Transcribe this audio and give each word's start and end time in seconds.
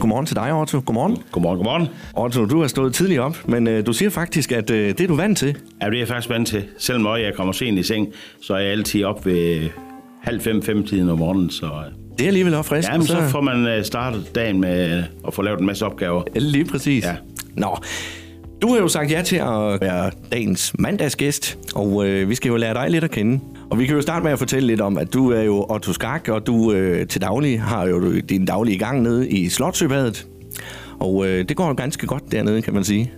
Godmorgen 0.00 0.26
til 0.26 0.36
dig, 0.36 0.52
Otto. 0.52 0.80
Godmorgen. 0.86 1.16
Godmorgen, 1.32 1.56
godmorgen. 1.58 1.88
Otto, 2.16 2.44
du 2.46 2.60
har 2.60 2.68
stået 2.68 2.94
tidligt 2.94 3.20
op, 3.20 3.36
men 3.48 3.66
øh, 3.66 3.86
du 3.86 3.92
siger 3.92 4.10
faktisk, 4.10 4.52
at 4.52 4.70
øh, 4.70 4.88
det 4.88 5.00
er 5.00 5.06
du 5.08 5.14
vant 5.14 5.38
til. 5.38 5.56
Ja, 5.82 5.86
det 5.86 5.94
er 5.94 5.98
jeg 5.98 6.08
faktisk 6.08 6.30
vant 6.30 6.48
til. 6.48 6.64
Selvom 6.78 7.06
jeg 7.16 7.32
kommer 7.36 7.52
sent 7.52 7.78
i 7.78 7.82
seng, 7.82 8.08
så 8.42 8.54
er 8.54 8.58
jeg 8.58 8.70
altid 8.70 9.04
op 9.04 9.26
ved 9.26 9.68
halv 10.22 10.40
fem, 10.40 10.62
fem 10.62 10.86
tiden 10.86 11.08
om 11.10 11.18
morgenen. 11.18 11.50
Så, 11.50 11.66
øh, 11.66 11.72
Det 12.18 12.22
er 12.24 12.26
alligevel 12.28 12.54
også 12.54 12.68
frisk. 12.68 12.88
ja, 12.88 12.96
men 12.96 13.06
så 13.06 13.22
får 13.28 13.40
man 13.40 13.66
øh, 13.66 13.84
startet 13.84 14.34
dagen 14.34 14.60
med 14.60 14.98
øh, 14.98 15.02
at 15.26 15.34
få 15.34 15.42
lavet 15.42 15.60
en 15.60 15.66
masse 15.66 15.86
opgaver. 15.86 16.22
Lige 16.36 16.64
præcis. 16.64 17.04
Ja. 17.04 17.14
Nå, 17.56 17.76
du 18.62 18.68
har 18.68 18.78
jo 18.78 18.88
sagt 18.88 19.10
ja 19.10 19.22
til 19.22 19.36
at 19.36 19.80
være 19.80 20.10
dagens 20.32 20.72
mandagsgæst, 20.78 21.58
og 21.74 22.06
øh, 22.06 22.28
vi 22.28 22.34
skal 22.34 22.48
jo 22.48 22.56
lære 22.56 22.74
dig 22.74 22.90
lidt 22.90 23.04
at 23.04 23.10
kende. 23.10 23.40
Og 23.70 23.78
vi 23.78 23.86
kan 23.86 23.94
jo 23.94 24.02
starte 24.02 24.24
med 24.24 24.32
at 24.32 24.38
fortælle 24.38 24.66
lidt 24.66 24.80
om, 24.80 24.98
at 24.98 25.12
du 25.12 25.30
er 25.30 25.42
jo 25.42 25.66
Otto 25.68 25.92
Skak, 25.92 26.28
og 26.28 26.46
du 26.46 26.72
øh, 26.72 27.06
til 27.06 27.20
daglig 27.22 27.62
har 27.62 27.86
jo 27.86 28.18
din 28.20 28.44
daglige 28.44 28.78
gang 28.78 29.02
nede 29.02 29.28
i 29.30 29.48
Slotsøbadet. 29.48 30.26
Og 31.00 31.26
øh, 31.28 31.48
det 31.48 31.56
går 31.56 31.66
jo 31.68 31.74
ganske 31.74 32.06
godt 32.06 32.22
dernede, 32.32 32.62
kan 32.62 32.74
man 32.74 32.84
sige. 32.84 33.12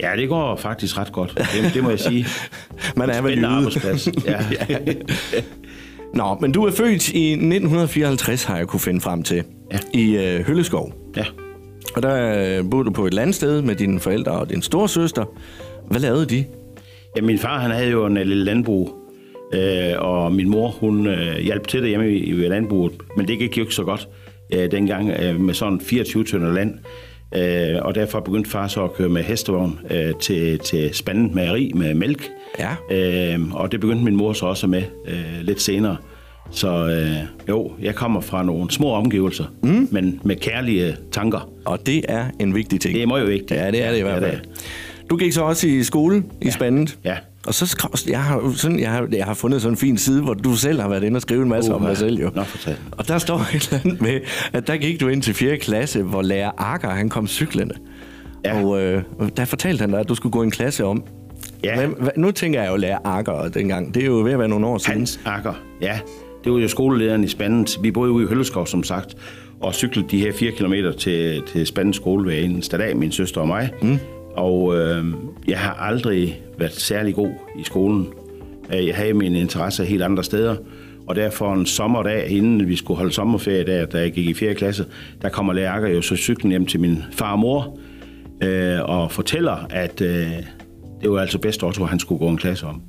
Ja, 0.00 0.10
det 0.16 0.28
går 0.28 0.56
faktisk 0.56 0.98
ret 0.98 1.12
godt. 1.12 1.38
Det, 1.62 1.74
det 1.74 1.82
må 1.82 1.90
jeg 1.90 2.00
sige. 2.00 2.26
Man 2.96 3.10
er 3.10 3.22
vel 3.22 3.44
arbejdsplads. 3.44 4.08
Ja. 4.26 4.38
Nå, 6.14 6.36
men 6.40 6.52
du 6.52 6.64
er 6.64 6.70
født 6.70 7.08
i 7.08 7.30
1954, 7.32 8.44
har 8.44 8.56
jeg 8.56 8.66
kunne 8.66 8.80
finde 8.80 9.00
frem 9.00 9.22
til, 9.22 9.42
Ja. 9.72 9.78
i 9.94 10.16
øh, 10.16 10.46
Hølleskov. 10.46 10.92
ja. 11.16 11.24
Og 11.96 12.02
der 12.02 12.58
øh, 12.58 12.70
boede 12.70 12.84
du 12.84 12.90
på 12.90 13.06
et 13.06 13.14
landsted 13.14 13.62
med 13.62 13.74
dine 13.74 14.00
forældre 14.00 14.32
og 14.32 14.50
din 14.50 14.62
storsøster. 14.62 15.24
Hvad 15.90 16.00
lavede 16.00 16.26
de? 16.26 16.44
Ja, 17.16 17.22
min 17.22 17.38
far 17.38 17.58
han 17.60 17.70
havde 17.70 17.90
jo 17.90 18.06
en 18.06 18.16
øh, 18.16 18.26
lille 18.26 18.44
landbrug, 18.44 18.94
øh, 19.54 19.92
og 19.98 20.32
min 20.32 20.48
mor 20.48 20.68
hun 20.68 21.06
øh, 21.06 21.36
hjalp 21.38 21.66
til 21.68 21.80
derhjemme 21.82 22.10
i, 22.10 22.24
i 22.24 22.32
landbruget, 22.32 22.92
men 23.16 23.28
det 23.28 23.38
gik 23.38 23.56
jo 23.58 23.62
ikke 23.62 23.74
så 23.74 23.82
godt 23.84 24.08
øh, 24.54 24.70
dengang 24.70 25.10
øh, 25.10 25.40
med 25.40 25.54
sådan 25.54 25.80
24 25.80 26.24
tønder 26.24 26.52
land. 26.52 26.74
Øh, 27.34 27.82
og 27.82 27.94
derfor 27.94 28.20
begyndte 28.20 28.50
far 28.50 28.68
så 28.68 28.84
at 28.84 28.92
køre 28.94 29.08
med 29.08 29.22
hestevogn 29.22 29.78
øh, 29.90 30.14
til, 30.20 30.58
til 30.58 30.94
spanden 30.94 31.34
mejeri 31.34 31.72
med 31.74 31.94
mælk. 31.94 32.28
Ja. 32.58 32.70
Øh, 33.34 33.52
og 33.54 33.72
det 33.72 33.80
begyndte 33.80 34.04
min 34.04 34.16
mor 34.16 34.32
så 34.32 34.46
også 34.46 34.66
med 34.66 34.82
øh, 35.08 35.40
lidt 35.42 35.60
senere. 35.60 35.96
Så 36.50 36.68
øh, 36.88 37.16
jo, 37.48 37.72
jeg 37.82 37.94
kommer 37.94 38.20
fra 38.20 38.42
nogle 38.42 38.70
små 38.70 38.90
omgivelser, 38.90 39.44
mm. 39.62 39.88
men 39.90 40.20
med 40.24 40.36
kærlige 40.36 40.96
tanker. 41.12 41.50
Og 41.64 41.86
det 41.86 42.04
er 42.08 42.24
en 42.40 42.54
vigtig 42.54 42.80
ting. 42.80 42.94
Det 42.94 43.02
er 43.02 43.06
meget 43.06 43.28
vigtigt. 43.28 43.60
Ja, 43.60 43.70
det 43.70 43.84
er 43.84 43.90
det 43.90 43.98
i 43.98 44.02
hvert 44.02 44.22
Ja, 44.22 44.28
fald. 44.28 44.40
Du 45.10 45.16
gik 45.16 45.32
så 45.32 45.42
også 45.42 45.66
i 45.68 45.82
skole 45.82 46.22
i 46.42 46.50
Spandet. 46.50 46.98
Ja. 47.04 47.16
Og 47.46 47.54
så 47.54 47.66
skrev, 47.66 47.90
jeg 48.08 48.22
har, 48.22 48.52
sådan, 48.56 48.80
jeg, 48.80 48.90
har, 48.90 49.08
jeg 49.12 49.24
har 49.24 49.34
fundet 49.34 49.62
sådan 49.62 49.72
en 49.72 49.76
fin 49.76 49.98
side, 49.98 50.22
hvor 50.22 50.34
du 50.34 50.56
selv 50.56 50.80
har 50.80 50.88
været 50.88 51.04
inde 51.04 51.16
og 51.18 51.22
skrive 51.22 51.42
en 51.42 51.48
masse 51.48 51.74
om 51.74 51.80
Uha. 51.80 51.90
dig 51.90 51.98
selv. 51.98 52.20
Jo. 52.20 52.30
Nå. 52.34 52.42
Og 52.90 53.08
der 53.08 53.18
står 53.18 53.38
et 53.54 53.68
eller 53.72 53.80
andet 53.84 54.00
med, 54.00 54.20
at 54.52 54.66
der 54.66 54.76
gik 54.76 55.00
du 55.00 55.08
ind 55.08 55.22
til 55.22 55.34
4. 55.34 55.56
klasse, 55.56 56.02
hvor 56.02 56.22
lærer 56.22 56.50
Akker, 56.58 56.90
han 56.90 57.08
kom 57.08 57.26
cyklende. 57.26 57.74
Ja. 58.44 58.64
Og 58.64 58.82
øh, 58.82 59.02
der 59.36 59.44
fortalte 59.44 59.80
han 59.80 59.90
dig, 59.90 60.00
at 60.00 60.08
du 60.08 60.14
skulle 60.14 60.32
gå 60.32 60.42
en 60.42 60.50
klasse 60.50 60.84
om. 60.84 61.02
Ja. 61.64 61.76
Hvem, 61.76 61.90
hva, 61.90 62.10
nu 62.16 62.30
tænker 62.30 62.62
jeg 62.62 62.70
jo 62.70 62.76
lærer 62.76 62.98
Akker 63.04 63.48
dengang. 63.48 63.94
Det 63.94 64.02
er 64.02 64.06
jo 64.06 64.20
ved 64.20 64.32
at 64.32 64.38
være 64.38 64.48
nogle 64.48 64.66
år 64.66 64.78
siden. 64.78 64.98
Hans 64.98 65.20
Akker, 65.24 65.54
ja. 65.80 65.98
Det 66.44 66.52
var 66.52 66.58
jo 66.58 66.68
skolelederen 66.68 67.24
i 67.24 67.28
Spandet. 67.28 67.78
Vi 67.82 67.90
boede 67.90 68.10
ude 68.12 68.24
i 68.24 68.28
Hølleskov, 68.28 68.66
som 68.66 68.82
sagt, 68.82 69.14
og 69.60 69.74
cyklede 69.74 70.08
de 70.10 70.18
her 70.18 70.32
4 70.32 70.50
km 70.52 70.74
til, 70.98 71.42
til 71.52 71.66
Spandens 71.66 71.96
skole 71.96 72.24
hver 72.24 72.34
eneste 72.34 72.78
dag, 72.78 72.96
min 72.96 73.12
søster 73.12 73.40
og 73.40 73.46
mig. 73.46 73.70
Mm. 73.82 73.98
Og 74.36 74.76
øh, 74.76 75.04
jeg 75.48 75.58
har 75.58 75.72
aldrig 75.74 76.42
været 76.58 76.72
særlig 76.72 77.14
god 77.14 77.30
i 77.58 77.64
skolen. 77.64 78.08
Øh, 78.74 78.86
jeg 78.86 78.96
havde 78.96 79.14
mine 79.14 79.40
interesser 79.40 79.84
helt 79.84 80.02
andre 80.02 80.24
steder. 80.24 80.56
Og 81.06 81.16
derfor 81.16 81.54
en 81.54 81.66
sommerdag, 81.66 82.28
inden 82.30 82.68
vi 82.68 82.76
skulle 82.76 82.98
holde 82.98 83.12
sommerferie, 83.12 83.64
der, 83.64 83.86
da 83.86 83.98
jeg 83.98 84.12
gik 84.12 84.26
i 84.26 84.34
4. 84.34 84.54
klasse, 84.54 84.86
der 85.22 85.28
kommer 85.28 85.52
lærer 85.52 85.88
jo 85.88 86.02
så 86.02 86.16
cyklen 86.16 86.50
hjem 86.50 86.66
til 86.66 86.80
min 86.80 86.98
far 87.12 87.32
og 87.32 87.38
mor, 87.38 87.78
øh, 88.42 88.80
og 88.82 89.12
fortæller, 89.12 89.66
at 89.70 90.00
øh, 90.00 90.30
det 91.02 91.10
var 91.10 91.20
altså 91.20 91.38
bedst 91.38 91.62
Otto, 91.62 91.84
han 91.84 91.98
skulle 91.98 92.18
gå 92.18 92.28
en 92.28 92.36
klasse 92.36 92.66
om. 92.66 92.82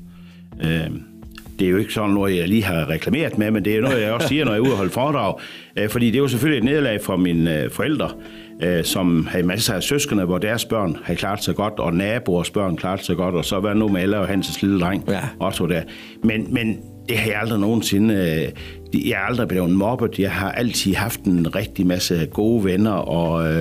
Øh, 0.64 0.90
det 1.59 1.68
er 1.68 1.72
jo 1.72 1.78
ikke 1.78 1.94
sådan 1.94 2.09
noget, 2.09 2.38
jeg 2.38 2.47
lige 2.47 2.64
har 2.64 2.90
reklameret 2.90 3.38
med, 3.38 3.52
men 3.52 3.66
det 3.66 3.75
er 3.75 3.81
noget, 3.81 4.02
jeg 4.02 4.12
også 4.12 4.28
siger, 4.28 4.46
når 4.46 4.52
jeg 4.52 4.59
er 4.59 4.64
ude 4.64 4.72
og 4.72 4.78
holde 4.78 4.91
foredrag. 4.91 5.40
Øh, 5.78 5.90
fordi 5.90 6.06
det 6.06 6.16
er 6.16 6.19
jo 6.19 6.28
selvfølgelig 6.28 6.58
et 6.58 6.64
nederlag 6.64 7.02
for 7.02 7.18
mine 7.18 7.64
øh, 7.64 7.72
forældre, 7.72 8.09
øh, 8.64 8.84
som 8.84 9.28
havde 9.31 9.46
masser 9.46 9.74
af 9.74 9.84
søskende, 9.84 10.25
hvor 10.25 10.38
deres 10.38 10.66
børn 10.66 10.97
havde 11.03 11.19
klaret 11.19 11.44
sig 11.44 11.56
godt, 11.56 11.74
og 11.78 11.94
naboers 11.94 12.50
børn 12.50 12.78
klaret 12.78 13.06
sig 13.06 13.16
godt, 13.16 13.36
og 13.36 13.46
så 13.46 13.59
var 13.59 13.74
nu 13.74 13.88
med 13.88 14.02
alle 14.02 14.18
og 14.18 14.30
Hans' 14.30 14.59
lille 14.62 14.80
dreng, 14.80 15.03
Ja. 15.09 15.19
Otto 15.40 15.66
der. 15.68 15.81
Men, 16.24 16.53
men 16.53 16.80
det 17.09 17.18
har 17.18 17.31
jeg 17.31 17.40
aldrig 17.41 17.59
nogensinde... 17.59 18.52
Jeg 18.94 19.12
er 19.12 19.25
aldrig 19.30 19.47
blevet 19.47 19.70
mobbet. 19.70 20.20
Jeg 20.20 20.31
har 20.31 20.52
altid 20.52 20.94
haft 20.94 21.24
en 21.24 21.56
rigtig 21.56 21.88
masse 21.88 22.25
gode 22.25 22.64
venner, 22.64 22.91
og, 22.91 23.53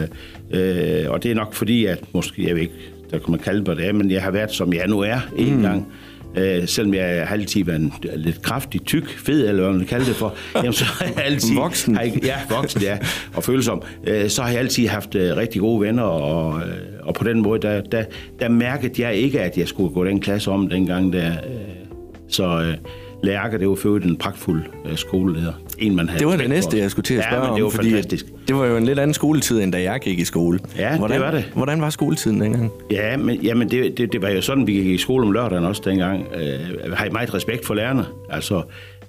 øh, 0.51 1.11
og 1.11 1.23
det 1.23 1.31
er 1.31 1.35
nok 1.35 1.55
fordi, 1.55 1.85
at 1.85 1.99
måske, 2.13 2.47
jeg 2.47 2.55
ved 2.55 2.63
ikke, 2.63 2.75
der 3.11 3.19
kan 3.19 3.31
man 3.31 3.41
kalde 3.41 3.65
mig 3.67 3.77
det, 3.77 3.95
men 3.95 4.11
jeg 4.11 4.23
har 4.23 4.31
været, 4.31 4.51
som 4.51 4.73
jeg 4.73 4.87
nu 4.89 5.01
er, 5.01 5.19
en 5.37 5.57
mm. 5.57 5.63
gang. 5.63 5.87
Øh, 6.37 6.69
selvom 6.69 6.95
jeg 6.95 7.27
har 7.29 7.35
altid 7.35 7.65
været 7.65 7.81
en, 7.81 7.93
lidt 8.17 8.43
kraftig, 8.43 8.85
tyk, 8.85 9.19
fed, 9.19 9.49
eller 9.49 9.63
hvad 9.63 9.71
man 9.71 9.81
vil 9.81 9.89
kalde 9.89 10.07
det 10.07 10.17
for, 10.17 10.35
jamen, 10.55 10.73
så 10.73 10.85
har 10.85 11.05
jeg 11.05 11.25
altid... 11.25 11.55
Voksen. 11.55 11.95
Har 11.95 12.03
jeg, 12.03 12.25
ja, 12.25 12.37
voksen, 12.51 12.83
ja, 12.83 12.99
og 13.35 13.45
følsom. 13.45 13.83
Øh, 14.07 14.29
så 14.29 14.43
har 14.43 14.49
jeg 14.51 14.59
altid 14.59 14.87
haft 14.87 15.15
øh, 15.15 15.37
rigtig 15.37 15.61
gode 15.61 15.81
venner, 15.81 16.03
og, 16.03 16.61
øh, 16.61 16.67
og 17.03 17.15
på 17.15 17.25
den 17.25 17.43
måde, 17.43 17.63
der, 17.63 17.81
der, 17.81 18.05
der 18.41 18.49
mærkede 18.49 19.03
jeg 19.03 19.15
ikke, 19.15 19.41
at 19.41 19.59
jeg 19.59 19.69
skulle 19.69 19.95
gå 19.95 20.05
den 20.05 20.21
klasse 20.21 20.51
om 20.51 20.69
dengang 20.69 21.13
der. 21.13 21.31
Øh, 21.31 21.37
så 22.29 22.45
øh, 22.45 22.75
Lærke, 23.23 23.59
det 23.59 23.69
var 23.69 23.87
øvrigt 23.87 24.05
en 24.05 24.17
pragtfuld 24.17 24.63
øh, 24.87 24.97
skoleleder. 24.97 25.53
En, 25.79 25.97
man 25.97 26.09
havde 26.09 26.19
Det 26.19 26.27
var 26.27 26.37
det 26.37 26.49
næste, 26.49 26.71
for. 26.71 26.79
jeg 26.79 26.91
skulle 26.91 27.05
til 27.05 27.15
at 27.15 27.25
ja, 27.25 27.31
spørge 27.31 27.47
men 27.47 27.55
det 27.55 27.63
var 27.63 27.69
om, 27.69 27.73
fordi 27.73 27.91
fantastisk. 27.91 28.27
Det 28.49 28.57
var 28.57 28.67
jo 28.67 28.77
en 28.77 28.85
lidt 28.85 28.99
anden 28.99 29.15
skoletid, 29.15 29.61
end 29.63 29.73
da 29.73 29.83
jeg 29.83 30.01
gik 30.01 30.19
i 30.19 30.25
skole. 30.25 30.59
Ja, 30.79 30.91
det 30.91 30.99
hvordan, 30.99 31.21
var 31.21 31.31
det. 31.31 31.45
Hvordan 31.55 31.81
var 31.81 31.91
skoletiden 31.91 32.41
dengang? 32.41 32.71
Ja, 32.91 33.17
men, 33.17 33.37
jamen 33.43 33.71
det, 33.71 33.99
det, 33.99 34.13
det 34.13 34.23
var 34.23 34.29
jo 34.29 34.41
sådan, 34.43 34.67
vi 34.67 34.73
gik 34.73 34.87
i 34.87 34.99
skole 34.99 35.27
om 35.27 35.33
lørdagen 35.33 35.65
også 35.65 35.83
dengang. 35.85 36.27
Øh, 36.35 36.45
jeg 36.45 36.97
har 36.97 37.11
meget 37.11 37.35
respekt 37.35 37.67
for 37.67 37.75
lærerne. 37.75 38.05
Altså, 38.31 38.63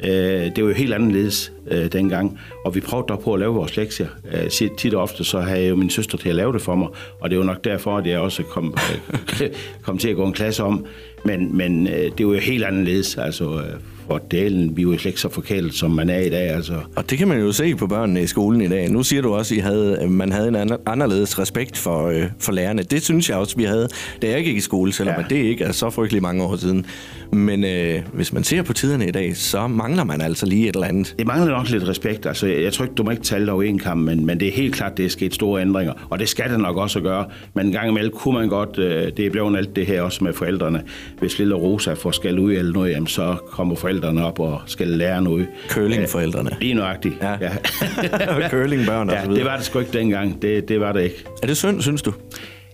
øh, 0.04 0.10
det 0.56 0.64
var 0.64 0.70
jo 0.70 0.76
helt 0.76 0.94
anderledes 0.94 1.52
øh, 1.72 1.92
dengang. 1.92 2.40
Og 2.66 2.76
vi 2.76 2.80
prøvede 2.80 3.08
dog 3.10 3.20
på 3.20 3.34
at 3.34 3.40
lave 3.40 3.54
vores 3.54 3.78
lektier. 3.78 4.08
Øh, 4.34 4.50
tit- 4.50 4.76
tit 4.78 4.94
og 4.94 5.02
ofte 5.02 5.24
så 5.24 5.40
havde 5.40 5.62
jeg 5.62 5.70
jo 5.70 5.76
min 5.76 5.90
søster 5.90 6.18
til 6.18 6.30
at 6.30 6.36
lave 6.36 6.54
det 6.54 6.62
for 6.62 6.76
mig. 6.76 6.88
Og 7.20 7.30
det 7.30 7.38
var 7.38 7.44
nok 7.44 7.64
derfor, 7.64 7.98
at 7.98 8.08
jeg 8.08 8.20
også 8.20 8.44
kom, 8.44 8.78
øh, 9.42 9.50
kom 9.82 9.98
til 9.98 10.10
at 10.10 10.16
gå 10.16 10.26
en 10.26 10.34
klasse 10.34 10.64
om. 10.64 10.86
Men, 11.26 11.58
men 11.58 11.88
øh, 11.88 12.12
det 12.18 12.28
var 12.28 12.34
jo 12.34 12.40
helt 12.40 12.64
anderledes. 12.64 13.18
Altså, 13.18 13.46
øh, 13.46 13.80
for 14.08 14.18
delen, 14.32 14.78
vi 14.78 14.82
jo 14.82 14.98
slet 14.98 15.06
ikke 15.06 15.22
så 15.22 15.30
forkælet, 15.30 15.74
som 15.74 15.92
man 15.92 16.10
er 16.10 16.20
i 16.20 16.30
dag. 16.30 16.50
Altså, 16.50 16.74
Og 16.96 17.10
det 17.10 17.18
kan 17.18 17.28
man 17.28 17.40
jo 17.40 17.52
se 17.52 17.76
på 17.76 17.88
børnene 17.88 18.22
i 18.24 18.28
skolen 18.28 18.62
i 18.62 18.68
dag. 18.68 18.90
Nu 18.90 19.04
siger 19.04 19.22
du 19.22 19.34
også, 19.34 19.54
at 19.54 19.58
I 19.58 19.62
havde, 19.62 19.98
at 19.98 20.10
man 20.10 20.32
havde 20.32 20.48
en 20.48 20.56
ander- 20.56 20.78
anderledes 20.86 21.40
respekt 21.40 21.78
for, 21.78 22.08
øh, 22.08 22.24
for 22.40 22.52
lærerne. 22.52 22.84
Det 22.84 23.02
synes 23.04 23.30
jeg 23.30 23.38
også, 23.38 23.58
vi 23.58 23.64
havde, 23.64 23.88
da 24.22 24.30
jeg 24.30 24.44
gik 24.44 24.56
i 24.58 24.60
skole, 24.60 24.94
selvom 24.94 25.16
ja. 25.18 25.36
Det 25.36 25.42
ikke 25.44 25.64
er 25.64 25.72
så 25.72 25.90
frygtelig 25.90 26.22
mange 26.22 26.44
år 26.44 26.56
siden. 26.56 26.86
Men 27.32 27.64
øh, 27.64 28.02
hvis 28.14 28.34
man 28.34 28.44
ser 28.44 28.62
på 28.62 28.74
tiderne 28.74 29.08
i 29.08 29.12
dag, 29.12 29.38
så 29.38 29.68
mangler 29.68 30.04
man 30.04 30.22
altså 30.22 30.46
lige 30.46 30.70
et 30.70 30.76
eller 30.76 30.88
andet. 30.88 31.16
Det 31.20 31.28
mangler 31.28 31.52
nok 31.52 31.70
lidt 31.70 31.88
respekt. 31.88 32.26
Altså, 32.26 32.48
jeg, 32.48 32.74
tror 32.74 32.86
ikke, 32.86 32.96
du 32.96 33.04
må 33.04 33.12
ikke 33.12 33.24
tale 33.24 33.52
over 33.52 33.64
en 33.64 33.80
kamp, 33.80 34.02
men, 34.02 34.26
men 34.26 34.40
det 34.40 34.48
er 34.48 34.52
helt 34.52 34.76
klart, 34.76 34.98
det 34.98 35.06
er 35.06 35.10
sket 35.10 35.34
store 35.34 35.62
ændringer. 35.62 35.94
Og 36.10 36.20
det 36.20 36.30
skal 36.30 36.50
det 36.50 36.60
nok 36.60 36.78
også 36.78 37.00
at 37.00 37.04
gøre. 37.04 37.26
Men 37.54 37.66
en 37.66 37.72
gang 37.72 37.90
imellem 37.90 38.12
kunne 38.12 38.34
man 38.34 38.50
godt, 38.50 38.80
øh, 38.80 39.12
det 39.18 39.26
er 39.26 39.30
blevet 39.30 39.58
alt 39.58 39.76
det 39.76 39.86
her 39.86 40.02
også 40.02 40.24
med 40.24 40.34
forældrene. 40.34 40.82
Hvis 41.20 41.40
lille 41.40 41.56
Rosa 41.56 41.94
får 41.94 42.12
skal 42.12 42.40
ud 42.40 42.52
eller 42.54 42.72
noget, 42.74 42.92
jamen, 42.92 43.08
så 43.08 43.36
kommer 43.52 43.76
forældrene 43.76 43.93
op 44.02 44.40
og 44.40 44.62
skal 44.66 44.88
lære 44.88 45.22
noget. 45.22 45.48
Curlingforældrene. 45.70 46.50
Øh, 46.54 46.60
Lige 46.62 46.74
nøjagtigt. 46.74 47.16
Ja. 47.22 47.32
ja. 47.42 48.50
Curlingbørn 48.50 49.10
og 49.10 49.16
så 49.16 49.20
ja 49.20 49.26
videre. 49.26 49.38
det 49.38 49.46
var 49.46 49.56
det 49.56 49.66
sgu 49.66 49.80
ikke 49.80 49.98
dengang. 49.98 50.42
Det, 50.42 50.70
det 50.70 50.80
var 50.80 50.92
det 50.92 51.04
ikke. 51.04 51.24
Er 51.44 51.48
det 51.48 51.58
synd, 51.58 51.82
synes 51.82 52.02
du? 52.02 52.14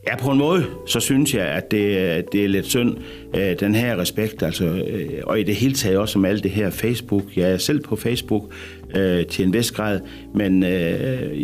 Ja, 0.08 0.16
på 0.16 0.32
en 0.32 0.38
måde, 0.38 0.66
så 0.88 1.00
synes 1.00 1.34
jeg, 1.34 1.46
at 1.46 1.72
det, 1.72 2.26
det 2.32 2.44
er 2.44 2.48
lidt 2.48 2.66
synd, 2.66 2.98
øh, 3.36 3.60
den 3.60 3.76
her 3.76 3.98
respekt, 3.98 4.44
altså, 4.44 4.66
øh, 4.66 5.10
og 5.24 5.40
i 5.40 5.44
det 5.44 5.56
hele 5.56 5.74
taget 5.74 5.98
også 5.98 6.20
med 6.20 6.30
alt 6.30 6.44
det 6.44 6.52
her 6.52 6.70
Facebook. 6.70 7.24
Jeg 7.36 7.52
er 7.52 7.58
selv 7.58 7.80
på 7.80 7.96
Facebook 7.96 8.44
øh, 8.96 9.26
til 9.26 9.46
en 9.46 9.54
vis 9.54 9.72
grad, 9.72 10.00
men 10.36 10.64
øh, 10.64 11.38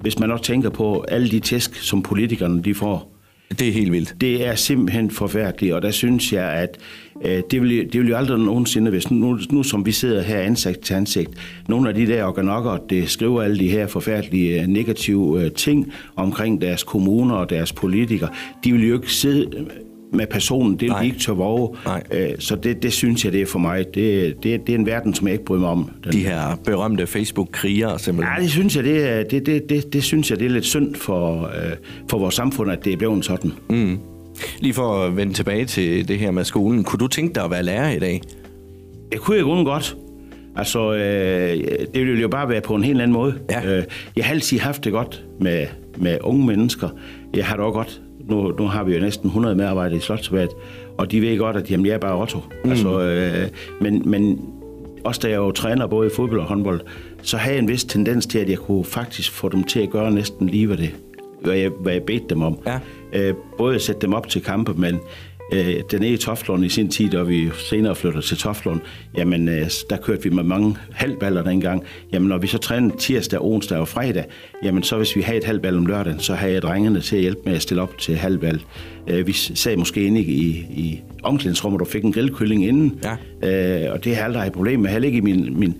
hvis 0.00 0.18
man 0.18 0.30
også 0.30 0.44
tænker 0.44 0.70
på 0.70 1.04
alle 1.08 1.28
de 1.30 1.40
tæsk, 1.40 1.74
som 1.74 2.02
politikerne 2.02 2.62
de 2.62 2.74
får, 2.74 3.11
det 3.58 3.68
er 3.68 3.72
helt 3.72 3.92
vildt. 3.92 4.14
det 4.20 4.46
er 4.46 4.54
simpelthen 4.54 5.10
forfærdeligt, 5.10 5.74
og 5.74 5.82
der 5.82 5.90
synes 5.90 6.32
jeg, 6.32 6.52
at 6.52 6.78
øh, 7.24 7.42
det, 7.50 7.62
vil, 7.62 7.92
det 7.92 8.00
vil 8.00 8.08
jo 8.08 8.16
aldrig 8.16 8.38
nogensinde, 8.38 8.90
hvis 8.90 9.10
nu, 9.10 9.38
nu 9.50 9.62
som 9.62 9.86
vi 9.86 9.92
sidder 9.92 10.22
her 10.22 10.38
ansigt 10.38 10.80
til 10.80 10.94
ansigt, 10.94 11.30
nogle 11.68 11.88
af 11.88 11.94
de 11.94 12.06
der 12.06 12.24
organokker, 12.24 12.76
det 12.90 13.10
skriver 13.10 13.42
alle 13.42 13.58
de 13.58 13.68
her 13.68 13.86
forfærdelige 13.86 14.62
øh, 14.62 14.66
negative 14.66 15.44
øh, 15.44 15.50
ting 15.50 15.92
omkring 16.16 16.60
deres 16.60 16.82
kommuner 16.82 17.34
og 17.34 17.50
deres 17.50 17.72
politikere, 17.72 18.28
de 18.64 18.72
vil 18.72 18.88
jo 18.88 18.94
ikke 18.94 19.12
sidde 19.12 19.66
med 20.12 20.26
personen, 20.26 20.72
det 20.72 20.82
vil 20.82 20.94
de 21.00 21.06
ikke 21.06 21.18
tør 21.18 21.32
våge. 21.32 21.76
Øh, 22.12 22.28
så 22.38 22.56
det, 22.56 22.82
det 22.82 22.92
synes 22.92 23.24
jeg, 23.24 23.32
det 23.32 23.42
er 23.42 23.46
for 23.46 23.58
mig. 23.58 23.84
Det, 23.94 24.34
det, 24.42 24.66
det 24.66 24.74
er 24.74 24.78
en 24.78 24.86
verden, 24.86 25.14
som 25.14 25.26
jeg 25.26 25.32
ikke 25.32 25.44
bryder 25.44 25.60
mig 25.60 25.70
om. 25.70 25.90
Den, 26.04 26.12
De 26.12 26.18
her 26.18 26.58
berømte 26.64 27.06
Facebook-krigere 27.06 27.98
simpelthen. 27.98 28.34
Ja, 28.36 28.42
det 28.42 28.50
synes 28.50 28.76
jeg, 28.76 28.84
det, 28.84 29.10
er, 29.10 29.22
det, 29.22 29.46
det, 29.46 29.68
det, 29.68 29.92
det 29.92 30.02
synes 30.04 30.30
jeg, 30.30 30.38
det 30.38 30.46
er 30.46 30.50
lidt 30.50 30.64
synd 30.64 30.94
for, 30.94 31.42
øh, 31.42 31.72
for 32.10 32.18
vores 32.18 32.34
samfund, 32.34 32.70
at 32.70 32.84
det 32.84 32.92
er 32.92 32.96
blevet 32.96 33.24
sådan. 33.24 33.52
Mm. 33.70 33.98
Lige 34.60 34.74
for 34.74 35.04
at 35.04 35.16
vende 35.16 35.32
tilbage 35.32 35.64
til 35.64 36.08
det 36.08 36.18
her 36.18 36.30
med 36.30 36.44
skolen. 36.44 36.84
Kunne 36.84 36.98
du 36.98 37.08
tænke 37.08 37.34
dig 37.34 37.44
at 37.44 37.50
være 37.50 37.62
lærer 37.62 37.90
i 37.90 37.98
dag? 37.98 38.20
Jeg 39.12 39.20
kunne 39.20 39.42
grunden 39.42 39.64
godt. 39.64 39.96
Altså, 40.56 40.92
øh, 40.92 41.58
det 41.94 42.06
ville 42.06 42.20
jo 42.20 42.28
bare 42.28 42.48
være 42.48 42.60
på 42.60 42.74
en 42.74 42.84
helt 42.84 43.00
anden 43.00 43.12
måde. 43.12 43.34
Ja. 43.50 43.76
Øh, 43.76 43.84
jeg 44.16 44.24
har 44.24 44.34
altid 44.34 44.58
haft 44.58 44.84
det 44.84 44.92
godt 44.92 45.24
med, 45.40 45.66
med 45.96 46.18
unge 46.20 46.46
mennesker. 46.46 46.88
Jeg 47.34 47.46
har 47.46 47.56
det 47.56 47.64
også 47.64 47.76
godt. 47.76 48.00
Nu, 48.28 48.52
nu 48.58 48.66
har 48.66 48.84
vi 48.84 48.94
jo 48.94 49.00
næsten 49.00 49.26
100 49.26 49.54
medarbejdere 49.54 49.96
i 49.96 50.00
Slotsværet, 50.00 50.50
og 50.98 51.10
de 51.10 51.20
ved 51.20 51.38
godt, 51.38 51.56
at 51.56 51.70
jamen, 51.70 51.86
jeg 51.86 51.94
er 51.94 51.98
bare 51.98 52.20
Otto. 52.20 52.38
Mm. 52.64 52.70
Altså, 52.70 53.00
øh, 53.00 53.48
men, 53.80 54.02
men 54.10 54.40
også 55.04 55.20
da 55.22 55.28
jeg 55.28 55.36
jo 55.36 55.50
træner 55.50 55.86
både 55.86 56.06
i 56.06 56.10
fodbold 56.16 56.40
og 56.40 56.46
håndbold, 56.46 56.80
så 57.22 57.36
havde 57.36 57.54
jeg 57.54 57.62
en 57.62 57.68
vis 57.68 57.84
tendens 57.84 58.26
til, 58.26 58.38
at 58.38 58.48
jeg 58.48 58.58
kunne 58.58 58.84
faktisk 58.84 59.32
få 59.32 59.48
dem 59.48 59.64
til 59.64 59.80
at 59.80 59.90
gøre 59.90 60.10
næsten 60.10 60.48
lige, 60.48 60.66
hvad, 60.66 60.76
det, 60.76 60.90
hvad, 61.40 61.54
jeg, 61.54 61.70
hvad 61.80 61.92
jeg 61.92 62.02
bedte 62.02 62.26
dem 62.30 62.42
om. 62.42 62.58
Ja. 62.66 62.78
Øh, 63.12 63.34
både 63.58 63.74
at 63.74 63.82
sætte 63.82 64.00
dem 64.00 64.14
op 64.14 64.28
til 64.28 64.42
kampe, 64.42 64.74
men 64.74 65.00
øh, 65.52 65.74
den 65.90 66.02
i 66.02 66.16
Toftlund 66.16 66.64
i 66.64 66.68
sin 66.68 66.88
tid, 66.88 67.10
da 67.10 67.22
vi 67.22 67.50
senere 67.58 67.94
flyttede 67.94 68.26
til 68.26 68.36
Toftlund, 68.36 68.80
jamen 69.16 69.48
øh, 69.48 69.66
der 69.90 69.96
kørte 69.96 70.22
vi 70.22 70.30
med 70.30 70.42
mange 70.42 70.76
halvballer 70.92 71.42
dengang. 71.42 71.82
Jamen 72.12 72.28
når 72.28 72.38
vi 72.38 72.46
så 72.46 72.58
trænede 72.58 72.96
tirsdag, 72.98 73.38
onsdag 73.44 73.78
og 73.78 73.88
fredag, 73.88 74.24
jamen 74.64 74.82
så 74.82 74.96
hvis 74.96 75.16
vi 75.16 75.20
havde 75.20 75.38
et 75.38 75.44
halvbal 75.44 75.76
om 75.76 75.86
lørdagen, 75.86 76.20
så 76.20 76.34
havde 76.34 76.52
jeg 76.52 76.62
drengene 76.62 77.00
til 77.00 77.16
at 77.16 77.22
hjælpe 77.22 77.40
med 77.44 77.52
at 77.54 77.62
stille 77.62 77.82
op 77.82 77.98
til 77.98 78.16
halvbal. 78.16 78.62
Øh, 79.08 79.26
vi 79.26 79.32
sad 79.32 79.76
måske 79.76 80.04
inde 80.04 80.20
i, 80.20 80.48
i 80.70 81.00
omklædningsrummet 81.22 81.80
og 81.80 81.86
fik 81.86 82.04
en 82.04 82.12
grillkylling 82.12 82.66
inden, 82.66 82.98
Ja. 83.42 83.86
øh, 83.86 83.92
og 83.92 84.04
det 84.04 84.12
har 84.14 84.20
jeg 84.20 84.24
aldrig 84.28 84.46
et 84.46 84.52
problem 84.52 84.80
med. 84.80 84.90
Heller 84.90 85.06
ikke 85.06 85.18
i 85.18 85.20
min, 85.20 85.58
min 85.58 85.74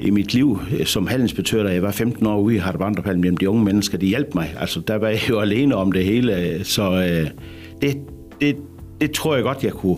i 0.00 0.10
mit 0.10 0.34
liv 0.34 0.60
som 0.84 1.06
handelsinspektør, 1.06 1.62
da 1.62 1.72
jeg 1.72 1.82
var 1.82 1.90
15 1.90 2.26
år 2.26 2.40
ude 2.40 2.54
i 2.54 2.58
Harderbrandophallen, 2.58 3.24
jamen 3.24 3.36
de 3.40 3.48
unge 3.50 3.64
mennesker, 3.64 3.98
de 3.98 4.06
hjalp 4.06 4.34
mig. 4.34 4.54
Altså, 4.60 4.80
der 4.80 4.96
var 4.96 5.08
jeg 5.08 5.28
jo 5.30 5.40
alene 5.40 5.74
om 5.74 5.92
det 5.92 6.04
hele, 6.04 6.60
så 6.64 6.92
øh, 6.92 7.30
det, 7.82 7.96
det, 8.40 8.56
det 9.00 9.10
tror 9.10 9.34
jeg 9.34 9.44
godt, 9.44 9.64
jeg 9.64 9.72
kunne... 9.72 9.96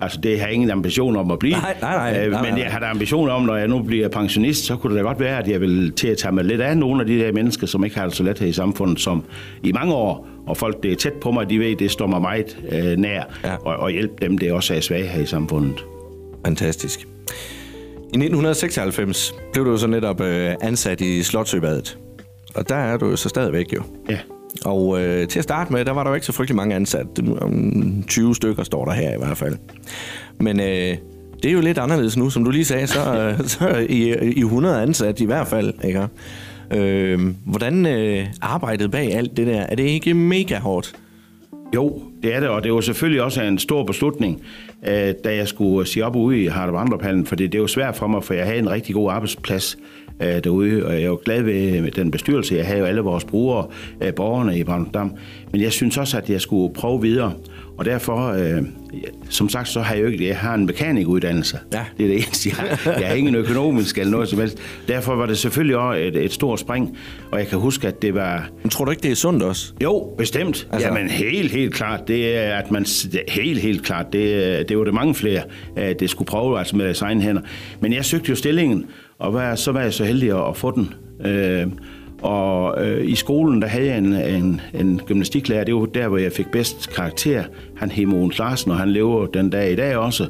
Altså, 0.00 0.20
det 0.22 0.38
har 0.40 0.46
jeg 0.46 0.54
ingen 0.54 0.70
ambition 0.70 1.16
om 1.16 1.30
at 1.30 1.38
blive. 1.38 1.52
Nej, 1.54 1.76
nej, 1.80 2.12
nej. 2.12 2.24
Øh, 2.24 2.30
Nej, 2.32 2.42
Men 2.42 2.52
nej. 2.54 2.62
jeg 2.62 2.72
har 2.72 2.80
da 2.80 2.86
ambition 2.86 3.28
om, 3.28 3.42
når 3.42 3.56
jeg 3.56 3.68
nu 3.68 3.82
bliver 3.82 4.08
pensionist, 4.08 4.64
så 4.64 4.76
kunne 4.76 4.94
det 4.96 5.02
da 5.04 5.08
godt 5.08 5.20
være, 5.20 5.38
at 5.38 5.48
jeg 5.48 5.60
vil 5.60 5.92
til 5.92 6.08
at 6.08 6.18
tage 6.18 6.32
mig 6.34 6.44
lidt 6.44 6.60
af 6.60 6.76
nogle 6.76 7.00
af 7.00 7.06
de 7.06 7.18
der 7.18 7.32
mennesker, 7.32 7.66
som 7.66 7.84
ikke 7.84 7.98
har 7.98 8.06
det 8.06 8.14
så 8.16 8.22
let 8.22 8.38
her 8.38 8.46
i 8.46 8.52
samfundet, 8.52 9.00
som 9.00 9.24
i 9.62 9.72
mange 9.72 9.94
år, 9.94 10.26
og 10.46 10.56
folk, 10.56 10.82
det 10.82 10.92
er 10.92 10.96
tæt 10.96 11.12
på 11.12 11.30
mig, 11.30 11.50
de 11.50 11.58
ved, 11.58 11.76
det 11.76 11.90
står 11.90 12.06
mig 12.06 12.20
meget 12.20 12.58
øh, 12.72 12.96
nær, 12.96 13.22
Ja. 13.44 13.54
og, 13.56 13.76
og 13.76 13.90
hjælpe 13.90 14.14
dem, 14.22 14.38
det 14.38 14.52
også 14.52 14.74
er 14.74 14.80
svage 14.80 15.06
her 15.06 15.22
i 15.22 15.26
samfundet. 15.26 15.84
Fantastisk. 16.46 17.00
I 17.00 18.16
1996 18.16 19.34
blev 19.52 19.64
du 19.64 19.76
så 19.76 19.86
netop 19.86 20.20
øh, 20.20 20.54
ansat 20.60 21.00
i 21.00 21.22
Slotsøbadet. 21.22 21.98
Og 22.54 22.68
der 22.68 22.76
er 22.76 22.96
du 22.96 23.06
jo 23.06 23.16
så 23.16 23.28
stadigvæk 23.28 23.66
jo. 23.76 23.82
Ja. 24.10 24.18
Og 24.64 25.02
øh, 25.02 25.28
til 25.28 25.38
at 25.38 25.42
starte 25.42 25.72
med, 25.72 25.84
der 25.84 25.92
var 25.92 26.02
der 26.04 26.10
jo 26.10 26.14
ikke 26.14 26.26
så 26.26 26.32
frygtelig 26.32 26.56
mange 26.56 26.74
ansat. 26.74 27.06
Det- 27.16 27.38
Om 27.38 28.04
20 28.08 28.34
stykker 28.34 28.62
står 28.62 28.84
der 28.84 28.92
her 28.92 29.14
i 29.14 29.18
hvert 29.18 29.36
fald. 29.36 29.56
Men 30.40 30.60
øh, 30.60 30.96
det 31.42 31.48
er 31.48 31.52
jo 31.52 31.60
lidt 31.60 31.78
anderledes 31.78 32.16
nu, 32.16 32.30
som 32.30 32.44
du 32.44 32.50
lige 32.50 32.64
sagde, 32.64 32.86
så, 32.86 33.00
øh, 33.40 33.46
så 33.48 33.68
I, 33.88 34.14
I 34.32 34.40
100 34.40 34.82
ansat 34.82 35.20
i 35.20 35.24
hvert 35.24 35.46
fald. 35.46 35.74
Ikke? 35.84 36.06
Øh, 36.74 37.20
hvordan 37.46 37.86
øh, 37.86 38.26
arbejdet 38.42 38.90
bag 38.90 39.14
alt 39.14 39.36
det 39.36 39.46
der, 39.46 39.60
er 39.60 39.74
det 39.74 39.84
ikke 39.84 40.14
mega 40.14 40.58
hårdt? 40.58 40.92
Jo, 41.74 42.02
det 42.22 42.34
er 42.34 42.40
det, 42.40 42.48
og 42.48 42.64
det 42.64 42.72
var 42.72 42.80
selvfølgelig 42.80 43.22
også 43.22 43.42
en 43.42 43.58
stor 43.58 43.84
beslutning, 43.84 44.40
øh, 44.86 45.14
da 45.24 45.34
jeg 45.36 45.48
skulle 45.48 45.86
sige 45.88 46.04
op 46.04 46.16
ude 46.16 46.42
i 46.42 46.46
Harderbrandophallen, 46.46 47.26
for 47.26 47.36
det, 47.36 47.52
det 47.52 47.58
er 47.58 47.62
jo 47.62 47.66
svært 47.66 47.96
for 47.96 48.06
mig, 48.06 48.24
for 48.24 48.34
jeg 48.34 48.44
havde 48.46 48.58
en 48.58 48.70
rigtig 48.70 48.94
god 48.94 49.10
arbejdsplads 49.12 49.78
øh, 50.22 50.44
derude, 50.44 50.86
og 50.86 50.92
jeg 50.92 51.02
er 51.02 51.06
jo 51.06 51.20
glad 51.24 51.42
ved 51.42 51.90
den 51.90 52.10
bestyrelse, 52.10 52.54
jeg 52.54 52.66
havde 52.66 52.78
jo 52.78 52.84
alle 52.84 53.00
vores 53.00 53.24
brugere, 53.24 53.66
øh, 54.02 54.14
borgerne 54.14 54.58
i 54.58 54.64
Brandendam, 54.64 55.14
men 55.52 55.60
jeg 55.60 55.72
synes 55.72 55.98
også, 55.98 56.16
at 56.18 56.30
jeg 56.30 56.40
skulle 56.40 56.74
prøve 56.74 57.02
videre, 57.02 57.32
og 57.78 57.84
derfor, 57.84 58.28
øh, 58.32 58.62
som 59.30 59.48
sagt, 59.48 59.68
så 59.68 59.80
har 59.80 59.94
jeg 59.94 60.02
jo 60.02 60.08
ikke, 60.08 60.28
jeg 60.28 60.36
har 60.38 60.54
en 60.54 60.66
mekanikuddannelse. 60.66 61.58
Ja. 61.72 61.84
Det 61.98 62.04
er 62.04 62.08
det 62.08 62.16
eneste, 62.16 62.48
jeg 62.48 62.56
har. 62.56 62.92
Jeg 63.00 63.08
har 63.08 63.14
ingen 63.14 63.34
økonomisk 63.34 63.98
eller 63.98 64.10
noget 64.10 64.28
som 64.28 64.38
helst. 64.40 64.58
Derfor 64.88 65.14
var 65.14 65.26
det 65.26 65.38
selvfølgelig 65.38 65.76
også 65.76 66.00
et, 66.00 66.16
et 66.16 66.32
stort 66.32 66.60
spring, 66.60 66.96
og 67.30 67.38
jeg 67.38 67.46
kan 67.48 67.58
huske, 67.58 67.88
at 67.88 68.02
det 68.02 68.14
var, 68.14 68.48
Men 68.62 68.70
tror 68.70 68.84
du 68.84 68.90
ikke, 68.90 69.02
det 69.02 69.10
er 69.10 69.14
sundt 69.14 69.42
også? 69.42 69.72
jo, 69.82 70.14
bestemt. 70.18 70.68
Altså- 70.72 70.88
Jamen 70.88 71.08
helt, 71.10 71.52
helt 71.52 71.74
klart. 71.74 72.08
Det 72.08 72.36
er, 72.36 72.54
at 72.54 72.70
man, 72.70 72.86
helt, 73.28 73.60
helt 73.60 73.82
klart. 73.86 74.12
Det, 74.12 74.58
er- 74.58 74.62
det 74.62 74.78
var 74.78 74.84
det 74.84 74.94
mange 74.94 75.14
flere, 75.14 75.42
at 75.76 76.00
det 76.00 76.10
skulle 76.10 76.26
prøve 76.26 76.58
altså 76.58 76.76
med 76.76 76.84
deres 76.84 77.02
egne 77.02 77.22
hænder. 77.22 77.42
Men 77.80 77.92
jeg 77.92 78.04
søgte 78.04 78.30
jo 78.30 78.34
stillingen, 78.36 78.84
og 79.24 79.34
var, 79.34 79.54
så 79.54 79.72
var 79.72 79.80
jeg 79.80 79.92
så 79.92 80.04
heldig 80.04 80.30
at, 80.30 80.48
at 80.48 80.56
få 80.56 80.70
den. 80.70 80.94
Øh, 81.26 81.66
og 82.22 82.84
øh, 82.84 83.06
i 83.06 83.14
skolen, 83.14 83.62
der 83.62 83.68
havde 83.68 83.86
jeg 83.86 83.98
en, 83.98 84.14
en, 84.14 84.60
en 84.74 85.00
gymnastiklærer. 85.06 85.64
Det 85.64 85.74
var 85.74 85.86
der, 85.86 86.08
hvor 86.08 86.18
jeg 86.18 86.32
fik 86.32 86.50
bedst 86.52 86.90
karakter. 86.90 87.44
Han 87.76 87.90
hed 87.90 88.06
Mogens 88.06 88.38
Larsen, 88.38 88.70
og 88.70 88.78
han 88.78 88.90
lever 88.90 89.26
den 89.26 89.50
dag 89.50 89.72
i 89.72 89.76
dag 89.76 89.96
også. 89.96 90.28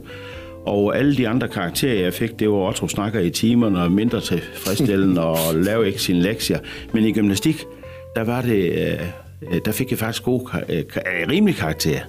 Og 0.67 0.99
alle 0.99 1.17
de 1.17 1.29
andre 1.29 1.49
karakterer, 1.49 2.02
jeg 2.02 2.14
fik, 2.14 2.38
det 2.38 2.50
var 2.50 2.56
Otto 2.56 2.88
snakker 2.88 3.20
i 3.20 3.31
timerne, 3.31 3.82
og 3.82 3.93
mindre 3.93 4.20
tilfredsstillende, 4.20 5.25
og 5.25 5.38
lave 5.67 5.87
ikke 5.87 6.02
sine 6.02 6.20
lektier. 6.20 6.58
Men 6.93 7.05
i 7.05 7.12
gymnastik, 7.12 7.64
der 8.17 8.25
var 8.25 8.43
det, 8.43 8.73
øh, 9.52 9.61
der 9.64 9.73
fik 9.73 9.91
jeg 9.91 9.99
faktisk 9.99 10.25
gode, 10.25 10.44
øh, 10.69 10.79
øh, 10.79 11.29
rimelig 11.29 11.56
karakter. 11.56 12.00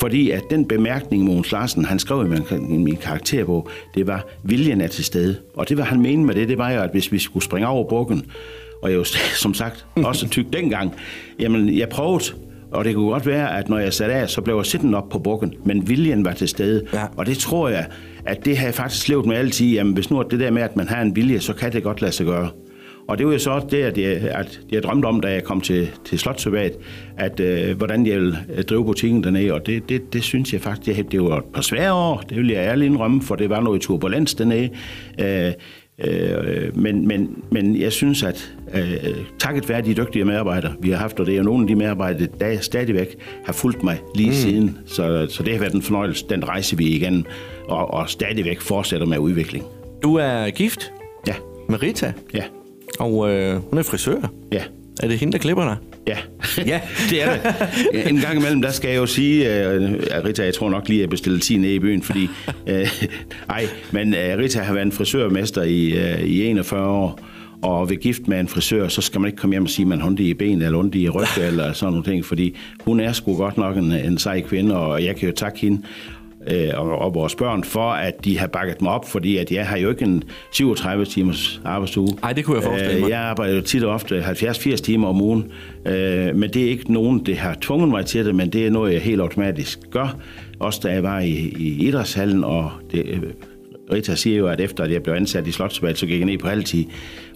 Fordi 0.00 0.30
at 0.30 0.42
den 0.50 0.64
bemærkning, 0.64 1.24
Mogens 1.24 1.52
Larsen, 1.52 1.84
han 1.84 1.98
skrev 1.98 2.34
i 2.52 2.76
min, 2.76 2.96
karakterbog, 2.96 3.68
det 3.94 4.06
var, 4.06 4.26
viljen 4.42 4.80
er 4.80 4.88
til 4.88 5.04
stede. 5.04 5.36
Og 5.54 5.68
det 5.68 5.78
var 5.78 5.84
han 5.84 6.02
mente 6.02 6.24
med 6.24 6.34
det, 6.34 6.48
det 6.48 6.58
var 6.58 6.70
jo, 6.70 6.80
at 6.80 6.90
hvis 6.92 7.12
vi 7.12 7.18
skulle 7.18 7.44
springe 7.44 7.68
over 7.68 7.88
bukken, 7.88 8.26
og 8.82 8.90
jeg 8.90 8.98
var 9.04 9.06
som 9.36 9.54
sagt 9.54 9.86
også 9.96 10.28
tyk 10.28 10.46
dengang, 10.52 10.94
jamen 11.38 11.78
jeg 11.78 11.88
prøvede, 11.88 12.24
og 12.70 12.84
det 12.84 12.94
kunne 12.94 13.10
godt 13.10 13.26
være, 13.26 13.58
at 13.58 13.68
når 13.68 13.78
jeg 13.78 13.92
satte 13.92 14.14
af, 14.14 14.28
så 14.30 14.40
blev 14.40 14.56
jeg 14.56 14.66
siddende 14.66 14.98
op 14.98 15.08
på 15.08 15.18
bukken, 15.18 15.54
men 15.64 15.88
viljen 15.88 16.24
var 16.24 16.32
til 16.32 16.48
stede. 16.48 16.86
Ja. 16.92 17.04
Og 17.16 17.26
det 17.26 17.38
tror 17.38 17.68
jeg, 17.68 17.86
at 18.26 18.44
det 18.44 18.58
har 18.58 18.66
jeg 18.66 18.74
faktisk 18.74 19.08
levet 19.08 19.26
med 19.26 19.36
altid. 19.36 19.66
Jamen 19.66 19.94
hvis 19.94 20.10
nu 20.10 20.18
er 20.18 20.22
det 20.22 20.40
der 20.40 20.50
med, 20.50 20.62
at 20.62 20.76
man 20.76 20.88
har 20.88 21.02
en 21.02 21.16
vilje, 21.16 21.40
så 21.40 21.52
kan 21.52 21.72
det 21.72 21.82
godt 21.82 22.00
lade 22.00 22.12
sig 22.12 22.26
gøre. 22.26 22.48
Og 23.10 23.18
det 23.18 23.26
var 23.26 23.32
jo 23.32 23.38
så 23.38 23.66
det, 23.70 23.82
at 23.82 23.98
jeg, 23.98 24.10
at 24.10 24.60
jeg 24.72 24.82
drømte 24.82 25.06
om, 25.06 25.20
da 25.20 25.32
jeg 25.32 25.44
kom 25.44 25.60
til, 25.60 25.90
til 26.04 26.18
Slotsøbat, 26.18 26.72
at 27.16 27.40
øh, 27.40 27.76
hvordan 27.76 28.06
jeg 28.06 28.20
ville 28.20 28.38
øh, 28.56 28.64
drive 28.64 28.84
butikken 28.84 29.24
dernede. 29.24 29.52
Og 29.52 29.66
det, 29.66 29.88
det, 29.88 30.12
det 30.12 30.22
synes 30.22 30.52
jeg 30.52 30.60
faktisk, 30.60 30.96
det, 30.96 31.12
det 31.12 31.22
var 31.22 31.38
et 31.38 31.44
par 31.54 31.62
svære 31.62 31.92
år, 31.92 32.22
det 32.28 32.36
vil 32.36 32.48
jeg 32.48 32.56
ærligt 32.56 32.90
indrømme, 32.90 33.22
for 33.22 33.36
det 33.36 33.50
var 33.50 33.60
noget 33.60 33.80
turbulens 33.80 34.34
dernede. 34.34 34.70
Øh, 35.20 35.52
øh, 35.98 36.78
men, 36.78 37.08
men, 37.08 37.42
men 37.50 37.80
jeg 37.80 37.92
synes, 37.92 38.22
at 38.22 38.54
øh, 38.74 39.14
takket 39.38 39.68
være 39.68 39.82
de 39.82 39.94
dygtige 39.94 40.24
medarbejdere, 40.24 40.72
vi 40.80 40.90
har 40.90 40.96
haft, 40.96 41.20
og 41.20 41.26
det 41.26 41.32
er 41.32 41.38
jo 41.38 41.44
nogle 41.44 41.62
af 41.62 41.68
de 41.68 41.74
medarbejdere, 41.74 42.28
der 42.40 42.60
stadigvæk 42.60 43.16
har 43.44 43.52
fulgt 43.52 43.82
mig 43.82 43.98
lige 44.14 44.30
mm. 44.30 44.34
siden. 44.34 44.78
Så, 44.86 45.26
så 45.28 45.42
det 45.42 45.52
har 45.52 45.60
været 45.60 45.74
en 45.74 45.82
fornøjelse, 45.82 46.24
den 46.30 46.48
rejse 46.48 46.76
vi 46.76 46.86
igennem, 46.86 47.24
og, 47.68 47.94
og 47.94 48.08
stadigvæk 48.10 48.60
fortsætter 48.60 49.06
med 49.06 49.18
udvikling. 49.18 49.64
Du 50.02 50.14
er 50.14 50.50
gift 50.50 50.92
Ja, 51.26 51.34
med 51.68 51.82
Rita, 51.82 52.12
ja, 52.34 52.42
og 53.00 53.30
øh, 53.30 53.56
hun 53.70 53.78
er 53.78 53.82
frisør. 53.82 54.32
ja. 54.52 54.62
Er 55.02 55.08
det 55.08 55.18
hende, 55.18 55.32
der 55.32 55.38
klipper 55.38 55.64
dig? 55.64 55.76
Ja, 56.06 56.16
Ja. 56.66 56.80
det 57.10 57.22
er 57.22 57.32
det. 57.32 57.42
En 58.10 58.16
gang 58.16 58.38
imellem, 58.38 58.62
der 58.62 58.70
skal 58.70 58.88
jeg 58.90 58.96
jo 58.96 59.06
sige, 59.06 59.44
uh, 59.76 60.24
Rita, 60.24 60.44
jeg 60.44 60.54
tror 60.54 60.70
nok 60.70 60.88
lige, 60.88 60.98
at 60.98 61.00
jeg 61.00 61.10
bestiller 61.10 61.38
10 61.40 61.56
nede 61.56 61.74
i 61.74 61.78
byen, 61.78 62.02
fordi... 62.02 62.28
Uh, 62.70 62.72
ej, 63.56 63.66
men 63.92 64.08
uh, 64.14 64.38
Rita 64.38 64.60
har 64.60 64.72
været 64.74 64.86
en 64.86 64.92
frisørmester 64.92 65.62
i, 65.62 65.92
uh, 65.92 66.20
i 66.20 66.42
41 66.42 66.88
år, 66.88 67.20
og 67.62 67.90
ved 67.90 67.96
gift 67.96 68.28
med 68.28 68.40
en 68.40 68.48
frisør, 68.48 68.88
så 68.88 69.00
skal 69.02 69.20
man 69.20 69.28
ikke 69.28 69.36
komme 69.40 69.54
hjem 69.54 69.62
og 69.62 69.70
sige, 69.70 69.84
at 69.84 69.88
man 69.88 70.00
har 70.00 70.14
i 70.18 70.34
ben 70.34 70.62
eller 70.62 70.78
ondt 70.78 70.94
i 70.94 71.08
ryggen 71.08 71.44
eller 71.50 71.72
sådan 71.72 71.92
nogle 71.92 72.04
ting, 72.12 72.24
fordi 72.24 72.56
hun 72.84 73.00
er 73.00 73.12
sgu 73.12 73.36
godt 73.36 73.56
nok 73.58 73.76
en, 73.76 73.92
en 73.92 74.18
sej 74.18 74.40
kvinde, 74.40 74.76
og 74.76 75.04
jeg 75.04 75.16
kan 75.16 75.28
jo 75.28 75.34
takke 75.34 75.60
hende 75.60 75.82
øh, 76.50 76.68
og, 76.74 76.98
og 76.98 77.14
vores 77.14 77.34
børn 77.34 77.64
for, 77.64 77.90
at 77.90 78.24
de 78.24 78.38
har 78.38 78.46
bakket 78.46 78.82
mig 78.82 78.92
op, 78.92 79.08
fordi 79.08 79.36
at 79.36 79.52
jeg 79.52 79.66
har 79.66 79.76
jo 79.78 79.90
ikke 79.90 80.04
en 80.04 80.22
37 80.52 81.04
timers 81.04 81.60
arbejdsuge. 81.64 82.08
Ej, 82.22 82.32
det 82.32 82.44
kunne 82.44 82.56
jeg 82.56 82.64
forestille 82.64 83.00
mig. 83.00 83.04
Øh, 83.06 83.10
Jeg 83.10 83.20
arbejder 83.20 83.54
jo 83.54 83.60
tit 83.60 83.84
og 83.84 83.92
ofte 83.94 84.20
70-80 84.20 84.76
timer 84.76 85.08
om 85.08 85.20
ugen, 85.20 85.52
øh, 85.86 86.36
men 86.36 86.50
det 86.50 86.64
er 86.64 86.68
ikke 86.70 86.92
nogen, 86.92 87.26
det 87.26 87.36
har 87.36 87.56
tvunget 87.60 87.88
mig 87.88 88.06
til 88.06 88.24
det, 88.26 88.34
men 88.34 88.50
det 88.50 88.66
er 88.66 88.70
noget, 88.70 88.92
jeg 88.92 89.00
helt 89.02 89.20
automatisk 89.20 89.78
gør. 89.90 90.16
Også 90.60 90.80
da 90.82 90.92
jeg 90.92 91.02
var 91.02 91.20
i, 91.20 91.30
i 91.58 91.86
idrætshallen, 91.88 92.44
og 92.44 92.70
det, 92.92 93.06
øh, 93.06 93.20
Rita 93.92 94.14
siger 94.14 94.36
jo, 94.38 94.46
at 94.48 94.60
efter 94.60 94.84
at 94.84 94.92
jeg 94.92 95.02
blev 95.02 95.14
ansat 95.14 95.46
i 95.46 95.52
Slotsvalg, 95.52 95.96
så 95.98 96.06
gik 96.06 96.18
jeg 96.18 96.26
ned 96.26 96.38
på 96.38 96.48
halvtid, 96.48 96.84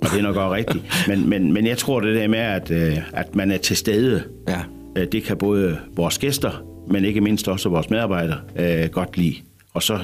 og 0.03 0.07
det 0.13 0.19
er 0.19 0.23
nok 0.23 0.37
også 0.37 0.55
rigtigt. 0.55 0.85
Men, 1.09 1.29
men, 1.29 1.53
men 1.53 1.67
jeg 1.67 1.79
tror 1.79 2.01
det 2.01 2.17
der 2.17 2.29
med, 2.29 2.39
at, 2.39 2.71
øh, 2.71 2.97
at 3.13 3.37
man 3.37 3.51
er 3.51 3.57
til 3.57 3.77
stede, 3.77 4.23
Ja. 4.49 5.05
det 5.05 5.23
kan 5.23 5.37
både 5.37 5.79
vores 5.97 6.19
gæster, 6.19 6.65
men 6.91 7.05
ikke 7.05 7.21
mindst 7.21 7.49
også 7.49 7.69
vores 7.69 7.91
medarbejdere 7.91 8.39
øh, 8.57 8.89
godt 8.91 9.17
lide. 9.17 9.35
Og 9.75 9.83
så 9.83 9.99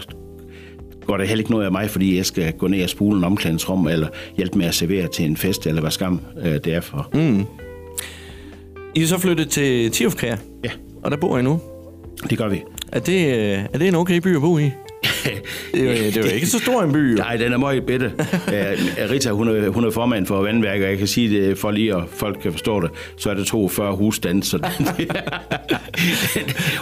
går 1.06 1.16
der 1.16 1.24
heller 1.24 1.40
ikke 1.40 1.50
noget 1.50 1.64
af 1.64 1.72
mig, 1.72 1.90
fordi 1.90 2.16
jeg 2.16 2.26
skal 2.26 2.52
gå 2.52 2.68
ned 2.68 2.82
og 2.82 2.88
spule 2.90 3.18
en 3.18 3.24
omklædningsrum, 3.24 3.86
eller 3.86 4.08
hjælpe 4.36 4.58
med 4.58 4.66
at 4.66 4.74
servere 4.74 5.08
til 5.08 5.24
en 5.24 5.36
fest, 5.36 5.66
eller 5.66 5.80
hvad 5.80 5.90
skam 5.90 6.20
øh, 6.42 6.52
det 6.52 6.66
er 6.66 6.80
for. 6.80 7.10
Mm. 7.14 7.44
I 8.94 9.02
er 9.02 9.06
så 9.06 9.18
flyttet 9.18 9.48
til 9.50 9.90
Tiofkær, 9.90 10.36
Ja, 10.64 10.70
og 11.02 11.10
der 11.10 11.16
bor 11.16 11.38
I 11.38 11.42
nu. 11.42 11.60
det 12.30 12.38
gør 12.38 12.48
vi. 12.48 12.62
Er 12.92 13.00
det, 13.00 13.26
øh, 13.36 13.58
er 13.72 13.78
det 13.78 13.88
en 13.88 13.94
okay 13.94 14.16
by 14.20 14.36
at 14.36 14.40
bo 14.42 14.58
i? 14.58 14.62
Det 15.74 15.90
er, 15.90 15.94
det 15.94 16.16
er 16.16 16.20
jo 16.20 16.34
ikke 16.34 16.46
så 16.46 16.58
stor 16.58 16.82
en 16.82 16.92
by, 16.92 17.12
jo. 17.12 17.16
Nej, 17.16 17.36
den 17.36 17.52
er 17.52 17.58
meget 17.58 17.86
bitte. 17.86 18.12
Rita, 19.10 19.30
hun 19.30 19.48
er, 19.48 19.68
hun 19.68 19.84
er 19.84 19.90
formand 19.90 20.26
for 20.26 20.42
vandværket, 20.42 20.84
og 20.84 20.90
jeg 20.90 20.98
kan 20.98 21.06
sige 21.06 21.40
det, 21.40 21.58
for 21.58 21.70
lige 21.70 21.94
at 21.94 22.02
folk 22.12 22.38
kan 22.42 22.52
forstå 22.52 22.80
det, 22.80 22.90
så 23.16 23.30
er 23.30 23.34
det 23.34 23.46
42 23.46 23.96
husstande. 23.96 24.42
Så 24.42 24.58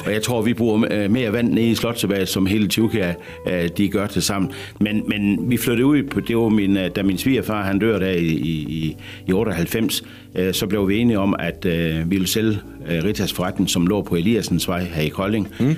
og 0.07 0.13
jeg 0.13 0.23
tror, 0.23 0.43
vi 0.43 0.55
bruger 0.55 0.85
øh, 0.91 1.11
mere 1.11 1.33
vand 1.33 1.53
nede 1.53 1.67
i 1.67 1.75
Slottsebad, 1.75 2.27
som 2.27 2.47
hele 2.47 2.69
Tjukka, 2.69 3.15
øh, 3.49 3.69
de 3.77 3.89
gør 3.89 4.07
til 4.07 4.23
sammen. 4.23 4.51
Men, 4.81 5.03
men 5.07 5.51
vi 5.51 5.57
flyttede 5.57 5.87
ud, 5.87 6.03
på, 6.03 6.21
det 6.21 6.37
var 6.37 6.49
min, 6.49 6.77
øh, 6.77 6.91
da 6.97 7.03
min 7.03 7.19
svigerfar 7.19 7.63
han 7.63 7.79
dør 7.79 7.99
der 7.99 8.11
i, 8.11 8.27
i, 8.27 8.97
i 9.27 9.33
98, 9.33 10.03
øh, 10.35 10.55
så 10.55 10.67
blev 10.67 10.89
vi 10.89 10.99
enige 10.99 11.19
om, 11.19 11.37
at 11.39 11.65
vi 11.65 12.03
ville 12.07 12.27
sælge 12.27 12.59
Ritas 12.89 13.33
forretning, 13.33 13.71
som 13.71 13.87
lå 13.87 14.03
på 14.03 14.17
Eliassens 14.17 14.69
vej 14.69 14.85
her 14.85 15.03
i 15.03 15.09
Kolding. 15.09 15.49
Mm. 15.61 15.77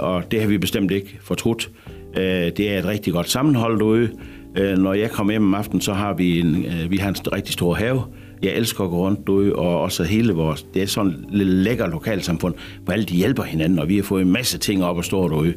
Og 0.00 0.30
det 0.30 0.40
har 0.40 0.48
vi 0.48 0.58
bestemt 0.58 0.90
ikke 0.90 1.18
fortrudt. 1.22 1.70
Øh, 2.18 2.52
det 2.56 2.60
er 2.72 2.78
et 2.78 2.84
rigtig 2.84 3.12
godt 3.12 3.30
sammenhold 3.30 3.78
derude. 3.78 4.10
Øh, 4.56 4.78
når 4.78 4.94
jeg 4.94 5.10
kommer 5.10 5.32
hjem 5.32 5.42
om 5.42 5.54
aftenen, 5.54 5.80
så 5.80 5.92
har 5.92 6.14
vi 6.14 6.40
en, 6.40 6.64
øh, 6.64 6.90
vi 6.90 6.96
har 6.96 7.08
en 7.08 7.16
rigtig 7.32 7.52
stor 7.52 7.74
have. 7.74 8.02
Jeg 8.42 8.52
elsker 8.52 8.84
at 8.84 8.90
gå 8.90 8.96
rundt 8.96 9.26
derude, 9.26 9.52
og 9.52 9.80
også 9.80 10.04
hele 10.04 10.32
vores... 10.32 10.66
Det 10.74 10.82
er 10.82 10.86
sådan 10.86 11.12
et 11.12 11.46
lækker 11.46 11.86
lokalsamfund, 11.86 12.54
hvor 12.84 12.92
alle 12.92 13.04
de 13.04 13.14
hjælper 13.14 13.42
hinanden, 13.42 13.78
og 13.78 13.88
vi 13.88 13.96
har 13.96 14.02
fået 14.02 14.22
en 14.22 14.32
masse 14.32 14.58
ting 14.58 14.84
op 14.84 14.98
at 14.98 15.04
stå 15.04 15.28
derude. 15.28 15.54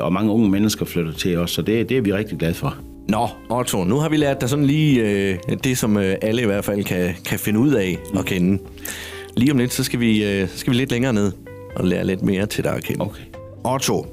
Og 0.00 0.12
mange 0.12 0.32
unge 0.32 0.50
mennesker 0.50 0.84
flytter 0.84 1.12
til 1.12 1.38
os, 1.38 1.50
så 1.50 1.62
det, 1.62 1.88
det 1.88 1.96
er 1.96 2.00
vi 2.00 2.12
rigtig 2.12 2.38
glade 2.38 2.54
for. 2.54 2.76
Nå, 3.08 3.28
Otto, 3.50 3.84
nu 3.84 3.96
har 3.96 4.08
vi 4.08 4.16
lært 4.16 4.40
dig 4.40 4.48
sådan 4.48 4.64
lige 4.64 5.02
øh, 5.02 5.38
det, 5.64 5.78
som 5.78 5.96
øh, 5.96 6.16
alle 6.22 6.42
i 6.42 6.46
hvert 6.46 6.64
fald 6.64 6.84
kan, 6.84 7.14
kan 7.24 7.38
finde 7.38 7.60
ud 7.60 7.72
af 7.72 7.98
at 8.18 8.24
kende. 8.24 8.62
Lige 9.36 9.52
om 9.52 9.58
lidt, 9.58 9.72
så 9.72 9.84
skal 9.84 10.00
vi, 10.00 10.24
øh, 10.24 10.48
skal 10.48 10.72
vi 10.72 10.78
lidt 10.78 10.90
længere 10.90 11.12
ned 11.12 11.32
og 11.76 11.84
lære 11.84 12.06
lidt 12.06 12.22
mere 12.22 12.46
til 12.46 12.64
dig 12.64 12.74
at 12.74 12.84
kende. 12.84 13.04
Okay. 13.04 13.22
Otto, 13.64 14.06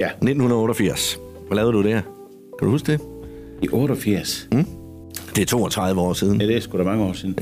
Ja, 0.00 0.06
1988. 0.06 1.18
Hvad 1.48 1.56
lavede 1.56 1.72
du 1.72 1.82
der? 1.82 2.00
Kan 2.58 2.66
du 2.66 2.70
huske 2.70 2.92
det? 2.92 3.00
i 3.62 3.68
88. 3.72 4.48
Mm. 4.52 4.64
Det 5.36 5.42
er 5.42 5.46
32 5.46 6.00
år 6.00 6.12
siden. 6.12 6.40
Ja, 6.40 6.46
det 6.46 6.56
er 6.56 6.60
sgu 6.60 6.78
da 6.78 6.82
mange 6.82 7.04
år 7.04 7.12
siden. 7.12 7.38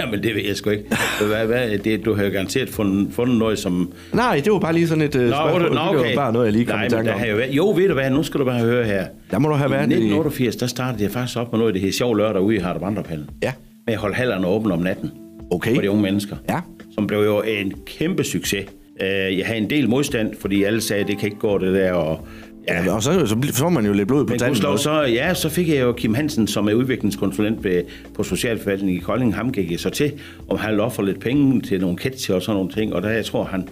Jamen, 0.00 0.14
det 0.24 0.34
ved 0.34 0.42
jeg 0.46 0.56
sgu 0.56 0.70
ikke. 0.70 0.84
Hvad, 1.26 1.46
hvad, 1.46 1.78
det, 1.78 2.04
du 2.04 2.14
har 2.14 2.24
jo 2.24 2.30
garanteret 2.30 2.68
fundet, 2.68 3.14
fundet 3.14 3.38
noget, 3.38 3.58
som... 3.58 3.92
Nej, 4.12 4.40
det 4.44 4.52
var 4.52 4.58
bare 4.58 4.72
lige 4.72 4.88
sådan 4.88 5.02
et 5.04 5.16
øh, 5.16 5.28
spørgsmål. 5.30 5.62
nå, 5.74 5.92
Det 5.92 6.08
var 6.08 6.14
bare 6.14 6.32
noget, 6.32 6.46
jeg 6.46 6.52
lige 6.52 6.64
kom 6.64 6.74
Nej, 6.78 6.86
i 6.86 6.90
tanke 6.90 7.14
om. 7.14 7.20
jo, 7.20 7.36
været, 7.36 7.50
jo, 7.50 7.70
ved 7.76 7.88
du 7.88 7.94
hvad, 7.94 8.10
nu 8.10 8.22
skal 8.22 8.40
du 8.40 8.44
bare 8.44 8.60
høre 8.60 8.84
her. 8.84 9.06
Der 9.30 9.38
må 9.38 9.48
du 9.48 9.54
have 9.54 9.68
I 9.68 9.70
været 9.70 9.80
i... 9.80 9.94
1988, 9.94 10.56
der 10.56 10.66
startede 10.66 11.02
jeg 11.04 11.10
faktisk 11.10 11.38
op 11.38 11.52
med 11.52 11.58
noget, 11.58 11.74
det 11.74 11.82
hed 11.82 11.92
Sjov 11.92 12.16
Lørdag 12.16 12.42
ude 12.42 12.56
i 12.56 12.58
Harder 12.58 12.80
Vandrepallen. 12.80 13.30
Ja, 13.42 13.52
Med 13.86 13.94
at 13.94 14.00
holde 14.00 14.14
hallerne 14.14 14.46
åbne 14.46 14.72
om 14.72 14.78
natten 14.78 15.10
okay. 15.50 15.74
for 15.74 15.82
de 15.82 15.90
unge 15.90 16.02
mennesker. 16.02 16.36
Ja. 16.48 16.60
Som 16.94 17.06
blev 17.06 17.18
jo 17.20 17.42
en 17.42 17.72
kæmpe 17.86 18.24
succes. 18.24 18.64
Øh, 19.02 19.38
Jeg 19.38 19.46
havde 19.46 19.58
en 19.60 19.70
del 19.70 19.88
modstand, 19.88 20.34
fordi 20.40 20.62
alle 20.62 20.80
sagde, 20.80 21.02
at 21.02 21.08
det 21.08 21.18
kan 21.18 21.26
ikke 21.26 21.38
gå 21.40 21.58
det 21.58 21.74
der, 21.74 21.92
og 21.92 22.26
Ja, 22.68 22.84
Ja, 22.84 22.94
og 22.94 23.02
så, 23.02 23.26
så, 23.26 23.36
får 23.52 23.68
man 23.68 23.86
jo 23.86 23.92
lidt 23.92 24.08
blod 24.08 24.24
på 24.24 24.30
tanden. 24.30 24.48
gudskelov, 24.48 24.72
også. 24.72 24.84
så, 24.84 25.02
ja, 25.02 25.34
så 25.34 25.48
fik 25.48 25.68
jeg 25.68 25.80
jo 25.80 25.92
Kim 25.92 26.14
Hansen, 26.14 26.46
som 26.46 26.68
er 26.68 26.74
udviklingskonsulent 26.74 27.64
ved, 27.64 27.82
på 28.14 28.22
Socialforvaltningen 28.22 28.96
i 28.96 29.04
Kolding. 29.04 29.34
Ham 29.34 29.52
gik 29.52 29.70
jeg 29.70 29.80
så 29.80 29.90
til, 29.90 30.12
om 30.48 30.58
han 30.58 30.70
ville 30.70 30.82
ofre 30.82 31.06
lidt 31.06 31.20
penge 31.20 31.60
til 31.60 31.80
nogle 31.80 31.96
ketchup 31.96 32.34
og 32.34 32.42
sådan 32.42 32.56
nogle 32.56 32.72
ting. 32.72 32.94
Og 32.94 33.02
der, 33.02 33.08
jeg 33.10 33.24
tror, 33.24 33.44
han, 33.44 33.68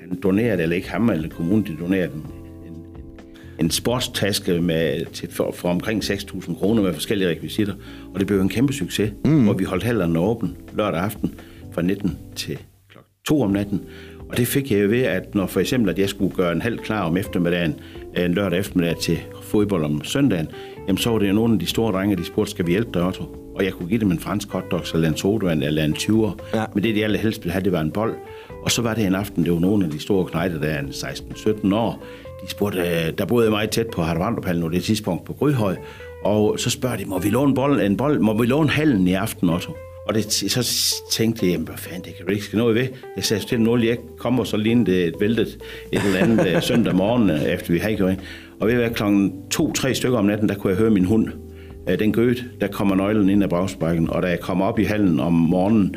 han 0.00 0.18
donerede, 0.22 0.62
eller 0.62 0.76
ikke 0.76 0.90
ham, 0.90 1.10
eller 1.10 1.28
kommunen, 1.28 1.66
de 1.66 1.76
donerede 1.80 2.10
en, 2.14 2.26
en, 2.66 2.84
en, 3.60 3.70
sportstaske 3.70 4.60
med, 4.60 5.04
til, 5.04 5.30
for, 5.32 5.52
for 5.52 5.68
omkring 5.68 6.04
6.000 6.04 6.58
kroner 6.58 6.82
med 6.82 6.92
forskellige 6.92 7.28
rekvisitter. 7.28 7.74
Og 8.14 8.20
det 8.20 8.26
blev 8.26 8.40
en 8.40 8.48
kæmpe 8.48 8.72
succes, 8.72 9.12
mm. 9.24 9.44
hvor 9.44 9.52
vi 9.52 9.64
holdt 9.64 9.82
hallerne 9.84 10.18
åben 10.18 10.56
lørdag 10.76 11.00
aften 11.00 11.34
fra 11.72 11.82
19 11.82 12.18
til 12.36 12.58
klokken 12.90 13.12
2 13.26 13.42
om 13.42 13.50
natten. 13.50 13.80
Og 14.28 14.36
det 14.36 14.46
fik 14.48 14.70
jeg 14.70 14.82
jo 14.82 14.88
ved, 14.88 15.02
at 15.02 15.34
når 15.34 15.46
for 15.46 15.60
eksempel, 15.60 15.90
at 15.90 15.98
jeg 15.98 16.08
skulle 16.08 16.34
gøre 16.34 16.52
en 16.52 16.62
halv 16.62 16.78
klar 16.78 17.02
om 17.02 17.16
eftermiddagen, 17.16 17.74
en 18.16 18.34
lørdag 18.34 18.58
eftermiddag 18.58 18.96
til 18.96 19.18
fodbold 19.42 19.84
om 19.84 20.04
søndagen, 20.04 20.48
jamen 20.86 20.98
så 20.98 21.10
var 21.10 21.18
det 21.18 21.28
jo 21.28 21.32
nogle 21.32 21.54
af 21.54 21.60
de 21.60 21.66
store 21.66 21.92
drenge, 21.92 22.16
de 22.16 22.24
spurgte, 22.24 22.50
skal 22.50 22.66
vi 22.66 22.70
hjælpe 22.70 22.90
dig, 22.94 23.06
Otto? 23.06 23.24
Og 23.54 23.64
jeg 23.64 23.72
kunne 23.72 23.88
give 23.88 24.00
dem 24.00 24.10
en 24.10 24.18
fransk 24.18 24.48
hotdog, 24.50 24.80
eller 24.94 25.08
en 25.08 25.16
sodavand, 25.16 25.62
eller 25.62 25.84
en 25.84 25.94
20'er. 25.94 26.36
Ja. 26.54 26.64
Men 26.74 26.82
det, 26.84 26.94
de 26.94 27.04
allerhelst 27.04 27.44
ville 27.44 27.52
have, 27.52 27.64
det 27.64 27.72
var 27.72 27.80
en 27.80 27.90
bold. 27.90 28.14
Og 28.62 28.70
så 28.70 28.82
var 28.82 28.94
det 28.94 29.06
en 29.06 29.14
aften, 29.14 29.44
det 29.44 29.52
var 29.52 29.58
nogle 29.58 29.84
af 29.84 29.90
de 29.90 30.00
store 30.00 30.26
knejder, 30.26 30.60
der 30.60 30.68
er 30.68 30.80
en 30.80 30.88
16-17 30.88 31.74
år. 31.74 32.02
De 32.44 32.50
spurgte, 32.50 32.78
øh, 32.78 33.18
der 33.18 33.24
boede 33.24 33.44
jeg 33.44 33.52
meget 33.52 33.70
tæt 33.70 33.86
på 33.86 34.02
Hardervandruphallen 34.02 34.62
på 34.62 34.68
det 34.68 34.84
tidspunkt 34.84 35.24
på 35.24 35.32
Gryhøj. 35.32 35.76
Og 36.24 36.58
så 36.58 36.70
spørger 36.70 36.96
de, 36.96 37.04
må 37.04 37.18
vi 37.18 37.28
låne 37.28 37.54
bold, 37.54 37.80
en 37.80 37.96
bold, 37.96 38.18
må 38.18 38.38
vi 38.38 38.46
låne 38.46 38.70
hallen 38.70 39.08
i 39.08 39.12
aften, 39.12 39.50
Otto? 39.50 39.72
Og 40.08 40.14
det, 40.14 40.32
så 40.32 40.76
tænkte 41.10 41.50
jeg, 41.50 41.58
hvad 41.58 41.74
fanden, 41.76 42.02
det 42.04 42.16
kan 42.16 42.26
du 42.26 42.32
ikke 42.32 42.44
ske 42.44 42.56
noget 42.56 42.74
ved. 42.74 42.86
Jeg 43.16 43.24
sagde 43.24 43.44
til 43.44 43.58
den 43.58 43.82
jeg 43.82 43.98
kommer 44.18 44.44
så 44.44 44.56
lignede 44.56 45.04
et 45.04 45.14
væltet 45.20 45.58
et 45.92 46.02
eller 46.06 46.18
andet 46.18 46.48
øh, 46.48 46.62
søndag 46.62 46.94
morgen, 46.94 47.30
øh, 47.30 47.42
efter 47.42 47.72
vi 47.72 47.78
havde 47.78 47.96
gjort. 47.96 48.14
Og 48.60 48.66
ved 48.66 48.74
at 48.74 48.80
være 48.80 48.94
klokken 48.94 49.32
to-tre 49.50 49.94
stykker 49.94 50.18
om 50.18 50.24
natten, 50.24 50.48
der 50.48 50.54
kunne 50.54 50.70
jeg 50.70 50.78
høre 50.78 50.90
min 50.90 51.04
hund. 51.04 51.28
Øh, 51.88 51.98
den 51.98 52.12
gød, 52.12 52.34
der 52.60 52.66
kommer 52.66 52.94
nøglen 52.94 53.28
ind 53.28 53.42
af 53.42 53.48
bragsbakken, 53.48 54.10
og 54.10 54.22
da 54.22 54.28
jeg 54.28 54.40
kom 54.40 54.62
op 54.62 54.78
i 54.78 54.84
hallen 54.84 55.20
om 55.20 55.32
morgenen, 55.32 55.96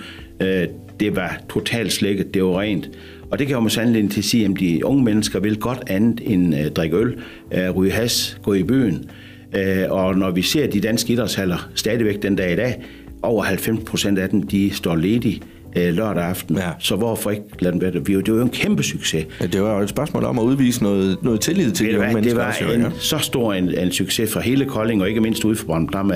det 0.99 1.15
var 1.15 1.41
totalt 1.49 1.91
slækket, 1.91 2.33
det 2.33 2.43
var 2.43 2.59
rent. 2.59 2.89
Og 3.31 3.39
det 3.39 3.47
kan 3.47 3.53
jo 3.53 3.59
med 3.59 3.69
sandelig 3.69 4.11
til 4.11 4.19
at 4.19 4.25
sige, 4.25 4.45
at 4.45 4.51
de 4.59 4.85
unge 4.85 5.03
mennesker 5.03 5.39
vil 5.39 5.59
godt 5.59 5.83
andet 5.87 6.21
end 6.23 6.55
øh, 6.55 6.71
drikke 6.71 6.97
øl, 6.97 7.15
øh, 7.53 7.69
ryge 7.69 7.91
has, 7.91 8.39
gå 8.43 8.53
i 8.53 8.63
byen. 8.63 9.09
Øh, 9.55 9.85
og 9.89 10.17
når 10.17 10.31
vi 10.31 10.41
ser 10.41 10.67
de 10.67 10.81
danske 10.81 11.13
idrætshaller 11.13 11.69
stadigvæk 11.75 12.21
den 12.21 12.35
dag 12.35 12.53
i 12.53 12.55
dag, 12.55 12.81
over 13.23 13.43
90 13.43 13.79
procent 13.85 14.19
af 14.19 14.29
dem, 14.29 14.43
de 14.43 14.73
står 14.73 14.95
ledige 14.95 15.41
øh, 15.77 15.93
lørdag 15.93 16.23
aften. 16.23 16.57
Ja. 16.57 16.69
Så 16.79 16.95
hvorfor 16.95 17.31
ikke 17.31 17.43
lade 17.59 17.73
dem 17.73 17.81
være 17.81 17.91
det? 17.91 18.07
Det 18.07 18.33
var 18.33 18.37
jo 18.37 18.41
en 18.41 18.49
kæmpe 18.49 18.83
succes. 18.83 19.25
Ja, 19.41 19.45
det 19.45 19.61
var 19.61 19.75
jo 19.75 19.83
et 19.83 19.89
spørgsmål 19.89 20.23
om 20.23 20.39
at 20.39 20.43
udvise 20.43 20.83
noget, 20.83 21.17
noget 21.23 21.41
tillid 21.41 21.71
til 21.71 21.85
Ved 21.85 21.93
de 21.93 21.99
unge 21.99 22.11
hvad, 22.11 22.23
det 22.23 22.35
mennesker. 22.35 22.65
var 22.65 22.73
en, 22.73 22.81
ja. 22.81 22.89
så 22.99 23.17
stor 23.17 23.53
en, 23.53 23.77
en 23.77 23.91
succes 23.91 24.33
for 24.33 24.39
hele 24.39 24.65
Kolding, 24.65 25.01
og 25.01 25.09
ikke 25.09 25.21
mindst 25.21 25.45
ude 25.45 25.55
for 25.55 25.65
Brøndby. 25.65 26.13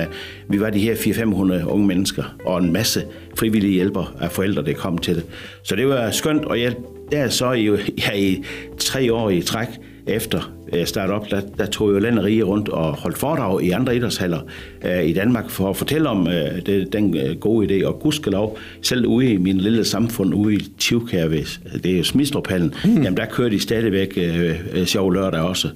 Vi 0.48 0.60
var 0.60 0.70
de 0.70 0.78
her 0.78 0.94
400-500 0.94 1.64
unge 1.68 1.86
mennesker, 1.86 2.22
og 2.46 2.58
en 2.64 2.72
masse 2.72 3.02
frivillige 3.38 3.72
hjælper 3.72 4.14
af 4.20 4.32
forældre, 4.32 4.64
der 4.64 4.72
kom 4.72 4.98
til 4.98 5.14
det. 5.14 5.24
Så 5.62 5.76
det 5.76 5.88
var 5.88 6.10
skønt, 6.10 6.44
og 6.44 6.60
jeg, 6.60 6.74
der 7.12 7.18
er 7.18 7.28
så 7.28 7.52
i, 7.52 7.70
ja, 7.98 8.12
i 8.16 8.42
tre 8.78 9.12
år 9.12 9.30
i 9.30 9.40
træk 9.40 9.68
efter 10.06 10.50
startede 10.84 11.16
op, 11.16 11.30
der, 11.30 11.40
der 11.58 11.66
tog 11.66 11.92
jo 11.92 11.98
land 11.98 12.18
og 12.18 12.24
rige 12.24 12.42
rundt 12.42 12.68
og 12.68 12.92
holdt 12.92 13.18
foredrag 13.18 13.62
i 13.62 13.70
andre 13.70 13.96
idrætshaller 13.96 14.40
øh, 14.84 15.04
i 15.04 15.12
Danmark 15.12 15.50
for 15.50 15.70
at 15.70 15.76
fortælle 15.76 16.08
om 16.08 16.28
øh, 16.28 16.66
det, 16.66 16.92
den 16.92 17.16
øh, 17.16 17.36
gode 17.36 17.66
idé. 17.66 17.86
Og 17.86 17.98
gudskelov, 18.00 18.58
selv 18.82 19.06
ude 19.06 19.32
i 19.32 19.36
min 19.36 19.58
lille 19.58 19.84
samfund, 19.84 20.34
ude 20.34 20.54
i 20.54 20.58
Tivkærvæs, 20.78 21.60
det 21.84 21.92
er 21.92 21.98
jo 21.98 22.04
Smidstruphallen, 22.04 22.74
mm. 22.84 23.02
jamen 23.02 23.16
der 23.16 23.26
kører 23.26 23.48
de 23.48 23.60
stadigvæk 23.60 24.12
øh, 24.16 24.60
øh, 24.72 24.86
sjov 24.86 25.12
lørdag 25.12 25.40
også, 25.40 25.68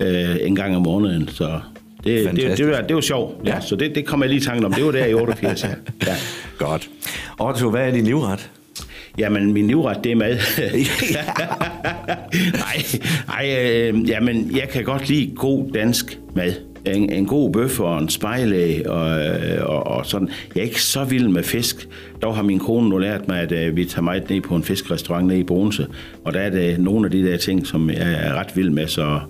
øh, 0.00 0.36
en 0.40 0.56
gang 0.56 0.76
om 0.76 0.82
måneden. 0.82 1.28
Så 1.28 1.60
det, 2.04 2.36
det, 2.36 2.58
det, 2.58 2.66
var, 2.66 2.80
det 2.80 2.94
var 2.94 3.00
sjovt. 3.00 3.34
Ja. 3.46 3.54
Ja. 3.54 3.60
Så 3.60 3.76
det, 3.76 3.94
det 3.94 4.06
kom 4.06 4.22
jeg 4.22 4.28
lige 4.28 4.40
i 4.40 4.44
tanken 4.44 4.64
om. 4.64 4.72
Det 4.72 4.84
var 4.84 4.92
der 4.92 5.06
i 5.06 5.14
88. 5.14 5.64
Ja. 5.64 5.68
ja. 6.06 6.14
Godt. 6.58 6.88
Otto, 7.40 7.70
hvad 7.70 7.88
er 7.88 7.90
din 7.90 8.04
livret? 8.04 8.50
Jamen, 9.18 9.52
min 9.52 9.66
livret, 9.66 10.04
det 10.04 10.12
er 10.12 10.16
mad. 10.16 10.36
nej, 12.52 13.00
nej 13.26 13.56
øh, 13.62 14.08
jamen, 14.08 14.56
jeg 14.56 14.68
kan 14.68 14.84
godt 14.84 15.08
lide 15.08 15.32
god 15.36 15.70
dansk 15.74 16.18
mad. 16.34 16.52
En, 16.94 17.12
en 17.12 17.26
god 17.26 17.52
bøf 17.52 17.80
og 17.80 17.98
en 17.98 18.08
spejlæg 18.08 18.88
og, 18.88 19.20
øh, 19.20 19.66
og, 19.66 19.86
og 19.86 20.06
sådan. 20.06 20.28
Jeg 20.54 20.60
er 20.60 20.64
ikke 20.64 20.82
så 20.82 21.04
vild 21.04 21.28
med 21.28 21.42
fisk. 21.42 21.88
Dog 22.22 22.36
har 22.36 22.42
min 22.42 22.58
kone 22.58 22.88
nu 22.88 22.98
lært 22.98 23.28
mig, 23.28 23.40
at 23.40 23.52
øh, 23.52 23.76
vi 23.76 23.84
tager 23.84 24.02
meget 24.02 24.30
ned 24.30 24.40
på 24.40 24.56
en 24.56 24.62
fiskerestaurant 24.62 25.26
nede 25.26 25.38
i 25.38 25.42
Bogense. 25.44 25.86
Og 26.24 26.32
der 26.34 26.40
er 26.40 26.50
det 26.50 26.80
nogle 26.80 27.04
af 27.06 27.10
de 27.10 27.24
der 27.26 27.36
ting, 27.36 27.66
som 27.66 27.90
jeg 27.90 28.12
er 28.26 28.34
ret 28.34 28.56
vild 28.56 28.70
med, 28.70 28.86
så 28.86 29.20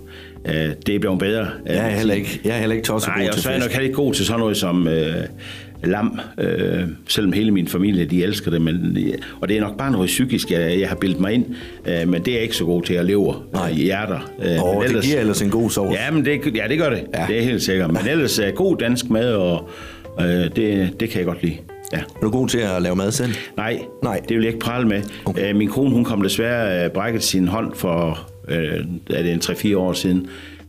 øh, 0.45 0.53
det 0.85 0.95
er 0.95 0.99
blevet 0.99 1.19
bedre. 1.19 1.47
Jeg 1.65 1.75
er 1.75 1.89
heller 1.89 2.13
ikke, 2.13 2.41
jeg 2.43 2.55
er 2.55 2.59
heller 2.59 2.75
ikke 2.75 2.85
tosset 2.85 3.09
Nej, 3.09 3.19
god 3.21 3.27
og 3.27 3.33
til 3.33 3.43
så 3.43 3.49
er 3.49 3.53
jeg 3.53 3.61
fisk. 3.61 3.69
nok 3.69 3.73
heller 3.73 3.85
ikke 3.87 3.95
god 3.95 4.13
til 4.13 4.25
sådan 4.25 4.39
noget 4.39 4.57
som 4.57 4.87
øh, 4.87 5.15
lam, 5.83 6.19
øh, 6.39 6.81
selvom 7.07 7.33
hele 7.33 7.51
min 7.51 7.67
familie, 7.67 8.05
de 8.05 8.23
elsker 8.23 8.51
det, 8.51 8.61
men, 8.61 8.97
og 9.41 9.49
det 9.49 9.57
er 9.57 9.61
nok 9.61 9.77
bare 9.77 9.91
noget 9.91 10.07
psykisk, 10.07 10.51
jeg, 10.51 10.79
jeg 10.79 10.89
har 10.89 10.95
bildet 10.95 11.19
mig 11.19 11.33
ind, 11.33 11.45
øh, 11.87 12.07
men 12.09 12.21
det 12.25 12.27
er 12.27 12.33
jeg 12.35 12.43
ikke 12.43 12.55
så 12.55 12.65
god 12.65 12.83
til 12.83 12.93
at 12.93 13.05
leve 13.05 13.33
Nej. 13.53 13.69
i 13.69 13.73
hjerter. 13.73 14.31
Øh, 14.43 14.63
Og 14.63 14.83
det 14.93 15.03
giver 15.03 15.19
ellers 15.19 15.41
en 15.41 15.49
god 15.49 15.69
sovs. 15.69 15.93
Ja, 15.95 16.11
men 16.11 16.25
det, 16.25 16.55
ja, 16.55 16.63
det 16.69 16.77
gør 16.79 16.89
det, 16.89 17.03
Ja. 17.15 17.25
det 17.27 17.37
er 17.37 17.41
helt 17.43 17.61
sikkert. 17.63 17.91
Men 17.91 18.01
ellers 18.09 18.39
er 18.39 18.51
god 18.51 18.77
dansk 18.77 19.09
mad, 19.09 19.33
og 19.33 19.69
øh, 20.19 20.25
det, 20.27 20.89
det 20.99 21.09
kan 21.09 21.17
jeg 21.17 21.25
godt 21.25 21.43
lide. 21.43 21.55
Ja. 21.93 21.97
Er 21.97 22.19
du 22.21 22.29
god 22.29 22.47
til 22.47 22.57
at 22.59 22.81
lave 22.81 22.95
mad 22.95 23.11
selv? 23.11 23.31
Nej, 23.57 23.79
Nej. 24.03 24.21
det 24.29 24.37
vil 24.37 24.43
jeg 24.43 24.53
ikke 24.53 24.59
prale 24.65 24.87
med. 24.87 25.01
Okay. 25.25 25.41
Okay. 25.41 25.51
min 25.53 25.67
kone 25.67 25.89
hun 25.89 26.03
kom 26.03 26.21
desværre 26.21 26.85
øh, 26.85 26.91
brækket 26.91 27.23
sin 27.23 27.47
hånd 27.47 27.71
for 27.75 28.29
øh, 28.47 28.57
er 29.09 29.23
det 29.23 29.31
en 29.33 29.39
3-4 29.39 29.75
år 29.77 29.93
siden. 29.93 30.27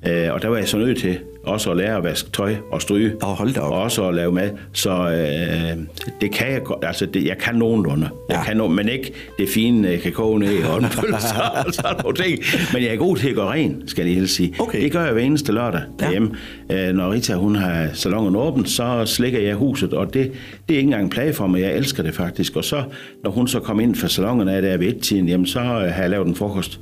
Øh, 0.09 0.33
og 0.33 0.43
der 0.43 0.49
var 0.49 0.57
jeg 0.57 0.69
så 0.69 0.79
nødt 0.79 0.99
til 0.99 1.19
også 1.49 1.71
at 1.71 1.77
lære 1.77 1.97
at 1.97 2.05
vaske 2.05 2.31
tøj 2.31 2.55
og 2.73 2.83
stryge. 2.83 3.13
Åh, 3.23 3.29
hold 3.29 3.55
da 3.55 3.61
op. 3.61 3.73
Og 3.73 3.83
også 3.83 4.09
at 4.09 4.15
lave 4.15 4.33
mad. 4.33 4.51
Så 4.73 4.91
øh, 4.91 5.79
det 6.21 6.31
kan 6.33 6.53
jeg 6.53 6.63
godt. 6.65 6.85
Altså, 6.85 7.07
det, 7.07 7.25
jeg 7.27 7.39
kan 7.39 7.55
nogenlunde. 7.55 8.09
Jeg 8.29 8.37
Ja. 8.37 8.45
kan 8.45 8.57
no, 8.57 8.69
men 8.69 8.89
ikke 8.89 9.13
det 9.39 9.49
fine 9.49 9.91
øh, 9.93 10.01
kakao 10.01 10.39
ned 10.39 10.53
i 10.53 10.61
håndpølser 10.61 11.41
og 11.67 11.75
sådan 11.75 11.97
nogle 12.03 12.17
ting. 12.17 12.39
Men 12.73 12.83
jeg 12.83 12.93
er 12.93 12.97
god 12.97 13.17
til 13.17 13.29
at 13.29 13.35
gå 13.35 13.43
ren, 13.51 13.83
skal 13.87 14.07
jeg 14.07 14.15
helst 14.15 14.35
sige. 14.35 14.55
Okay. 14.59 14.83
Det 14.83 14.93
gør 14.93 15.05
jeg 15.05 15.13
hver 15.13 15.23
eneste 15.23 15.53
lørdag 15.53 15.81
Ja. 16.01 16.05
derhjemme. 16.05 16.31
Øh, 16.73 16.95
når 16.95 17.13
Rita 17.13 17.35
hun 17.35 17.57
har 17.57 17.89
salongen 17.93 18.37
åben, 18.37 18.67
så 18.67 19.03
slikker 19.07 19.41
jeg 19.41 19.55
huset, 19.55 19.93
og 19.93 20.15
det, 20.15 20.33
det 20.69 20.75
er 20.75 20.79
ikke 20.79 20.81
engang 20.87 21.05
en 21.05 21.11
plage 21.11 21.33
for 21.33 21.47
mig. 21.47 21.61
Jeg 21.61 21.77
elsker 21.77 22.03
det 22.03 22.15
faktisk. 22.15 22.57
Og 22.57 22.65
så, 22.65 22.83
når 23.25 23.31
hun 23.31 23.49
så 23.49 23.61
kom 23.61 23.81
ind 23.81 23.95
fra 23.95 24.09
salongen 24.09 24.49
af 24.49 24.63
der 24.63 24.77
ved 24.77 24.87
et-tiden, 24.89 25.29
jamen, 25.29 25.47
så 25.47 25.61
øh, 25.61 25.67
har 25.67 26.01
jeg 26.01 26.11
lavet 26.11 26.27
en 26.29 26.35
frokost. 26.35 26.81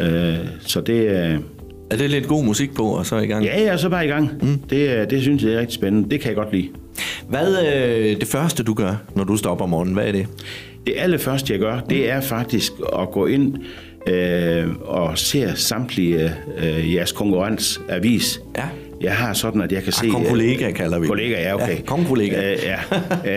Øh, 0.00 0.34
så 0.60 0.80
det, 0.80 0.94
øh, 1.24 1.38
Er 1.90 1.96
det 1.96 2.10
lidt 2.10 2.26
god 2.28 2.44
musik 2.44 2.74
på, 2.74 2.84
og 2.84 3.06
så 3.06 3.16
i 3.16 3.26
gang? 3.26 3.44
Ja, 3.44 3.62
ja, 3.62 3.76
så 3.76 3.88
bare 3.88 4.04
i 4.04 4.08
gang. 4.08 4.30
Mm. 4.42 4.58
Det, 4.58 4.88
øh, 4.88 5.10
det 5.10 5.22
synes 5.22 5.42
jeg 5.42 5.52
er 5.52 5.58
rigtig 5.60 5.74
spændende. 5.74 6.10
Det 6.10 6.20
kan 6.20 6.28
jeg 6.28 6.36
godt 6.36 6.52
lide. 6.52 6.68
Hvad 7.28 7.54
er 7.54 8.14
det 8.18 8.28
første, 8.28 8.62
du 8.62 8.74
gør, 8.74 8.94
når 9.14 9.24
du 9.24 9.36
står 9.36 9.50
op 9.50 9.60
om 9.60 9.68
morgenen? 9.68 9.94
Hvad 9.94 10.06
er 10.06 10.12
det? 10.12 10.26
Det 10.86 10.94
allerførste, 10.98 11.52
jeg 11.52 11.60
gør, 11.60 11.80
det 11.80 12.10
er 12.10 12.20
faktisk 12.20 12.72
at 12.98 13.10
gå 13.10 13.26
ind 13.26 13.56
øh, 14.06 14.68
og 14.80 15.18
se 15.18 15.52
samtlige 15.54 16.32
øh, 16.58 16.94
jeres 16.94 17.12
konkurrensavis. 17.12 18.40
Ja. 18.56 18.64
Jeg 19.00 19.12
har 19.16 19.32
sådan, 19.32 19.60
at 19.60 19.72
jeg 19.72 19.82
kan 19.82 19.92
se... 19.92 20.06
Ah, 20.06 20.26
kollega 20.28 20.70
kalder 20.70 20.98
vi. 20.98 21.06
Kollega, 21.06 21.42
ja, 21.42 21.54
okay. 21.54 21.76
Ja, 21.76 21.80
kongkollega. 21.86 22.52
Øh, 22.52 22.58
ja. 22.62 22.76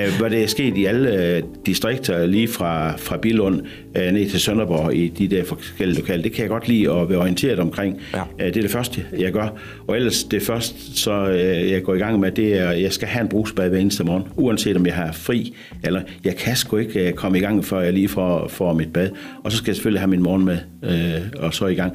Øh, 0.06 0.12
Hvor 0.20 0.30
det 0.30 0.44
er 0.44 0.48
sket 0.48 0.78
i 0.78 0.86
alle 0.86 1.36
øh, 1.36 1.44
distrikter, 1.66 2.26
lige 2.26 2.48
fra, 2.48 2.98
fra 2.98 3.18
Bilund 3.18 3.62
øh, 3.98 4.12
ned 4.12 4.30
til 4.30 4.40
Sønderborg 4.40 4.96
i 4.96 5.08
de 5.08 5.28
der 5.28 5.44
forskellige 5.44 6.00
lokale. 6.00 6.24
Det 6.24 6.32
kan 6.34 6.42
jeg 6.42 6.50
godt 6.50 6.68
lide 6.68 6.92
at 6.92 7.10
være 7.10 7.20
orienteret 7.20 7.60
omkring. 7.60 8.02
Ja. 8.14 8.20
Øh, 8.40 8.46
Det 8.48 8.58
er 8.58 8.62
det 8.62 8.72
første, 8.72 9.06
jeg 9.20 9.32
gør. 9.32 9.48
Og 9.88 9.96
ellers 9.96 10.24
det 10.24 10.42
første, 10.42 11.00
så 11.00 11.12
øh, 11.30 11.72
jeg 11.72 11.84
går 11.84 11.94
i 11.96 11.98
gang 11.98 12.20
med, 12.20 12.32
det 12.32 12.60
er, 12.60 12.70
at 12.70 12.82
jeg 12.82 12.94
skal 12.94 13.08
have 13.08 13.22
en 13.22 13.28
brugsbad 13.30 13.70
hver 13.70 13.80
eneste 13.80 14.04
morgen, 14.04 14.24
uanset 14.36 14.78
om 14.78 14.86
jeg 14.86 14.96
har 14.96 15.12
fri, 15.12 15.56
eller 15.84 16.02
jeg 16.24 16.36
kan 16.36 16.56
sgu 16.56 16.78
ikke 16.78 17.08
øh, 17.08 17.14
komme 17.14 17.38
i 17.38 17.42
gang, 17.42 17.66
før 17.66 17.82
jeg 17.82 17.94
lige 17.94 18.08
får, 18.08 18.48
får 18.48 18.74
mit 18.74 18.94
bad. 18.94 19.10
Og 19.44 19.52
så 19.52 19.58
skal 19.58 19.70
jeg 19.72 19.76
selvfølgelig 19.76 20.02
have 20.02 20.10
min 20.10 20.24
morgen 20.24 20.46
med, 20.46 20.58
øh, 20.84 21.22
og 21.44 21.54
så 21.54 21.68
i 21.68 21.76
gang. 21.76 21.94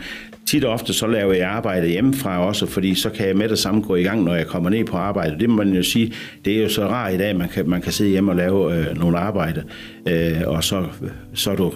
Tit 0.48 0.64
og 0.64 0.72
ofte 0.72 0.92
så 0.92 1.06
laver 1.06 1.32
jeg 1.32 1.48
arbejde 1.48 1.88
hjemmefra 1.88 2.46
også, 2.46 2.66
fordi 2.66 2.94
så 2.94 3.10
kan 3.10 3.28
jeg 3.28 3.36
med 3.36 3.48
det 3.48 3.58
samme 3.58 3.82
gå 3.82 3.94
i 3.94 4.02
gang, 4.02 4.24
når 4.24 4.34
jeg 4.34 4.46
kommer 4.46 4.70
ned 4.70 4.84
på 4.84 4.96
arbejde. 4.96 5.38
Det 5.38 5.50
må 5.50 5.56
man 5.56 5.74
jo 5.74 5.82
sige, 5.82 6.12
det 6.44 6.58
er 6.58 6.62
jo 6.62 6.68
så 6.68 6.86
rart 6.86 7.14
i 7.14 7.18
dag, 7.18 7.36
man 7.36 7.48
kan, 7.48 7.68
man 7.68 7.82
kan 7.82 7.92
sidde 7.92 8.10
hjemme 8.10 8.32
og 8.32 8.36
lave 8.36 8.78
øh, 8.78 8.98
nogle 8.98 9.18
arbejde, 9.18 9.64
øh, 10.06 10.42
og 10.46 10.64
så, 10.64 10.86
så 11.34 11.50
er 11.50 11.56
du 11.56 11.72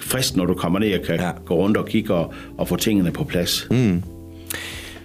frisk, 0.00 0.36
når 0.36 0.46
du 0.46 0.54
kommer 0.54 0.78
ned 0.78 0.98
og 0.98 1.06
kan 1.06 1.14
ja. 1.14 1.30
gå 1.44 1.54
rundt 1.54 1.76
og 1.76 1.86
kigge 1.86 2.14
og, 2.14 2.34
og 2.58 2.68
få 2.68 2.76
tingene 2.76 3.12
på 3.12 3.24
plads. 3.24 3.68
Mm. 3.70 4.02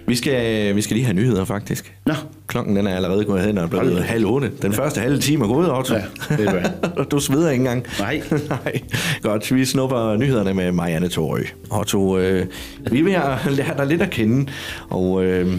Vi 0.09 0.15
skal, 0.15 0.75
vi 0.75 0.81
skal 0.81 0.95
lige 0.95 1.05
have 1.05 1.15
nyheder, 1.15 1.45
faktisk. 1.45 1.93
Nå, 2.05 2.13
Klokken 2.47 2.75
den 2.75 2.87
er 2.87 2.95
allerede 2.95 3.25
gået 3.25 3.41
hen 3.43 3.57
og 3.57 3.63
er 3.63 3.67
blevet 3.67 3.93
Hold 3.93 4.03
halv 4.03 4.25
otte. 4.25 4.51
Den 4.61 4.73
første 4.73 5.01
halve 5.01 5.19
time 5.19 5.43
er 5.43 5.47
gået, 5.47 5.77
Otto. 5.77 5.95
Ja, 5.95 6.01
du 6.37 6.49
hvad. 6.51 7.05
du 7.05 7.19
sveder 7.19 7.49
ikke 7.49 7.61
engang. 7.61 7.85
Nej. 7.99 8.21
Nej. 8.49 8.81
Godt, 9.21 9.55
vi 9.55 9.65
snupper 9.65 10.17
nyhederne 10.17 10.53
med 10.53 10.71
Marianne 10.71 11.07
Torø. 11.07 11.41
Otto, 11.71 12.17
øh, 12.17 12.45
vi 12.91 12.99
er 12.99 13.03
ved 13.03 13.13
at 13.13 13.51
lære 13.51 13.77
dig 13.77 13.87
lidt 13.87 14.01
at 14.01 14.09
kende, 14.09 14.51
og 14.89 15.25
øh, 15.25 15.53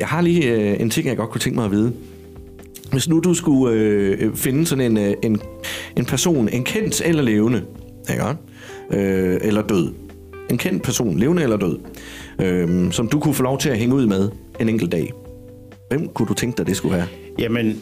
jeg 0.00 0.08
har 0.08 0.20
lige 0.20 0.52
øh, 0.52 0.80
en 0.80 0.90
ting, 0.90 1.06
jeg 1.06 1.16
godt 1.16 1.30
kunne 1.30 1.40
tænke 1.40 1.56
mig 1.56 1.64
at 1.64 1.70
vide. 1.70 1.92
Hvis 2.92 3.08
nu 3.08 3.20
du 3.20 3.34
skulle 3.34 3.76
øh, 3.76 4.34
finde 4.34 4.66
sådan 4.66 4.98
en, 4.98 4.98
øh, 4.98 5.14
en, 5.22 5.40
en 5.96 6.04
person, 6.04 6.48
en 6.48 6.64
kendt 6.64 7.02
eller 7.04 7.22
levende, 7.22 7.62
ikke? 8.10 8.24
Øh, 8.90 9.40
eller 9.42 9.62
død. 9.62 9.92
En 10.50 10.58
kendt 10.58 10.82
person, 10.82 11.18
levende 11.18 11.42
eller 11.42 11.56
død, 11.56 11.78
øh, 12.44 12.92
som 12.92 13.08
du 13.08 13.20
kunne 13.20 13.34
få 13.34 13.42
lov 13.42 13.58
til 13.58 13.70
at 13.70 13.78
hænge 13.78 13.94
ud 13.94 14.06
med 14.06 14.30
en 14.60 14.68
enkelt 14.68 14.92
dag. 14.92 15.12
Hvem 15.88 16.08
kunne 16.08 16.28
du 16.28 16.34
tænke 16.34 16.58
dig, 16.58 16.66
det 16.66 16.76
skulle 16.76 16.96
være? 16.96 17.06
Jamen, 17.38 17.80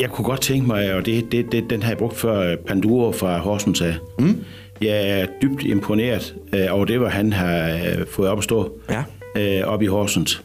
jeg 0.00 0.10
kunne 0.10 0.24
godt 0.24 0.40
tænke 0.40 0.66
mig, 0.66 0.94
og 0.94 1.06
det, 1.06 1.32
det, 1.32 1.52
det, 1.52 1.70
den 1.70 1.82
har 1.82 1.90
jeg 1.90 1.98
brugt 1.98 2.16
før, 2.16 2.56
Panduro 2.66 3.12
fra 3.12 3.38
Horsens 3.38 3.80
af. 3.80 3.94
Mm. 4.18 4.36
Jeg 4.80 5.10
er 5.20 5.26
dybt 5.42 5.62
imponeret 5.62 6.34
øh, 6.54 6.66
over 6.70 6.84
det, 6.84 6.98
hvad 6.98 7.08
han 7.10 7.32
har 7.32 7.68
øh, 7.68 8.06
fået 8.10 8.28
op 8.28 8.38
at 8.38 8.44
stå 8.44 8.78
Ja. 8.90 9.02
øh, 9.60 9.66
op 9.68 9.82
i 9.82 9.86
Horsens 9.86 10.44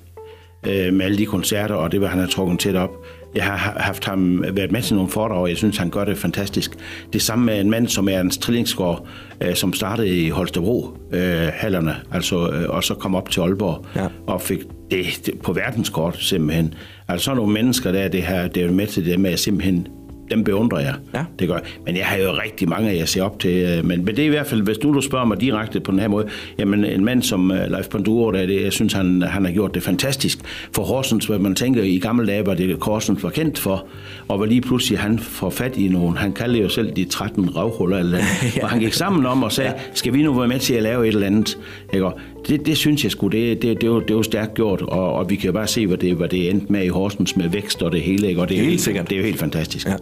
øh, 0.67 0.93
med 0.93 1.05
alle 1.05 1.17
de 1.17 1.25
koncerter, 1.25 1.75
og 1.75 1.91
det, 1.91 1.99
hvad 1.99 2.09
han 2.09 2.19
har 2.19 2.27
trukket 2.27 2.59
tæt 2.59 2.75
op. 2.75 2.89
Jeg 3.35 3.43
har 3.43 3.57
ha- 3.57 3.79
haft 3.79 4.05
ham 4.05 4.43
været 4.53 4.71
med 4.71 4.81
til 4.81 4.95
nogle 4.95 5.09
foredrag, 5.11 5.37
og 5.41 5.49
jeg 5.49 5.57
synes, 5.57 5.77
han 5.77 5.89
gør 5.89 6.05
det 6.05 6.17
fantastisk. 6.17 6.71
Det 7.13 7.21
samme 7.21 7.45
med 7.45 7.61
en 7.61 7.69
mand, 7.69 7.87
som 7.87 8.09
er 8.09 8.19
en 8.19 8.29
trillingsgård, 8.29 9.07
øh, 9.41 9.55
som 9.55 9.73
startede 9.73 10.09
i 10.25 10.29
Holstebro, 10.29 10.97
øh, 11.11 11.47
hallerne, 11.53 11.95
altså, 12.11 12.49
øh, 12.49 12.69
og 12.69 12.83
så 12.83 12.93
kom 12.93 13.15
op 13.15 13.29
til 13.29 13.39
Aalborg, 13.41 13.85
Ja. 13.95 14.07
og 14.27 14.41
fik 14.41 14.59
det, 14.91 15.05
det 15.25 15.39
på 15.43 15.53
verdenskort 15.53 16.17
simpelthen. 16.19 16.73
Altså 17.07 17.25
sådan 17.25 17.37
nogle 17.37 17.53
mennesker 17.53 17.91
der, 17.91 18.07
det 18.07 18.23
her, 18.23 18.47
det 18.47 18.63
er 18.63 18.71
med 18.71 18.87
til 18.87 19.05
det 19.05 19.19
med 19.19 19.31
at 19.31 19.39
simpelthen 19.39 19.87
dem 20.31 20.43
beundrer 20.43 20.79
jeg. 20.79 20.93
Ja. 21.13 21.23
Det 21.39 21.47
gør. 21.47 21.59
Men 21.85 21.97
jeg 21.97 22.05
har 22.05 22.17
jo 22.17 22.31
rigtig 22.43 22.69
mange, 22.69 22.97
jeg 22.97 23.09
ser 23.09 23.23
op 23.23 23.39
til. 23.39 23.51
øh, 23.51 23.85
Men, 23.85 24.05
men 24.05 24.15
det 24.15 24.19
er 24.19 24.25
i 24.25 24.29
hvert 24.29 24.47
fald, 24.47 24.61
hvis 24.61 24.83
nu 24.83 24.93
du 24.93 25.01
spørger 25.01 25.25
mig 25.25 25.41
direkte 25.41 25.79
på 25.79 25.91
den 25.91 25.99
her 25.99 26.07
måde, 26.07 26.27
jamen 26.57 26.85
en 26.85 27.05
mand 27.05 27.21
som 27.21 27.51
uh, 27.51 27.57
Leif 27.71 27.87
Panduro, 27.87 28.31
der, 28.31 28.45
det, 28.45 28.63
jeg 28.63 28.73
synes, 28.73 28.93
han, 28.93 29.21
han 29.21 29.45
har 29.45 29.51
gjort 29.51 29.73
det 29.73 29.83
fantastisk 29.83 30.39
for 30.75 30.83
Horsens, 30.83 31.25
hvad 31.25 31.39
man 31.39 31.55
tænker, 31.55 31.83
i 31.83 31.97
gamle 31.99 32.27
dage 32.27 32.45
var 32.45 32.53
det 32.53 32.77
Horsens 32.81 33.23
var 33.23 33.29
kendt 33.29 33.59
for, 33.59 33.85
og 34.27 34.37
hvor 34.37 34.45
lige 34.45 34.61
pludselig 34.61 34.99
han 34.99 35.19
får 35.19 35.49
fat 35.49 35.77
i 35.77 35.87
nogen, 35.87 36.17
han 36.17 36.31
kalder 36.33 36.61
jo 36.61 36.69
selv 36.69 36.91
de 36.95 37.05
13 37.05 37.49
røvhuller, 37.55 37.97
eller 37.97 38.17
andet, 38.17 38.59
hvor 38.59 38.67
han 38.73 38.79
gik 38.79 38.93
sammen 38.93 39.25
om 39.25 39.43
og 39.43 39.51
sagde, 39.51 39.73
skal 39.93 40.13
vi 40.13 40.23
nu 40.23 40.33
være 40.33 40.47
med 40.47 40.59
til 40.59 40.73
at 40.73 40.83
lave 40.83 41.07
et 41.07 41.13
eller 41.13 41.27
andet? 41.27 41.57
Ikke? 41.93 42.09
Det, 42.47 42.65
det 42.65 42.77
synes 42.77 43.03
jeg 43.03 43.11
sgu, 43.11 43.27
det, 43.27 43.61
det, 43.61 43.81
det, 43.81 43.87
jo, 43.87 43.99
det 43.99 44.09
jo 44.09 44.23
stærkt 44.23 44.53
gjort, 44.53 44.81
og, 44.81 45.13
og 45.13 45.29
vi 45.29 45.35
kan 45.35 45.45
jo 45.45 45.51
bare 45.51 45.67
se, 45.67 45.87
hvad 45.87 45.97
det, 45.97 46.15
hvad 46.15 46.29
det 46.29 46.49
endte 46.49 46.71
med 46.71 46.83
i 46.83 46.87
Horsens 46.87 47.35
med 47.35 47.49
vækst 47.49 47.83
og 47.83 47.91
det 47.91 48.01
hele, 48.01 48.27
ikke? 48.29 48.41
og 48.41 48.49
det 48.49 48.59
er, 48.59 48.63
Helt 48.63 48.81
sikkert. 48.81 49.09
det 49.09 49.15
er 49.15 49.19
jo 49.19 49.25
helt 49.25 49.39
fantastisk. 49.39 49.87
Ja. 49.87 49.95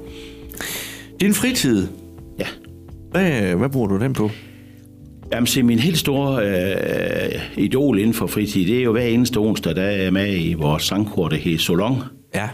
Din 1.22 1.34
fritid, 1.34 1.88
ja. 2.40 2.46
hvad, 3.12 3.56
hvad 3.56 3.70
bruger 3.70 3.88
du 3.88 4.00
den 4.00 4.14
på? 4.14 4.32
Jamen, 5.34 5.48
se, 5.48 5.64
min 5.64 5.80
helt 5.80 5.98
store 5.98 6.46
øh, 6.46 7.42
idol 7.58 8.00
inden 8.00 8.14
for 8.14 8.28
fritid, 8.28 8.68
det 8.68 8.80
er 8.80 8.84
jo 8.84 8.92
hver 8.92 9.02
eneste 9.02 9.38
onsdag, 9.38 9.76
der 9.76 9.82
er 9.82 10.04
jeg 10.04 10.14
med 10.14 10.38
i 10.38 10.54
vores 10.54 10.84
sangkor, 10.84 11.28
der 11.28 11.36
hedder 11.38 11.58
Solong. 11.58 11.98
Ja. 12.36 12.50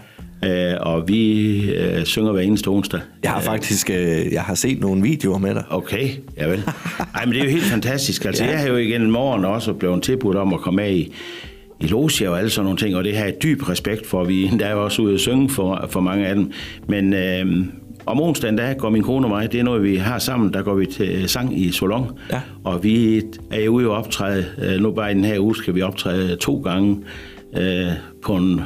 Øh, 0.45 0.74
og 0.80 1.08
vi 1.08 1.60
øh, 1.71 2.04
synger 2.06 2.32
hver 2.32 2.41
eneste 2.41 2.67
onsdag. 2.67 3.00
Jeg 3.24 3.32
har 3.32 3.41
faktisk 3.41 3.89
øh, 3.89 4.34
jeg 4.34 4.41
har 4.41 4.56
set 4.56 4.80
nogle 4.80 5.02
videoer 5.02 5.38
med 5.38 5.54
dig. 5.56 5.63
Okay, 5.69 6.10
ja 6.38 6.48
vel. 6.48 6.63
Ej, 7.15 7.26
men 7.26 7.34
det 7.34 7.39
er 7.39 7.43
jo 7.45 7.50
helt 7.52 7.63
fantastisk. 7.63 8.26
Altså, 8.26 8.43
Ja. 8.43 8.50
jeg 8.52 8.60
har 8.60 8.67
jo 8.67 8.76
igen 8.76 9.12
morgen 9.12 9.45
også 9.45 9.74
blevet 9.74 10.04
tilbudt 10.04 10.38
om 10.38 10.54
at 10.54 10.60
komme 10.60 10.76
med 10.76 10.91
i, 10.95 11.13
i 11.80 11.88
loge 11.88 12.30
og 12.30 12.38
alle 12.38 12.50
sådan 12.50 12.63
nogle 12.65 12.78
ting, 12.78 12.95
og 12.95 13.04
det 13.04 13.17
har 13.17 13.26
jeg 13.26 13.34
dyb 13.43 13.69
respekt 13.69 14.08
for. 14.08 14.24
Vi 14.24 14.48
der 14.60 14.65
er 14.65 14.71
jo 14.71 14.84
også 14.84 15.02
ude 15.02 15.13
at 15.13 15.19
synge 15.19 15.50
for, 15.50 15.86
for 15.89 16.00
mange 16.00 16.28
af 16.28 16.36
dem. 16.36 16.52
Men 16.88 17.13
øh, 17.13 17.65
om 18.06 18.21
onsdagen, 18.21 18.58
der 18.58 18.74
går 18.74 18.89
min 18.89 19.04
kone 19.04 19.26
og 19.26 19.30
mig, 19.30 19.52
det 19.52 19.60
er 19.60 19.63
noget, 19.63 19.84
vi 19.84 19.95
har 19.95 20.19
sammen, 20.19 20.54
der 20.54 20.62
går 20.62 20.76
vi 20.76 20.86
til 20.86 21.30
sang 21.30 21.60
i 21.60 21.71
Solong. 21.71 22.08
Ja. 22.32 22.41
Og 22.63 22.84
vi 22.84 23.21
er 23.52 23.62
jo 23.62 23.71
ude 23.71 23.88
og 23.88 23.95
optræde, 23.98 24.45
øh, 24.62 24.82
nu 24.82 24.91
bare 24.91 25.12
i 25.12 25.13
den 25.15 25.26
her 25.26 25.39
uge 25.39 25.56
skal 25.56 25.76
vi 25.76 25.82
optræde 25.82 26.36
to 26.36 26.58
gange 26.62 26.98
øh, 27.58 27.88
på 28.26 28.36
en 28.36 28.62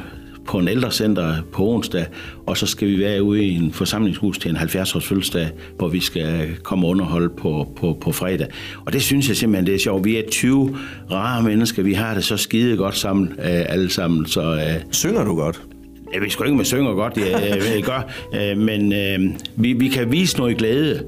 på 0.46 0.58
en 0.58 0.68
ældrecenter 0.68 1.34
på 1.52 1.68
onsdag, 1.68 2.06
og 2.46 2.56
så 2.56 2.66
skal 2.66 2.88
vi 2.88 2.98
være 2.98 3.22
ude 3.22 3.44
i 3.44 3.54
en 3.54 3.72
forsamlingshus 3.72 4.38
til 4.38 4.50
en 4.50 4.56
70-års 4.56 5.06
fødselsdag, 5.06 5.48
hvor 5.76 5.88
vi 5.88 6.00
skal 6.00 6.56
komme 6.62 6.86
og 6.86 6.90
underholde 6.90 7.28
på, 7.28 7.72
på, 7.76 7.98
på 8.00 8.12
fredag. 8.12 8.46
Og 8.86 8.92
det 8.92 9.02
synes 9.02 9.28
jeg 9.28 9.36
simpelthen, 9.36 9.66
det 9.66 9.74
er 9.74 9.78
sjovt. 9.78 10.04
Vi 10.04 10.16
er 10.16 10.22
20 10.30 10.76
rare 11.10 11.42
mennesker, 11.42 11.82
vi 11.82 11.92
har 11.92 12.14
det 12.14 12.24
så 12.24 12.36
skide 12.36 12.76
godt 12.76 12.96
sammen, 12.96 13.28
øh, 13.28 13.44
alle 13.44 13.90
sammen, 13.90 14.26
så... 14.26 14.54
Øh, 14.54 14.92
Synger 14.92 15.24
du 15.24 15.34
godt? 15.34 15.62
jeg 16.12 16.20
ved 16.20 16.30
sgu 16.30 16.44
ikke, 16.44 16.52
om 16.52 16.58
jeg 16.58 16.66
synger 16.66 16.94
godt, 16.94 17.16
jeg, 17.16 17.26
jeg, 17.32 17.62
jeg 17.74 17.82
gør, 17.82 18.12
øh, 18.34 18.58
men 18.58 18.92
øh, 18.92 19.34
vi, 19.56 19.72
vi 19.72 19.88
kan 19.88 20.12
vise 20.12 20.38
noget 20.38 20.56
glæde. 20.56 21.04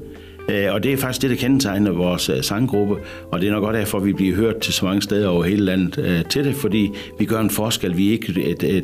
Øh, 0.49 0.73
Og 0.73 0.83
det 0.83 0.93
er 0.93 0.97
faktisk 0.97 1.21
det, 1.21 1.29
der 1.29 1.35
kendetegner 1.35 1.91
vores 1.91 2.29
øh, 2.29 2.41
sanggruppe, 2.43 2.95
og 3.31 3.41
det 3.41 3.47
er 3.47 3.51
nok 3.51 3.63
godt 3.63 3.75
derfor, 3.75 3.97
at 3.97 4.05
vi 4.05 4.13
bliver 4.13 4.35
hørt 4.35 4.57
til 4.57 4.73
så 4.73 4.85
mange 4.85 5.01
steder 5.01 5.27
over 5.27 5.43
hele 5.43 5.65
landet 5.65 5.97
øh, 5.97 6.25
til 6.25 6.43
det, 6.45 6.55
fordi 6.55 6.91
vi 7.19 7.25
gør 7.25 7.39
en 7.39 7.49
forskel. 7.49 7.97
Vi 7.97 8.07
er 8.07 8.11
ikke 8.11 8.41
et, 8.41 8.63
et, 8.63 8.83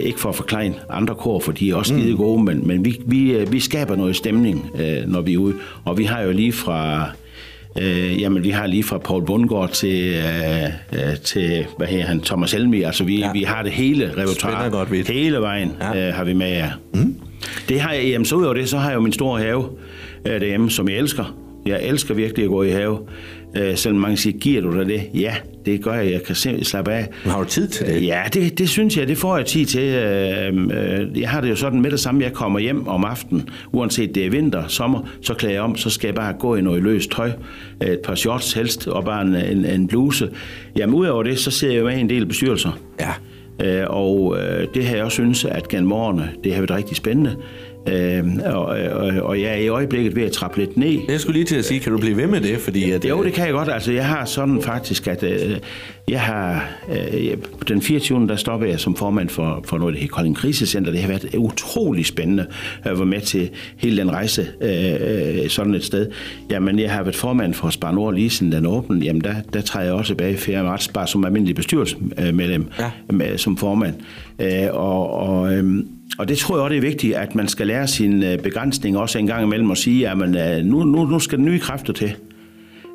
ikke 0.00 0.20
for 0.20 0.28
at 0.28 0.34
forklare 0.34 0.72
andre 0.90 1.14
kor, 1.14 1.40
for 1.40 1.52
de 1.52 1.70
er 1.70 1.74
også 1.74 1.94
skide 1.98 2.16
gode, 2.16 2.42
men, 2.44 2.66
men 2.66 2.84
vi, 2.84 3.00
vi, 3.06 3.36
vi 3.50 3.60
skaber 3.60 3.96
noget 3.96 4.16
stemning, 4.16 4.70
øh, 4.80 4.96
når 5.12 5.20
vi 5.20 5.34
er 5.34 5.38
ude. 5.38 5.54
Og 5.84 5.98
vi 5.98 6.04
har 6.04 6.22
jo 6.22 6.32
lige 6.32 6.52
fra... 6.52 7.10
Øh, 7.80 8.20
jamen, 8.20 8.44
vi 8.44 8.50
har 8.50 8.66
lige 8.66 8.82
fra 8.82 8.98
Paul 8.98 9.24
Bundgaard 9.26 9.70
til, 9.70 10.14
øh, 10.14 10.64
øh, 10.92 11.16
til 11.24 11.66
hvad 11.76 11.86
hedder 11.86 12.04
han, 12.04 12.20
Thomas 12.20 12.52
Helmi. 12.52 12.82
Altså, 12.82 13.04
vi, 13.04 13.18
Ja. 13.18 13.26
ja. 13.26 13.32
vi 13.32 13.42
har 13.42 13.62
det 13.62 13.72
hele 13.72 14.12
repertoire. 14.16 14.70
godt 14.70 14.92
vidt. 14.92 15.08
Hele 15.08 15.36
vejen 15.38 15.72
Ja. 15.80 15.98
ja. 15.98 16.08
øh, 16.08 16.14
har 16.14 16.24
vi 16.24 16.32
med 16.32 16.48
jer. 16.48 16.70
Mm. 16.94 17.14
Det 17.68 17.80
har 17.80 17.92
jeg, 17.92 18.04
jamen, 18.04 18.24
så 18.24 18.36
ud 18.36 18.44
over 18.44 18.54
det, 18.54 18.68
så 18.68 18.78
har 18.78 18.88
jeg 18.90 18.94
jo 18.96 19.00
min 19.00 19.12
store 19.12 19.40
have 19.40 19.64
øh, 20.26 20.40
derhjemme, 20.40 20.70
som 20.70 20.88
jeg 20.88 20.98
elsker. 20.98 21.36
Jeg 21.66 21.82
elsker 21.82 22.14
virkelig 22.14 22.44
at 22.44 22.50
gå 22.50 22.62
i 22.62 22.70
have. 22.70 22.98
Øh, 23.56 23.76
selvom 23.76 24.00
mange 24.00 24.16
siger, 24.16 24.38
giver 24.38 24.62
du 24.62 24.78
dig 24.78 24.86
det? 24.86 25.02
Ja, 25.14 25.34
det 25.66 25.82
gør 25.82 25.94
jeg. 25.94 26.12
Jeg 26.12 26.22
kan 26.22 26.34
simpelthen 26.34 26.64
slappe 26.64 26.92
af. 26.92 27.06
Men 27.24 27.32
har 27.32 27.38
du 27.42 27.48
tid 27.48 27.68
til 27.68 27.86
det? 27.86 28.06
Ja, 28.06 28.22
det, 28.34 28.58
det 28.58 28.68
synes 28.68 28.96
jeg, 28.96 29.08
det 29.08 29.18
får 29.18 29.36
jeg 29.36 29.46
tid 29.46 29.66
til. 29.66 29.82
Øh, 29.82 30.56
øh, 30.56 31.20
Jeg 31.20 31.28
har 31.28 31.40
det 31.40 31.50
jo 31.50 31.56
sådan 31.56 31.80
med 31.82 31.90
det 31.90 32.00
samme, 32.00 32.22
jeg 32.22 32.32
kommer 32.32 32.58
hjem 32.58 32.88
om 32.88 33.04
aftenen, 33.04 33.48
uanset 33.72 34.14
det 34.14 34.26
er 34.26 34.30
vinter, 34.30 34.66
sommer, 34.68 35.08
så 35.22 35.34
klæder 35.34 35.54
jeg 35.54 35.62
om, 35.62 35.76
så 35.76 35.90
skal 35.90 36.08
jeg 36.08 36.14
bare 36.14 36.32
gå 36.32 36.56
i 36.56 36.60
noget 36.60 36.82
løst 36.82 37.10
tøj, 37.10 37.30
et 37.82 38.00
par 38.04 38.14
shorts 38.14 38.52
helst, 38.52 38.88
og 38.88 39.04
bare 39.04 39.22
en, 39.22 39.34
en, 39.34 39.64
en 39.64 39.88
bluse. 39.88 40.28
Jamen 40.76 40.94
udover 40.94 41.22
det, 41.22 41.38
så 41.38 41.50
sidder 41.50 41.74
jeg 41.74 41.80
jo 41.80 41.86
med 41.86 41.98
en 41.98 42.08
del 42.08 42.26
bestyrelser. 42.26 42.78
Ja. 43.00 43.10
Øh, 43.62 43.86
og 43.88 44.36
øh, 44.38 44.66
det 44.74 44.84
har 44.84 44.96
jeg 44.96 45.04
også 45.04 45.14
synes, 45.14 45.44
at 45.44 45.68
gennem 45.68 45.92
årene, 45.92 46.30
det 46.44 46.52
har 46.54 46.60
været 46.60 46.70
rigtig 46.70 46.96
spændende. 46.96 47.36
Øh, 47.88 48.24
og, 48.44 48.64
og, 48.64 49.12
og 49.22 49.40
jeg 49.40 49.50
er 49.50 49.54
i 49.56 49.68
øjeblikket 49.68 50.16
ved 50.16 50.22
at 50.22 50.32
trappe 50.32 50.58
lidt 50.58 50.76
ned. 50.76 50.98
Jeg 51.08 51.20
skulle 51.20 51.34
lige 51.34 51.44
til 51.44 51.56
at 51.56 51.64
sige, 51.64 51.80
kan 51.80 51.92
du 51.92 51.98
blive 51.98 52.16
ved 52.16 52.26
med 52.26 52.40
det? 52.40 52.58
Fordi 52.58 52.90
at, 52.90 53.04
Jo, 53.04 53.24
det 53.24 53.32
kan 53.32 53.44
jeg 53.44 53.52
godt. 53.52 53.68
Altså, 53.68 53.92
jeg 53.92 54.06
har 54.06 54.24
sådan 54.24 54.62
faktisk, 54.62 55.06
at 55.06 55.22
øh, 55.22 55.56
jeg 56.08 56.20
har... 56.20 56.68
Øh, 56.90 57.36
den 57.68 57.82
24. 57.82 58.26
der 58.28 58.36
stopper 58.36 58.66
jeg 58.66 58.80
som 58.80 58.96
formand 58.96 59.28
for, 59.28 59.64
for 59.68 59.78
noget, 59.78 59.94
der 59.94 60.00
hedder 60.00 60.14
Kolding 60.14 60.36
Krisecenter. 60.36 60.90
Det 60.90 61.00
har 61.00 61.08
været 61.08 61.34
utrolig 61.34 62.06
spændende 62.06 62.46
at 62.82 62.98
være 62.98 63.06
med 63.06 63.20
til 63.20 63.50
hele 63.76 63.96
den 63.96 64.10
rejse 64.12 64.46
øh, 64.60 65.48
sådan 65.48 65.74
et 65.74 65.84
sted. 65.84 66.10
Jamen, 66.50 66.78
jeg 66.78 66.90
har 66.92 67.02
været 67.02 67.16
formand 67.16 67.54
for 67.54 67.70
Spar 67.70 67.92
Nord 67.92 68.14
lige 68.14 68.30
siden 68.30 68.52
den 68.52 68.66
åbne. 68.66 69.04
Jamen, 69.04 69.24
der, 69.24 69.34
der 69.52 69.60
træder 69.60 69.86
jeg 69.86 69.94
også 69.94 70.08
tilbage 70.08 70.32
i 70.32 70.36
4. 70.36 70.62
marts, 70.62 70.88
bare 70.88 71.06
som 71.06 71.24
almindelig 71.24 71.54
bestyrelsesmedlem, 71.56 72.66
Ja. 72.78 72.90
med, 73.12 73.38
som 73.38 73.56
formand. 73.56 73.94
Øh, 74.38 74.68
og, 74.72 75.10
og, 75.10 75.54
øh, 75.54 75.84
og 76.18 76.28
det 76.28 76.38
tror 76.38 76.56
jeg 76.56 76.62
også, 76.62 76.72
det 76.72 76.76
er 76.76 76.88
vigtigt, 76.88 77.14
at 77.14 77.34
man 77.34 77.48
skal 77.48 77.66
lære 77.66 77.86
sine 77.86 78.38
begrænsninger 78.42 79.00
også 79.00 79.18
en 79.18 79.26
gang 79.26 79.44
imellem 79.44 79.70
og 79.70 79.76
sige, 79.76 80.08
at 80.08 80.18
man, 80.18 80.36
øh, 80.36 80.64
nu, 80.64 80.84
nu, 80.84 81.04
nu 81.04 81.18
skal 81.18 81.40
nye 81.40 81.58
kræfter 81.58 81.92
til. 81.92 82.14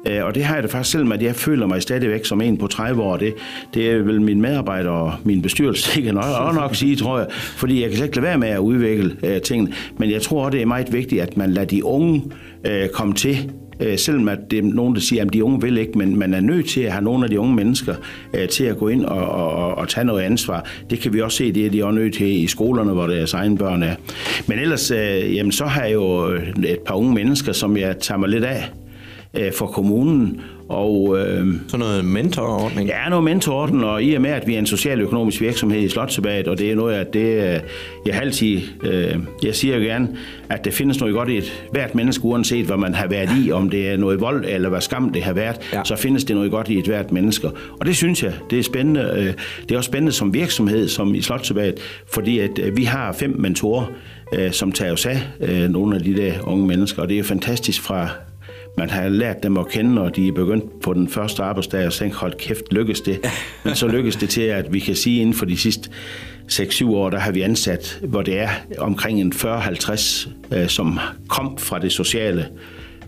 Øh, 0.08 0.26
Og 0.26 0.36
det 0.36 0.44
har 0.44 0.54
jeg 0.54 0.64
det 0.64 0.72
faktisk 0.72 0.92
selv 0.92 1.06
med, 1.06 1.18
at 1.18 1.24
jeg 1.24 1.36
føler 1.36 1.68
mig 1.68 1.82
stadigvæk 1.82 2.26
som 2.26 2.42
en 2.42 2.58
på 2.58 2.68
30 2.68 3.02
år. 3.02 3.18
Det, 3.18 3.34
det 3.74 3.92
er 3.92 3.98
vel 3.98 4.22
min 4.22 4.42
medarbejder 4.42 4.90
og 4.90 5.14
min 5.24 5.42
bestyrelse, 5.42 6.02
jeg 6.06 6.14
nok, 6.14 6.56
nok 6.56 6.76
sige, 6.76 6.96
tror 6.96 7.18
jeg. 7.20 7.28
Fordi 7.32 7.82
jeg 7.82 7.90
kan 7.90 7.98
slet 7.98 8.06
ikke 8.08 8.18
lade 8.18 8.26
være 8.26 8.38
med 8.38 8.48
at 8.48 8.60
udvikle 8.60 9.16
øh, 9.24 9.42
tingene. 9.42 9.72
Men 9.98 10.12
jeg 10.12 10.22
tror 10.22 10.46
også, 10.46 10.52
det 10.52 10.62
er 10.62 10.66
meget 10.66 10.94
vigtigt, 10.94 11.22
at 11.22 11.38
man 11.38 11.52
lader 11.52 11.68
de 11.68 11.86
unge 11.86 12.24
øh, 12.66 12.90
komme 12.90 13.14
til. 13.14 13.52
Øh, 13.80 13.98
selvom 13.98 14.28
at 14.28 14.40
det 14.52 14.60
er 14.60 14.64
nogen, 14.64 14.96
der 14.96 15.02
siger, 15.02 15.26
at 15.26 15.34
de 15.34 15.44
unge 15.44 15.62
vil 15.62 15.78
ikke, 15.78 15.98
men 15.98 16.20
man 16.20 16.34
er 16.34 16.42
nødt 16.42 16.68
til 16.70 16.82
at 16.82 16.92
have 16.92 17.04
nogle 17.04 17.24
af 17.24 17.30
de 17.30 17.40
unge 17.40 17.56
mennesker 17.56 17.96
øh, 18.34 18.48
til 18.48 18.64
at 18.64 18.78
gå 18.78 18.88
ind 18.88 19.06
og, 19.06 19.30
og, 19.30 19.52
og, 19.52 19.78
og 19.78 19.90
tage 19.90 20.06
noget 20.06 20.22
ansvar. 20.22 20.70
Det 20.90 21.00
kan 21.00 21.14
vi 21.14 21.22
også 21.22 21.38
se, 21.38 21.52
det 21.52 21.66
er 21.66 21.70
de 21.70 21.86
også 21.86 21.96
nødt 21.96 22.14
til 22.14 22.44
i 22.44 22.48
skolerne, 22.48 22.92
hvor 22.92 23.08
deres 23.08 23.34
egne 23.34 23.58
børn 23.58 23.84
er. 23.84 23.96
Men 24.48 24.60
ellers, 24.60 24.92
øh, 24.92 25.36
jamen, 25.36 25.52
så 25.52 25.66
har 25.66 25.84
jeg 25.84 25.94
jo 25.94 26.26
et 26.68 26.80
par 26.86 26.96
unge 26.96 27.14
mennesker, 27.14 27.52
som 27.52 27.78
jeg 27.78 28.00
tager 28.00 28.20
mig 28.20 28.30
lidt 28.30 28.44
af 28.44 28.72
øh, 29.34 29.54
for 29.54 29.68
kommunen. 29.68 30.42
Og 30.70 31.18
øh, 31.20 31.48
Sådan 31.68 31.80
noget 31.80 32.06
mentorordning. 32.06 32.90
ja, 32.90 33.10
noget 33.10 33.24
mentororden, 33.24 33.84
og 33.84 34.04
i 34.04 34.14
og 34.14 34.22
med, 34.22 34.30
at 34.30 34.48
vi 34.48 34.56
er 34.56 34.60
en 34.60 34.66
socialøkonomisk 34.66 35.42
virksomhed 35.42 35.80
i 35.82 35.90
Slottsabad, 35.90 36.48
og 36.48 36.58
det 36.58 36.72
er 36.72 36.76
noget, 36.76 36.96
at 36.96 37.14
det, 37.14 37.20
øh, 37.54 37.60
jeg 38.06 38.22
altid, 38.22 38.62
øh, 38.84 39.16
jeg 39.44 39.56
siger 39.56 39.78
jo 39.78 39.82
gerne, 39.84 40.08
at 40.50 40.66
der 40.66 40.72
findes 40.72 41.00
noget 41.00 41.16
godt 41.16 41.30
i 41.30 41.38
et 41.38 41.64
hvert 41.72 41.96
menneske, 41.96 42.26
uanset 42.26 42.66
hvad 42.66 42.78
man 42.78 42.94
har 42.94 43.08
været 43.08 43.30
i, 43.46 43.52
om 43.52 43.70
det 43.70 43.90
er 43.90 43.98
noget 43.98 44.22
vold 44.22 44.46
eller 44.48 44.70
hvad 44.70 44.82
skam 44.82 45.10
det 45.14 45.24
har 45.24 45.34
været, 45.34 45.56
Ja. 45.74 45.82
så 45.84 45.96
findes 45.96 46.24
det 46.24 46.36
noget 46.36 46.52
godt 46.52 46.70
i 46.70 46.78
et 46.80 46.86
hvert 46.86 47.12
menneske. 47.12 47.48
Og 47.80 47.86
det 47.86 47.96
synes 47.96 48.24
jeg, 48.24 48.34
det 48.50 48.60
er 48.60 48.64
spændende. 48.64 49.02
øh, 49.18 49.34
Det 49.64 49.72
er 49.72 49.78
også 49.78 49.88
spændende 49.88 50.12
som 50.12 50.34
virksomhed, 50.34 50.88
som 50.88 51.16
i 51.16 51.22
Slottsabad, 51.22 51.74
fordi 52.08 52.40
at 52.40 52.60
øh, 52.60 52.78
vi 52.78 52.84
har 52.84 53.12
fem 53.14 53.36
mentorer, 53.40 53.86
som 54.52 54.72
tager 54.72 54.94
os 54.94 55.06
af 55.06 55.22
nogle 55.70 55.96
af 55.96 56.02
de 56.04 56.16
der 56.18 56.34
unge 56.44 56.68
mennesker, 56.68 57.02
og 57.02 57.10
det 57.10 57.20
er 57.20 57.24
fantastisk 57.24 57.82
fra 57.82 58.10
man 58.80 58.90
har 58.90 59.10
lært 59.10 59.44
dem 59.44 59.58
at 59.58 59.68
kende, 59.68 59.94
når 59.94 60.10
de 60.10 60.28
er 60.28 60.32
begyndt 60.32 60.82
på 60.82 60.94
den 60.94 61.10
første 61.10 61.44
arbejdsdag, 61.44 61.86
og 61.86 61.94
tænkt, 61.94 62.16
hold 62.16 62.34
kæft, 62.34 62.74
lykkes 62.74 63.02
det. 63.02 63.20
Men 63.64 63.76
så 63.76 63.88
lykkes 63.88 64.16
det 64.16 64.30
til, 64.30 64.42
at 64.42 64.74
vi 64.74 64.80
kan 64.80 64.96
sige, 64.96 65.22
inden 65.22 65.36
for 65.36 65.46
de 65.46 65.58
sidste 65.58 65.90
6-7 66.52 66.86
år, 66.88 67.10
der 67.10 67.20
har 67.20 67.32
vi 67.32 67.42
ansat, 67.42 68.00
hvor 68.04 68.22
det 68.22 68.40
er 68.40 68.50
omkring 68.78 69.22
en 69.22 69.34
40-50, 69.36 70.30
øh, 70.56 70.68
som 70.68 71.00
kom 71.28 71.58
fra 71.58 71.80
det 71.80 71.92
sociale 71.92 72.48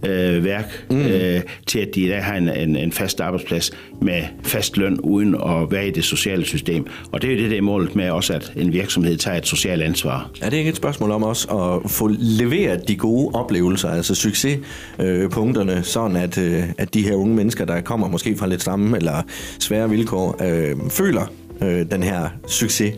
øh, 0.05 0.43
værk, 0.43 0.85
mm. 0.89 1.01
øh, 1.01 1.41
til 1.67 1.79
at 1.79 1.95
de 1.95 2.01
i 2.01 2.09
dag 2.09 2.23
har 2.23 2.35
en, 2.35 2.49
en, 2.49 2.75
en 2.75 2.91
fast 2.91 3.21
arbejdsplads 3.21 3.71
med 4.01 4.23
fast 4.43 4.77
løn, 4.77 4.99
uden 4.99 5.35
at 5.35 5.71
være 5.71 5.87
i 5.87 5.91
det 5.91 6.03
sociale 6.03 6.45
system. 6.45 6.85
Og 7.11 7.21
det 7.21 7.27
er 7.29 7.35
jo 7.35 7.41
det, 7.41 7.51
der 7.51 7.57
er 7.57 7.61
målet 7.61 7.95
med 7.95 8.09
også, 8.09 8.33
at 8.33 8.53
en 8.55 8.73
virksomhed 8.73 9.17
tager 9.17 9.37
et 9.37 9.47
socialt 9.47 9.81
ansvar. 9.81 10.29
Er 10.41 10.49
det 10.49 10.57
ikke 10.57 10.69
et 10.69 10.75
spørgsmål 10.75 11.11
om 11.11 11.23
også 11.23 11.47
at 11.47 11.91
få 11.91 12.07
leveret 12.19 12.87
de 12.87 12.95
gode 12.95 13.35
oplevelser, 13.35 13.89
altså 13.89 14.15
succespunkterne, 14.15 15.83
sådan 15.83 16.17
at, 16.17 16.37
øh, 16.37 16.63
at 16.77 16.93
de 16.93 17.01
her 17.01 17.13
unge 17.13 17.35
mennesker, 17.35 17.65
der 17.65 17.81
kommer 17.81 18.07
måske 18.07 18.37
fra 18.37 18.47
lidt 18.47 18.61
samme 18.61 18.97
eller 18.97 19.21
svære 19.59 19.89
vilkår, 19.89 20.43
øh, 20.43 20.89
føler 20.89 21.33
øh, 21.61 21.85
den 21.91 22.03
her 22.03 22.29
succes. 22.47 22.93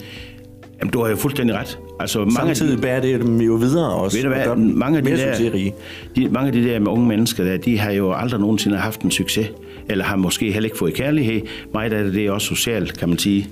Jamen, 0.79 0.91
du 0.91 1.01
har 1.03 1.09
jo 1.09 1.15
fuldstændig 1.15 1.55
ret. 1.55 1.79
Altså, 1.99 2.19
mange 2.19 2.39
af 2.41 2.47
de- 2.47 2.55
Samtidig 2.55 2.81
bærer 2.81 3.01
det 3.01 3.19
dem 3.21 3.41
jo 3.41 3.53
videre 3.53 3.89
også. 3.93 4.17
Ved 4.17 4.23
du 4.23 4.29
og 4.29 4.35
hvad, 4.35 4.55
dem 4.55 4.59
mange 4.77 4.97
af, 4.97 5.03
de 5.03 5.11
der, 5.11 5.71
de, 6.15 6.29
mange 6.29 6.47
af 6.47 6.53
de 6.53 6.63
der 6.63 6.89
unge 6.89 7.07
mennesker 7.07 7.43
der, 7.43 7.57
de 7.57 7.79
har 7.79 7.91
jo 7.91 8.13
aldrig 8.13 8.39
nogensinde 8.39 8.77
haft 8.77 9.01
en 9.01 9.11
succes, 9.11 9.47
eller 9.89 10.03
har 10.05 10.15
måske 10.15 10.51
heller 10.51 10.67
ikke 10.67 10.77
fået 10.77 10.93
kærlighed. 10.93 11.41
Meget 11.73 11.93
af 11.93 12.03
det, 12.03 12.13
det 12.13 12.25
er 12.25 12.31
også 12.31 12.47
socialt, 12.47 12.97
kan 12.99 13.09
man 13.09 13.17
sige. 13.17 13.47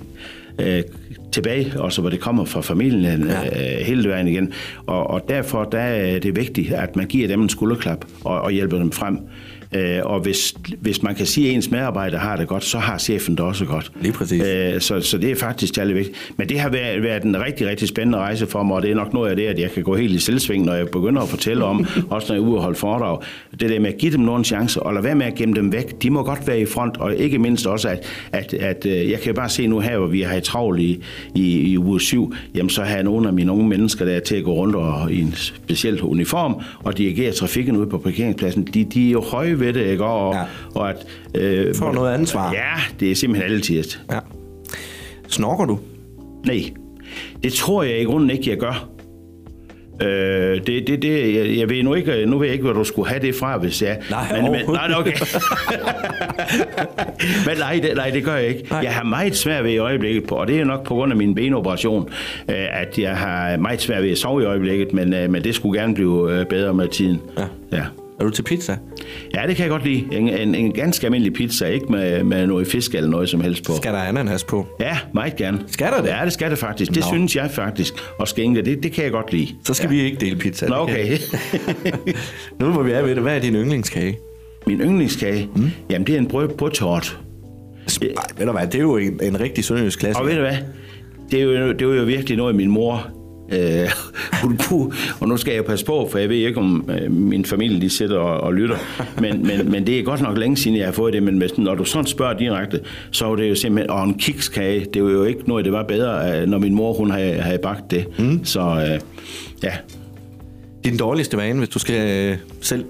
Øh, 0.58 0.82
tilbage, 1.32 1.72
også 1.80 2.00
hvor 2.00 2.10
det 2.10 2.20
kommer 2.20 2.44
fra 2.44 2.60
familien 2.60 3.26
ja. 3.28 3.78
øh, 3.80 3.86
hele 3.86 4.08
vejen 4.08 4.28
igen. 4.28 4.52
Og, 4.86 5.10
og 5.10 5.28
derfor 5.28 5.64
der 5.64 5.78
er 5.78 6.18
det 6.18 6.36
vigtigt, 6.36 6.72
at 6.72 6.96
man 6.96 7.06
giver 7.06 7.28
dem 7.28 7.42
en 7.42 7.48
skulderklap 7.48 8.04
og, 8.24 8.40
og 8.40 8.50
hjælper 8.50 8.78
dem 8.78 8.92
frem. 8.92 9.18
Øh, 9.74 10.00
og 10.04 10.20
hvis, 10.20 10.54
hvis 10.80 11.02
man 11.02 11.14
kan 11.14 11.26
sige, 11.26 11.48
at 11.48 11.54
ens 11.54 11.70
medarbejder 11.70 12.18
har 12.18 12.36
det 12.36 12.48
godt, 12.48 12.64
så 12.64 12.78
har 12.78 12.98
chefen 12.98 13.36
det 13.36 13.40
også 13.40 13.64
godt. 13.64 13.92
Lige 14.00 14.12
præcis. 14.12 14.42
Øh, 14.42 14.80
så, 14.80 15.00
så 15.00 15.18
det 15.18 15.30
er 15.30 15.36
faktisk 15.36 15.74
særlig 15.74 15.96
vigtigt. 15.96 16.32
Men 16.36 16.48
det 16.48 16.60
har 16.60 16.68
været, 16.68 17.02
været 17.02 17.22
en 17.22 17.40
rigtig, 17.40 17.66
rigtig 17.66 17.88
spændende 17.88 18.18
rejse 18.18 18.46
for 18.46 18.62
mig, 18.62 18.76
og 18.76 18.82
det 18.82 18.90
er 18.90 18.94
nok 18.94 19.12
noget 19.12 19.30
af 19.30 19.36
det, 19.36 19.46
at 19.46 19.58
jeg 19.58 19.70
kan 19.70 19.82
gå 19.82 19.96
helt 19.96 20.14
i 20.14 20.18
selvsving, 20.18 20.64
når 20.64 20.74
jeg 20.74 20.88
begynder 20.88 21.22
at 21.22 21.28
fortælle 21.28 21.64
om, 21.64 21.86
også 22.10 22.28
når 22.28 22.34
jeg 22.34 22.42
er 22.42 22.48
ude 22.48 22.56
og 22.56 22.62
holde 22.62 22.78
foredrag. 22.78 23.18
Det 23.60 23.70
der 23.70 23.80
med 23.80 23.92
at 23.92 23.98
give 23.98 24.12
dem 24.12 24.20
nogle 24.20 24.44
chancer, 24.44 24.80
og 24.80 24.94
lade 24.94 25.04
være 25.04 25.14
med 25.14 25.26
at 25.26 25.34
gemme 25.34 25.54
dem 25.54 25.72
væk. 25.72 26.02
De 26.02 26.10
må 26.10 26.22
godt 26.22 26.46
være 26.46 26.60
i 26.60 26.66
front, 26.66 26.96
og 26.96 27.16
ikke 27.16 27.38
mindst 27.38 27.66
også, 27.66 27.88
at, 27.88 28.06
at, 28.32 28.54
at 28.54 28.86
øh, 28.86 29.10
jeg 29.10 29.20
kan 29.20 29.34
bare 29.34 29.48
se 29.48 29.66
nu 29.66 29.80
her, 29.80 29.98
hvor 29.98 30.06
vi 30.06 30.20
har 30.22 30.36
i 30.36 30.40
travlt 30.40 30.80
i, 30.80 31.02
i, 31.34 31.60
i 31.60 31.78
uge 31.78 32.00
7, 32.00 32.34
jamen 32.54 32.70
så 32.70 32.82
har 32.82 32.94
jeg 32.94 33.02
nogle 33.04 33.28
af 33.28 33.34
mine 33.34 33.52
unge 33.52 33.68
mennesker 33.68 34.04
der 34.04 34.20
til 34.20 34.36
at 34.36 34.44
gå 34.44 34.52
rundt 34.52 34.76
og, 34.76 35.12
i 35.12 35.20
en 35.20 35.34
speciel 35.36 36.02
uniform 36.02 36.54
og 36.84 36.98
dirigere 36.98 37.32
trafikken 37.32 37.76
ude 37.76 37.86
på 37.86 37.98
parkeringspladsen. 37.98 38.64
De, 38.74 38.84
de 38.84 39.06
er 39.06 39.12
jo 39.12 39.20
høje 39.20 39.58
ved 39.62 39.72
det, 39.72 39.86
ikke? 39.86 40.04
Og, 40.04 40.34
Ja. 40.34 40.40
og 40.74 40.90
at, 40.90 40.96
øh, 41.34 41.74
Får 41.74 41.92
noget 41.92 42.14
ansvar. 42.14 42.52
Ja, 42.52 42.80
det 43.00 43.10
er 43.10 43.14
simpelthen 43.14 43.52
altid. 43.52 43.84
Ja. 44.12 44.18
Snorker 45.28 45.64
du? 45.64 45.78
Nej, 46.46 46.62
det 47.42 47.52
tror 47.52 47.82
jeg 47.82 48.00
i 48.00 48.04
grunden 48.04 48.30
ikke, 48.30 48.50
jeg 48.50 48.58
gør. 48.58 48.88
Øh, 50.02 50.60
det, 50.66 50.86
det, 50.86 51.02
det, 51.02 51.34
jeg, 51.36 51.58
jeg 51.58 51.70
ved 51.70 51.82
nu 51.82 51.94
ikke, 51.94 52.26
nu 52.26 52.38
ved 52.38 52.46
jeg 52.46 52.52
ikke, 52.52 52.64
hvor 52.64 52.72
du 52.72 52.84
skulle 52.84 53.08
have 53.08 53.20
det 53.22 53.34
fra, 53.34 53.58
hvis 53.58 53.82
jeg... 53.82 53.98
Nej, 54.10 54.42
men, 54.42 54.52
men, 54.52 54.60
nej, 54.68 54.90
okay. 54.96 55.12
men 57.46 57.58
nej 57.58 57.80
det, 57.82 57.92
nej, 57.96 58.10
det 58.10 58.24
gør 58.24 58.34
jeg 58.36 58.46
ikke. 58.48 58.66
Nej. 58.70 58.80
Jeg 58.82 58.92
har 58.94 59.04
meget 59.04 59.36
svært 59.36 59.64
ved 59.64 59.70
i 59.70 59.78
øjeblikket, 59.78 60.24
på, 60.24 60.34
og 60.34 60.48
det 60.48 60.60
er 60.60 60.64
nok 60.64 60.84
på 60.86 60.94
grund 60.94 61.12
af 61.12 61.18
min 61.18 61.34
benoperation, 61.34 62.08
øh, 62.48 62.80
at 62.80 62.98
jeg 62.98 63.16
har 63.16 63.56
meget 63.56 63.80
svært 63.80 64.02
ved 64.02 64.10
at 64.10 64.18
sove 64.18 64.42
i 64.42 64.44
øjeblikket, 64.44 64.92
men, 64.92 65.14
øh, 65.14 65.30
men 65.30 65.44
det 65.44 65.54
skulle 65.54 65.80
gerne 65.80 65.94
blive 65.94 66.40
øh, 66.40 66.46
bedre 66.46 66.74
med 66.74 66.88
tiden. 66.88 67.20
Ja. 67.38 67.44
ja. 67.76 67.82
Er 68.20 68.24
du 68.24 68.30
til 68.30 68.42
pizza? 68.42 68.76
Ja, 69.34 69.46
det 69.46 69.56
kan 69.56 69.62
jeg 69.62 69.70
godt 69.70 69.84
lide. 69.84 70.08
En, 70.12 70.28
en, 70.28 70.54
en 70.54 70.72
ganske 70.72 71.06
almindelig 71.06 71.32
pizza, 71.32 71.66
ikke 71.66 71.86
med, 71.86 72.24
med 72.24 72.46
noget 72.46 72.66
fisk 72.66 72.94
eller 72.94 73.10
noget 73.10 73.28
som 73.28 73.40
helst 73.40 73.64
på. 73.64 73.76
Skal 73.76 73.92
der 73.92 73.98
ananas 73.98 74.44
på? 74.44 74.66
Ja, 74.80 74.98
meget 75.14 75.36
gerne. 75.36 75.64
Skal 75.66 75.86
der 75.86 76.02
det? 76.02 76.08
Ja, 76.08 76.24
det 76.24 76.32
skal 76.32 76.50
det 76.50 76.58
faktisk. 76.58 76.90
Det 76.94 77.00
Nå. 77.00 77.06
synes 77.12 77.36
jeg 77.36 77.50
faktisk. 77.50 77.94
Og 78.18 78.28
skænke, 78.28 78.62
det, 78.62 78.82
det 78.82 78.92
kan 78.92 79.04
jeg 79.04 79.12
godt 79.12 79.32
lide. 79.32 79.48
Så 79.64 79.74
skal 79.74 79.86
ja. 79.86 79.96
vi 79.96 80.02
ikke 80.02 80.16
dele 80.16 80.36
pizza. 80.36 80.66
Nå, 80.66 80.74
det 80.74 80.82
okay. 80.82 81.18
nu 82.60 82.66
hvor 82.66 82.82
vi 82.82 82.92
er 82.92 83.02
ved 83.02 83.14
det, 83.14 83.22
hvad 83.22 83.36
er 83.36 83.40
din 83.40 83.54
yndlingskage? 83.54 84.18
Min 84.66 84.80
yndlingskage, 84.80 85.48
mm. 85.56 85.70
jamen 85.90 86.06
det 86.06 86.14
er 86.14 86.18
en 86.18 86.26
brød, 86.26 86.48
brødtort. 86.48 87.18
Nej, 88.00 88.10
ved 88.38 88.46
du 88.46 88.52
hvad, 88.52 88.66
det 88.66 88.74
er 88.74 88.82
jo 88.82 88.96
en, 88.96 89.20
en 89.22 89.40
rigtig 89.40 89.64
sønderjysk 89.64 89.98
klasse. 89.98 90.20
Og 90.22 90.26
ved 90.26 90.34
du 90.34 90.40
hvad? 90.40 90.56
Det 91.30 91.40
er 91.40 91.44
jo, 91.44 91.72
det 91.72 91.88
var 91.88 91.94
jo 91.94 92.04
virkelig 92.04 92.36
noget, 92.36 92.54
min 92.54 92.70
mor... 92.70 93.21
Øh, 93.52 93.88
og 95.20 95.28
nu 95.28 95.36
skal 95.36 95.54
jeg 95.54 95.64
passe 95.64 95.86
på, 95.86 96.08
for 96.10 96.18
jeg 96.18 96.28
ved 96.28 96.36
ikke, 96.36 96.58
om 96.58 96.90
øh, 96.90 97.12
min 97.12 97.44
familie 97.44 97.80
de 97.80 97.90
sidder 97.90 98.18
og, 98.18 98.40
og 98.40 98.54
lytter. 98.54 98.76
Men, 99.20 99.46
men, 99.46 99.70
men 99.70 99.86
det 99.86 99.98
er 99.98 100.02
godt 100.02 100.20
nok 100.20 100.38
længe 100.38 100.56
siden, 100.56 100.76
jeg 100.76 100.84
har 100.84 100.92
fået 100.92 101.12
det. 101.12 101.22
Men 101.22 101.38
hvis, 101.38 101.58
når 101.58 101.74
du 101.74 101.84
sådan 101.84 102.06
spørger 102.06 102.38
direkte, 102.38 102.80
så 103.10 103.26
var 103.26 103.36
det 103.36 103.50
jo 103.50 103.54
simpelthen... 103.54 103.90
Og 103.90 104.04
en 104.04 104.14
kikskage, 104.14 104.86
det 104.94 105.04
var 105.04 105.10
jo 105.10 105.24
ikke 105.24 105.40
noget, 105.46 105.64
det 105.64 105.72
var 105.72 105.82
bedre, 105.82 106.40
øh, 106.40 106.48
når 106.48 106.58
min 106.58 106.74
mor 106.74 106.92
hun 106.92 107.10
havde, 107.10 107.34
havde 107.34 107.58
bagt 107.58 107.90
det. 107.90 108.06
Mm. 108.18 108.44
Så 108.44 108.60
øh, 108.60 109.00
ja, 109.62 109.72
Din 110.84 110.96
dårligste 110.96 111.36
vane, 111.36 111.58
hvis 111.58 111.68
du 111.68 111.78
skal 111.78 112.30
øh, 112.30 112.38
selv 112.60 112.84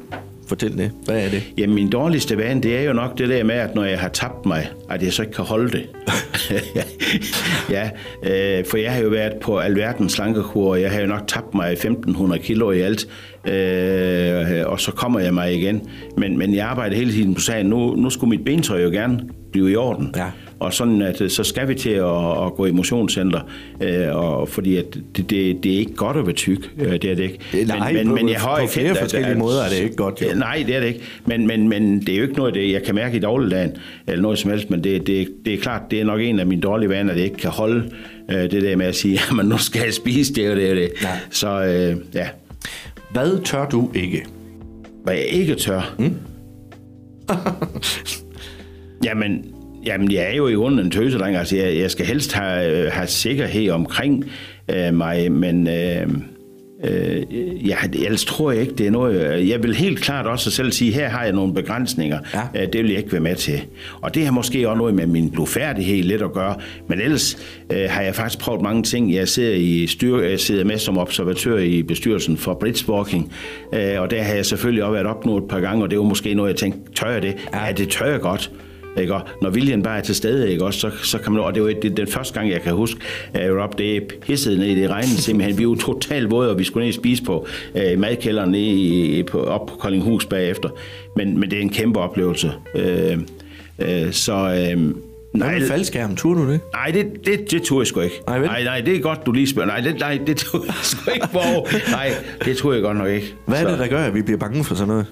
fortælle 0.53 0.79
det. 0.79 0.91
Hvad 1.05 1.25
er 1.25 1.29
det? 1.31 1.43
Jamen, 1.59 1.75
min 1.75 1.91
dårligste 1.91 2.39
vane, 2.39 2.63
det 2.63 2.79
er 2.79 2.83
jo 2.83 2.93
nok 2.93 3.19
det 3.19 3.29
der 3.29 3.45
med, 3.45 3.55
at 3.55 3.75
når 3.75 3.85
jeg 3.85 4.01
har 4.01 4.09
tabt 4.09 4.47
mig, 4.47 4.69
at 4.91 5.03
jeg 5.03 5.13
så 5.13 5.23
ikke 5.23 5.35
kan 5.35 5.45
holde 5.45 5.71
det. 5.73 5.89
ja, 7.77 7.91
øh, 8.23 8.65
for 8.71 8.77
jeg 8.77 8.93
har 8.93 9.03
jo 9.03 9.09
været 9.09 9.33
på 9.41 9.59
alverdens 9.59 10.13
slankekur, 10.13 10.71
og 10.71 10.81
jeg 10.81 10.91
har 10.91 11.01
jo 11.01 11.07
nok 11.07 11.27
tabt 11.29 11.55
mig 11.55 11.73
1.500 11.73 12.37
kilo 12.37 12.71
i 12.71 12.81
alt, 12.81 13.07
øh, 13.45 14.67
og 14.67 14.81
så 14.81 14.93
kommer 14.97 15.21
jeg 15.21 15.35
mig 15.35 15.55
igen. 15.55 15.89
Men, 16.17 16.39
men 16.39 16.55
jeg 16.55 16.67
arbejder 16.67 16.97
hele 16.97 17.13
tiden 17.13 17.35
på 17.35 17.41
sagen. 17.41 17.67
Nu, 17.67 17.95
nu 17.95 18.11
skulle 18.11 18.31
mit 18.31 18.45
bentøj 18.45 18.83
jo 18.83 18.91
gerne 18.91 19.21
blive 19.53 19.73
i 19.73 19.77
orden. 19.77 20.15
Ja. 20.17 20.27
Og 20.63 20.73
sådan, 20.75 21.03
at 21.03 21.21
øh, 21.21 21.31
så 21.31 21.45
skal 21.45 21.69
vi 21.69 21.75
til 21.75 21.91
at, 21.91 22.45
at 22.47 22.55
gå 22.57 22.67
i 22.67 22.71
motionscenter, 22.71 23.41
øh, 23.81 24.17
og, 24.17 24.49
fordi 24.49 24.77
at 24.77 24.85
det, 25.17 25.31
det, 25.31 25.65
det 25.65 25.75
er 25.75 25.79
ikke 25.79 25.95
godt 25.95 26.17
at 26.17 26.27
være 26.27 26.35
tyk, 26.35 26.71
øh, 26.79 26.93
det 26.93 27.05
er 27.05 27.15
det 27.15 27.21
ikke. 27.23 27.39
Det- 27.53 27.67
nej, 27.69 28.05
på- 28.05 28.11
på 28.11 28.17
flere 28.17 28.63
erkendt, 28.63 28.91
at- 28.91 28.97
forskellige 28.97 29.31
at- 29.33 29.39
måder 29.39 29.63
er 29.63 29.69
det 29.69 29.83
ikke 29.83 29.97
godt, 29.97 30.23
jo. 30.23 30.27
Ja, 30.27 30.35
Nej, 30.35 30.65
det 30.67 30.77
er 30.77 30.81
det 30.81 30.87
ikke. 30.87 31.01
Men, 31.27 31.47
men, 31.47 31.69
men 31.69 32.01
det 32.01 32.09
er 32.09 32.17
jo 32.17 32.23
ikke 32.23 32.35
noget, 32.37 32.55
det, 32.55 32.73
jeg 32.73 32.83
kan 32.83 32.95
mærke 32.95 33.17
i 33.17 33.21
dagligdagen, 33.21 33.73
eller 34.07 34.23
noget 34.23 34.39
som 34.39 34.51
helst, 34.51 34.71
men 34.71 34.85
det, 34.85 35.07
det, 35.07 35.29
det 35.45 35.55
er 35.55 35.59
klart, 35.59 35.83
det 35.91 36.01
er 36.01 36.05
nok 36.05 36.21
en 36.21 36.39
af 36.41 36.47
mine 36.47 36.61
dårlige 36.63 36.89
vaner, 36.89 37.15
jeg 37.15 37.25
ikke 37.25 37.37
kan 37.37 37.51
holde 37.51 37.91
Øh, 38.31 38.51
det 38.51 38.63
der 38.63 38.77
med 38.77 38.87
at 38.87 38.95
sige, 38.95 39.21
at 39.41 39.47
nu 39.47 39.59
skal 39.59 39.83
jeg 39.85 39.95
spise, 39.95 40.35
det 40.35 40.47
jo 40.49 40.55
det. 40.55 40.71
Er 40.71 40.75
det. 40.75 40.91
Ja. 41.03 41.09
Så 41.31 41.49
øh, 41.65 41.97
ja, 42.15 42.29
Hvad 43.13 43.43
tør 43.45 43.69
du 43.69 43.91
ikke? 43.95 44.25
hvad 45.05 45.15
jeg 45.15 45.25
ikke 45.27 45.55
tør. 45.55 45.95
Mm. 45.99 46.15
jamen, 49.05 49.52
jamen, 49.87 50.13
jeg 50.13 50.23
er 50.23 50.37
jo 50.37 50.49
i 50.49 50.55
grunden 50.55 50.81
en 50.81 50.91
tøsedreng. 50.91 51.37
Altså, 51.37 51.57
jeg, 51.57 51.77
jeg 51.77 51.91
skal 51.91 52.07
helst 52.07 52.33
have, 52.33 52.91
have 52.91 53.07
sikkerhed 53.07 53.71
omkring 53.71 54.25
øh, 54.69 54.95
mig, 54.95 55.33
men 55.33 55.69
øh, 55.69 56.07
øh, 56.85 57.69
jeg, 57.69 57.77
ellers 57.95 58.25
tror 58.25 58.53
jeg 58.53 58.61
ikke, 58.61 58.75
det 58.75 58.87
er 58.87 58.91
noget... 58.91 59.49
Jeg 59.49 59.63
vil 59.63 59.75
helt 59.75 60.01
klart 60.01 60.27
også 60.27 60.51
selv 60.51 60.73
sige, 60.73 60.93
her 60.93 61.09
har 61.09 61.25
jeg 61.25 61.33
nogle 61.33 61.55
begrænsninger. 61.55 62.19
Ja. 62.35 62.63
Øh, 62.63 62.73
det 62.73 62.83
vil 62.83 62.89
jeg 62.89 62.99
ikke 62.99 63.13
være 63.13 63.21
med 63.21 63.37
til. 63.37 63.63
Og 64.01 64.15
det 64.15 64.25
har 64.25 64.33
måske 64.33 64.69
også 64.69 64.79
noget 64.79 64.95
med 64.95 65.07
min 65.07 65.31
blodfærdighed 65.31 66.03
lidt 66.03 66.23
at 66.23 66.33
gøre. 66.33 66.55
Men 66.89 67.01
ellers 67.01 67.39
øh, 67.73 67.87
har 67.89 68.03
jeg 68.03 68.15
faktisk 68.15 68.39
prøvet 68.39 68.63
mange 68.63 68.83
ting. 68.83 69.15
Jeg 69.15 69.29
sidder, 69.29 69.55
i 69.55 69.87
styr, 69.87 70.21
jeg 70.21 70.41
sidder 70.41 70.65
med 70.65 70.79
som 70.79 70.99
observatør 70.99 71.59
i 71.59 71.83
bestyrelsen 71.83 72.37
for 72.37 72.55
bridgewalking, 72.55 73.33
øh, 73.75 74.01
og 74.01 74.11
der 74.11 74.23
har 74.23 74.35
jeg 74.35 74.47
selvfølgelig 74.47 74.85
også 74.85 74.93
været 74.93 75.07
op 75.07 75.27
nu 75.27 75.37
et 75.37 75.49
par 75.49 75.61
gange, 75.61 75.85
og 75.85 75.91
det 75.91 75.99
var 75.99 76.05
måske 76.05 76.35
noget, 76.35 76.51
jeg 76.51 76.57
tænkte, 76.57 76.93
tør 76.93 77.11
jeg 77.11 77.23
det? 77.23 77.35
Ja, 77.53 77.67
ja 77.67 77.73
det 77.73 77.89
tør 77.89 78.07
jeg 78.07 78.21
godt. 78.21 78.51
Ikke? 79.01 79.15
Og 79.15 79.23
når 79.43 79.51
viljen 79.51 79.83
bare 79.83 79.99
er 79.99 80.03
til 80.03 80.15
stede, 80.15 80.53
ikke? 80.53 80.65
Også, 80.65 80.81
så, 80.81 80.91
så 81.03 81.19
kan 81.19 81.33
man, 81.33 81.43
og 81.43 81.55
det 81.55 81.63
var 81.63 81.73
det, 81.83 81.97
den 81.97 82.07
første 82.07 82.35
gang, 82.35 82.51
jeg 82.51 82.63
kan 82.63 82.73
huske, 82.75 83.01
at 83.35 83.45
jeg 83.45 83.55
var 83.57 83.63
op, 83.63 83.79
det 83.79 84.15
pissede 84.27 84.59
ned 84.59 84.67
i 84.67 84.75
det 84.81 84.91
regn, 84.91 85.05
simpelthen. 85.07 85.59
Vi 85.59 85.67
var 85.69 85.75
totalt 85.75 86.31
våde, 86.31 86.51
og 86.51 86.59
vi 86.59 86.65
skulle 86.65 86.87
ned 86.87 86.95
og 86.95 86.95
spise 86.95 87.23
på 87.25 87.47
øh, 87.75 87.99
madkælderen 87.99 88.51
nede 88.51 88.65
i, 88.65 89.23
på, 89.23 89.45
op 89.45 89.67
på 89.67 89.77
Koldinghus 89.77 90.27
bagefter. 90.27 90.69
Men, 91.17 91.41
men 91.41 91.51
det 91.51 91.59
er 91.59 91.63
en 91.63 91.71
kæmpe 91.71 92.01
oplevelse. 92.01 92.53
Øh, 92.75 93.19
øh, 93.79 94.13
så... 94.13 94.73
Øh, 94.73 94.95
Nej, 95.33 95.59
med 95.59 95.69
faldskærm, 95.69 96.17
turde 96.17 96.41
du 96.41 96.53
det? 96.53 96.61
Nej, 96.73 96.91
det, 96.91 97.07
det, 97.27 97.51
det 97.51 97.63
turde 97.63 97.81
jeg 97.81 97.87
sgu 97.87 98.01
ikke. 98.01 98.21
Nej, 98.27 98.39
nej, 98.39 98.65
nej, 98.65 98.81
det 98.81 98.97
er 98.97 99.01
godt, 99.01 99.27
du 99.27 99.33
lige 99.33 99.49
spørger. 99.49 99.67
Nej, 99.69 99.81
det, 99.81 99.99
nej, 100.01 100.19
det 100.27 100.37
turde 100.37 100.65
jeg 100.67 100.75
sgu 100.83 101.11
ikke. 101.15 101.27
Hvor? 101.31 101.69
Nej, 101.97 102.11
det 102.45 102.57
tror 102.57 102.73
jeg 102.73 102.83
godt 102.83 102.97
nok 102.97 103.09
ikke. 103.09 103.35
Hvad 103.47 103.63
er 103.63 103.71
det, 103.71 103.79
der 103.79 103.87
gør, 103.87 103.99
at 104.05 104.15
vi 104.15 104.23
bliver 104.23 104.39
bange 104.39 104.65
for 104.65 104.75
sådan 104.75 104.89
noget? 104.89 105.07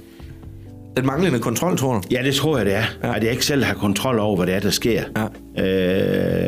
Den 0.96 1.07
manglende 1.07 1.38
kontrol, 1.38 1.76
tror 1.76 1.94
du? 1.94 2.03
Ja, 2.11 2.22
det 2.24 2.35
tror 2.35 2.57
jeg, 2.57 2.66
det 2.66 2.74
er. 2.74 2.85
Ja. 3.03 3.16
At 3.16 3.24
jeg 3.24 3.33
ikke 3.33 3.44
selv 3.44 3.64
har 3.64 3.74
kontrol 3.74 4.18
over, 4.18 4.37
hvad 4.37 4.46
det 4.46 4.55
er, 4.55 4.61
der 4.61 4.70
sker. 4.70 5.03
Ja. 5.16 5.24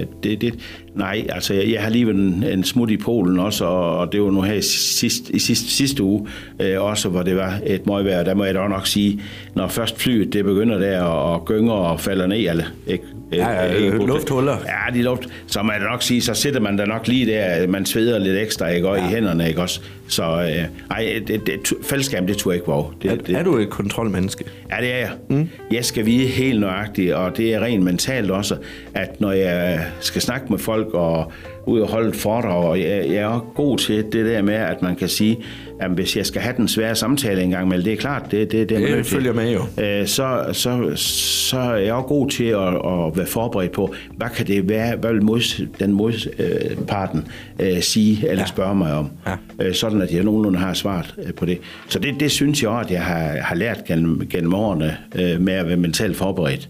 Øh, 0.01 0.07
det, 0.23 0.41
det, 0.41 0.55
nej, 0.95 1.27
altså, 1.29 1.55
jeg, 1.55 1.73
jeg 1.73 1.83
har 1.83 1.91
lige 1.91 2.07
været 2.07 2.17
en, 2.17 2.45
en 2.45 2.65
smut 2.65 2.91
i 2.91 2.97
Polen 2.97 3.39
også, 3.39 3.65
og, 3.65 3.99
og 3.99 4.13
det 4.13 4.23
var 4.23 4.31
nu 4.31 4.41
her 4.41 4.55
i 4.55 4.63
sidste, 4.63 5.37
i 5.37 5.39
sidste, 5.39 5.71
sidste 5.71 6.03
uge 6.03 6.27
øh, 6.61 6.83
også, 6.83 7.09
hvor 7.09 7.23
det 7.23 7.37
var 7.37 7.61
et 7.67 7.87
møgvejr. 7.87 8.25
Der 8.25 8.35
må 8.35 8.45
jeg 8.45 8.55
da 8.55 8.69
nok 8.69 8.87
sige, 8.87 9.23
når 9.55 9.69
først 9.69 9.99
flyet 9.99 10.33
det 10.33 10.45
begynder 10.45 10.79
der 10.79 11.01
og 11.01 11.45
gynger 11.45 11.73
og 11.73 12.01
falder 12.01 12.27
ned, 12.27 12.51
eller 12.51 12.65
ikke? 12.87 13.05
Ja, 13.33 13.51
ja, 13.65 13.73
Ikke- 13.73 14.07
lufthuller. 14.07 14.57
Ja, 14.67 14.95
de 14.99 15.03
luft. 15.03 15.29
Så 15.47 15.63
da 15.81 15.85
nok 15.85 16.03
sige, 16.03 16.23
så 16.23 16.35
sætter 16.35 16.61
man 16.61 16.77
da 16.77 16.85
nok 16.85 17.09
lige 17.09 17.27
der, 17.27 17.67
man 17.67 17.87
sveder 17.87 18.19
lidt 18.19 18.39
ekstra, 18.39 18.69
ikke? 18.69 18.89
Og 18.89 18.97
ja. 18.99 19.05
i 19.09 19.11
hænderne, 19.11 19.49
ikke 19.49 19.61
også? 19.63 19.81
Så 20.09 20.23
øh, 20.23 20.65
ej, 20.91 21.23
det, 21.27 21.47
det, 21.47 21.73
fællesskab, 21.83 22.29
det 22.29 22.37
tror 22.37 22.51
jeg 22.51 22.57
ikke, 22.57 22.65
hvor. 22.65 22.95
Det, 23.03 23.11
Er, 23.11 23.17
det, 23.17 23.37
er 23.37 23.43
du 23.43 23.57
et 23.57 23.71
kontrolmenneske? 23.71 24.45
Ja, 24.71 24.77
det 24.81 24.93
er 24.93 24.97
jeg. 24.99 25.11
Mm. 25.29 25.49
Jeg 25.71 25.85
skal 25.85 26.07
vide 26.07 26.27
helt 26.27 26.61
nøjagtigt, 26.61 27.15
og 27.15 27.37
det 27.37 27.55
er 27.55 27.61
rent 27.61 27.85
mentalt 27.85 28.31
også, 28.31 28.57
at 28.95 29.21
når 29.21 29.33
jeg 29.33 29.81
skal 30.01 30.23
snakke 30.23 30.47
med 30.51 30.59
folk 30.59 30.95
og 30.95 31.33
ud 31.67 31.81
og 31.81 31.89
holde 31.89 32.09
et 32.09 32.17
foredrag, 32.17 32.65
og 32.65 32.81
jeg, 32.81 32.89
jeg 33.09 33.15
er 33.17 33.27
også 33.27 33.45
god 33.55 33.79
til 33.79 33.97
det 34.13 34.27
der 34.27 34.43
med, 34.43 34.55
at 34.55 34.83
man 34.83 34.97
kan 34.97 35.09
sige, 35.09 35.39
at 35.85 35.91
hvis 35.91 36.17
jeg 36.17 36.27
skal 36.27 36.43
have 36.43 36.55
den 36.57 36.69
svære 36.69 36.95
samtale 36.95 37.43
engang, 37.43 37.69
men 37.69 37.85
det 37.85 37.93
er 37.93 37.97
klart, 37.97 38.31
det, 38.31 38.53
det, 38.53 38.69
det, 38.69 38.79
Det 38.79 38.91
nødt 38.91 39.07
følger 39.07 39.33
med 39.33 39.53
jo. 39.53 39.83
Øh, 39.85 40.07
så, 40.07 40.45
så, 40.53 40.93
så 40.97 41.59
er 41.59 41.77
jeg 41.77 41.95
også 41.95 42.07
god 42.07 42.29
til 42.31 42.45
at, 42.45 42.69
at 42.69 43.17
være 43.17 43.27
forberedt 43.27 43.73
på, 43.73 43.95
hvad 44.17 44.29
kan 44.37 44.47
det 44.47 44.69
være, 44.69 44.97
hvad 44.97 45.13
vil 45.13 45.25
mods, 45.25 45.61
den 45.81 45.93
modparten 45.93 47.29
øh, 47.61 47.81
sige 47.83 48.29
eller 48.29 48.43
Ja. 48.43 48.47
spørge 48.47 48.75
mig 48.75 48.93
om. 48.95 49.11
Ja. 49.27 49.67
Øh, 49.67 49.75
sådan 49.75 50.03
at 50.03 50.13
jeg 50.13 50.25
nogenlunde 50.25 50.59
har 50.59 50.73
svaret 50.75 51.15
øh, 51.27 51.35
på 51.35 51.47
det. 51.47 51.59
Så 51.89 51.99
det, 51.99 52.15
det 52.21 52.31
synes 52.31 52.63
jeg 52.63 52.71
også, 52.71 52.87
at 52.89 52.95
jeg 52.95 53.03
har, 53.03 53.37
har 53.41 53.55
lært 53.55 53.85
gennem, 53.85 54.27
gennem 54.31 54.55
årene 54.55 54.97
øh, 55.15 55.41
med 55.41 55.53
at 55.53 55.67
være 55.69 55.77
mentalt 55.77 56.17
forberedt. 56.17 56.69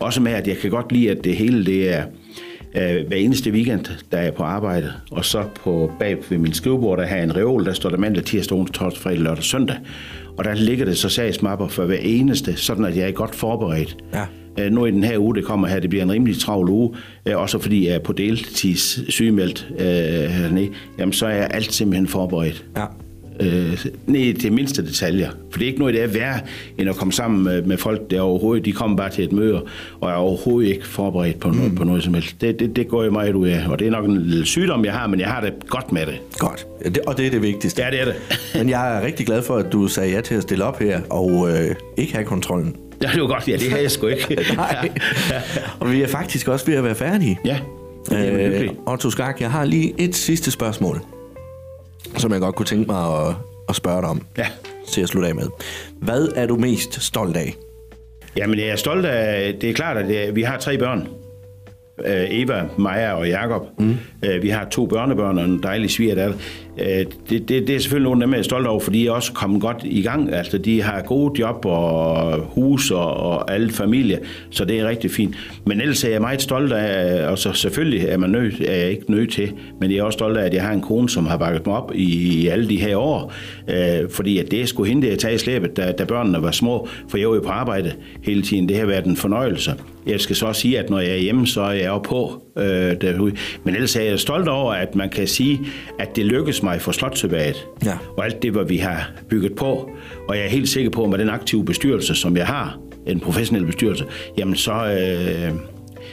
Også 0.00 0.20
med, 0.22 0.32
at 0.32 0.48
jeg 0.48 0.56
kan 0.56 0.70
godt 0.70 0.92
lide, 0.92 1.10
at 1.10 1.24
det 1.24 1.36
hele 1.36 1.66
det 1.66 1.94
er 1.94 1.98
øh, 1.98 2.04
hver 2.74 3.16
eneste 3.16 3.50
weekend, 3.50 3.84
der 4.12 4.18
er 4.18 4.22
jeg 4.22 4.34
på 4.34 4.42
arbejde. 4.42 4.92
Og 5.10 5.24
så 5.24 5.44
på 5.64 5.92
bag 5.98 6.16
ved 6.30 6.38
min 6.38 6.52
skrivebord, 6.52 6.98
der 6.98 7.06
har 7.06 7.16
jeg 7.16 7.24
en 7.24 7.36
reol, 7.36 7.64
der 7.64 7.72
står 7.72 7.90
der 7.90 7.96
mandag, 7.96 8.24
tirsdag, 8.24 8.58
onsdag, 8.58 8.74
torsdag, 8.80 9.02
fredag, 9.02 9.20
lørdag, 9.20 9.44
søndag. 9.44 9.76
Og 10.38 10.44
der 10.44 10.54
ligger 10.54 10.84
det 10.84 10.98
så 10.98 11.08
sagsmapper 11.08 11.68
for 11.68 11.84
hver 11.84 11.98
eneste, 12.00 12.56
sådan 12.56 12.84
at 12.84 12.96
jeg 12.96 13.08
er 13.08 13.12
godt 13.12 13.34
forberedt. 13.34 13.96
Ja. 14.14 14.24
Øh, 14.64 14.72
Nu 14.72 14.86
i 14.86 14.90
den 14.90 15.04
her 15.04 15.18
uge, 15.18 15.34
det 15.34 15.44
kommer 15.44 15.68
her, 15.68 15.80
det 15.80 15.90
bliver 15.90 16.02
en 16.04 16.12
rimelig 16.12 16.38
travl 16.38 16.68
uge, 16.68 16.94
øh, 17.26 17.38
også 17.38 17.58
fordi 17.58 17.86
jeg 17.86 17.94
er 17.94 17.98
på 17.98 18.12
deltids 18.12 19.12
sygemeldt 19.12 19.68
øh, 19.78 19.86
hernede, 20.30 20.68
jamen 20.98 21.12
så 21.12 21.26
er 21.26 21.34
jeg 21.34 21.48
alt 21.50 21.72
simpelthen 21.72 22.06
forberedt. 22.08 22.64
Ja. 22.76 22.84
Øh, 23.40 23.86
ned 24.06 24.34
til 24.34 24.52
mindste 24.52 24.86
detaljer. 24.86 25.30
For 25.50 25.58
det 25.58 25.64
er 25.64 25.68
ikke 25.68 25.78
noget, 25.78 25.94
det 25.94 26.02
er 26.02 26.06
værre, 26.06 26.40
end 26.78 26.90
at 26.90 26.96
komme 26.96 27.12
sammen 27.12 27.44
med, 27.44 27.62
med 27.62 27.76
folk, 27.76 28.10
der 28.10 28.20
overhovedet, 28.20 28.64
de 28.64 28.72
kommer 28.72 28.96
bare 28.96 29.10
til 29.10 29.24
et 29.24 29.32
møde, 29.32 29.62
og 30.00 30.10
er 30.10 30.14
overhovedet 30.14 30.68
ikke 30.70 30.86
forberedt 30.86 31.40
på 31.40 31.50
noget, 31.50 31.70
mm. 31.70 31.76
på 31.76 31.84
noget 31.84 32.02
som 32.02 32.14
helst. 32.14 32.40
Det, 32.40 32.60
det, 32.60 32.76
det 32.76 32.88
går 32.88 33.02
jeg 33.02 33.12
meget 33.12 33.34
ud 33.34 33.48
af, 33.48 33.68
og 33.68 33.78
det 33.78 33.86
er 33.86 33.90
nok 33.90 34.04
en 34.04 34.22
lille 34.22 34.46
sygdom, 34.46 34.84
jeg 34.84 34.92
har, 34.92 35.06
men 35.06 35.20
jeg 35.20 35.28
har 35.28 35.40
det 35.40 35.52
godt 35.68 35.92
med 35.92 36.06
det. 36.06 36.20
Godt. 36.38 36.66
Det, 36.84 36.98
og 36.98 37.18
det 37.18 37.26
er 37.26 37.30
det 37.30 37.42
vigtigste. 37.42 37.82
Ja, 37.82 37.90
det 37.90 38.00
er 38.00 38.04
det. 38.04 38.14
Men 38.58 38.68
jeg 38.68 38.96
er 38.96 39.06
rigtig 39.06 39.26
glad 39.26 39.42
for, 39.42 39.56
at 39.56 39.72
du 39.72 39.88
sagde 39.88 40.12
ja 40.12 40.20
til 40.20 40.34
at 40.34 40.42
stille 40.42 40.64
op 40.64 40.78
her 40.78 41.00
og 41.10 41.50
øh, 41.50 41.74
ikke 41.96 42.12
have 42.12 42.24
kontrollen. 42.24 42.76
Ja, 43.02 43.10
det 43.14 43.20
var 43.20 43.26
godt, 43.26 43.48
ja, 43.48 43.56
det 43.56 43.70
har 43.70 43.78
jeg 43.78 43.90
sgu 43.90 44.06
ikke. 44.06 44.38
Nej. 44.56 44.90
og 45.80 45.92
vi 45.92 46.02
er 46.02 46.06
faktisk 46.06 46.48
også 46.48 46.66
ved 46.66 46.74
at 46.74 46.84
være 46.84 46.94
færdige. 46.94 47.38
Ja, 47.44 47.58
Øh. 48.12 48.68
Otto 48.86 49.10
Skak, 49.10 49.40
jeg 49.40 49.50
har 49.50 49.64
lige 49.64 49.94
et 49.98 50.16
sidste 50.16 50.50
spørgsmål, 50.50 51.00
som 52.16 52.32
jeg 52.32 52.40
godt 52.40 52.54
kunne 52.54 52.66
tænke 52.66 52.86
mig 52.92 53.28
at, 53.28 53.34
at 53.68 53.76
spørge 53.76 54.00
dig 54.00 54.10
om 54.10 54.26
Ja. 54.38 54.46
til 54.88 55.00
at 55.00 55.08
slutte 55.08 55.28
af 55.28 55.34
med. 55.34 55.46
Hvad 56.00 56.28
er 56.36 56.46
du 56.46 56.56
mest 56.56 57.02
stolt 57.02 57.36
af? 57.36 57.54
Jamen, 58.36 58.58
jeg 58.58 58.66
er 58.68 58.76
stolt 58.76 59.06
af, 59.06 59.54
det 59.60 59.70
er 59.70 59.74
klart, 59.74 59.96
at 59.96 60.08
det, 60.08 60.34
vi 60.36 60.42
har 60.42 60.58
tre 60.58 60.78
børn. 60.78 61.08
Øh, 62.06 62.24
Eva, 62.30 62.62
Maja 62.78 63.12
og 63.12 63.28
Jakob. 63.28 63.62
Mm. 63.78 63.94
Vi 64.42 64.48
har 64.48 64.68
to 64.70 64.86
børnebørn 64.86 65.38
og 65.38 65.44
en 65.44 65.60
dejlig 65.62 65.90
svigerdatter. 65.90 66.36
Øh, 66.78 67.04
Det, 67.30 67.48
det, 67.48 67.66
det 67.66 67.70
er 67.70 67.78
selvfølgelig 67.78 68.04
nogle 68.04 68.22
af 68.22 68.26
dem, 68.26 68.32
jeg 68.32 68.38
er 68.38 68.42
stolt 68.42 68.66
over, 68.66 68.80
fordi 68.80 68.98
de 69.00 69.06
er 69.06 69.10
også 69.10 69.32
kommet 69.32 69.60
godt 69.60 69.76
i 69.84 70.02
gang. 70.02 70.32
Altså, 70.34 70.58
de 70.58 70.82
har 70.82 71.02
gode 71.02 71.40
job 71.40 71.64
og 71.64 72.38
hus 72.40 72.90
og, 72.90 73.14
og 73.14 73.52
alle 73.54 73.70
familie, 73.70 74.18
så 74.50 74.64
det 74.64 74.80
er 74.80 74.88
rigtig 74.88 75.10
fint. 75.10 75.34
Men 75.66 75.80
ellers 75.80 76.04
er 76.04 76.08
jeg 76.10 76.20
meget 76.20 76.42
stolt 76.42 76.72
af, 76.72 77.26
og 77.28 77.38
så 77.38 77.52
selvfølgelig 77.52 78.04
er, 78.08 78.16
man 78.16 78.30
nødt, 78.30 78.60
er 78.60 78.74
jeg 78.74 78.90
ikke 78.90 79.10
nødt 79.10 79.32
til, 79.32 79.52
men 79.80 79.90
jeg 79.90 79.98
er 79.98 80.02
også 80.02 80.16
stolt 80.16 80.36
af, 80.36 80.44
at 80.46 80.54
jeg 80.54 80.62
har 80.62 80.72
en 80.72 80.80
kone, 80.80 81.08
som 81.08 81.26
har 81.26 81.36
bakket 81.36 81.66
mig 81.66 81.76
op 81.76 81.92
i, 81.94 82.40
i 82.42 82.46
alle 82.48 82.68
de 82.68 82.80
her 82.80 82.96
år. 82.96 83.32
Øh, 83.68 84.10
fordi 84.10 84.38
at 84.38 84.50
det 84.50 84.68
skulle 84.68 84.88
hende, 84.88 85.08
jeg 85.08 85.18
tage 85.18 85.34
i 85.34 85.38
slæbet, 85.38 85.76
da, 85.76 85.92
da 85.92 86.04
børnene 86.04 86.42
var 86.42 86.50
små, 86.50 86.88
for 87.08 87.18
jeg 87.18 87.28
var 87.28 87.34
jo 87.34 87.40
på 87.40 87.50
arbejde 87.50 87.92
hele 88.22 88.42
tiden. 88.42 88.68
Det 88.68 88.76
har 88.76 88.86
været 88.86 89.04
en 89.04 89.16
fornøjelse. 89.16 89.74
Jeg 90.06 90.20
skal 90.20 90.36
så 90.36 90.46
også 90.46 90.60
sige, 90.60 90.78
at 90.78 90.90
når 90.90 90.98
jeg 90.98 91.10
er 91.10 91.20
hjemme, 91.20 91.46
så 91.46 91.60
er 91.60 91.72
jeg 91.72 91.86
jo 91.86 91.98
på 91.98 92.42
øh, 92.58 92.64
derude. 93.00 93.34
Men 93.64 93.74
ellers 93.74 93.96
er 93.96 94.02
jeg 94.02 94.18
stolt 94.18 94.48
over, 94.48 94.72
at 94.72 94.94
man 94.94 95.10
kan 95.10 95.26
sige, 95.26 95.60
at 95.98 96.16
det 96.16 96.26
lykkedes 96.26 96.62
mig 96.62 96.80
for 96.80 96.92
Slotsøbaget. 96.92 97.66
Ja. 97.84 97.98
Og 98.16 98.24
alt 98.24 98.42
det, 98.42 98.52
hvad 98.52 98.64
vi 98.64 98.76
har 98.76 99.10
bygget 99.28 99.54
på. 99.54 99.90
Og 100.28 100.36
jeg 100.36 100.44
er 100.44 100.48
helt 100.48 100.68
sikker 100.68 100.90
på, 100.90 101.04
at 101.04 101.10
med 101.10 101.18
den 101.18 101.28
aktive 101.28 101.64
bestyrelse, 101.64 102.14
som 102.14 102.36
jeg 102.36 102.46
har, 102.46 102.78
en 103.06 103.20
professionel 103.20 103.66
bestyrelse, 103.66 104.04
jamen 104.38 104.56
så... 104.56 104.72
Øh, 104.72 105.71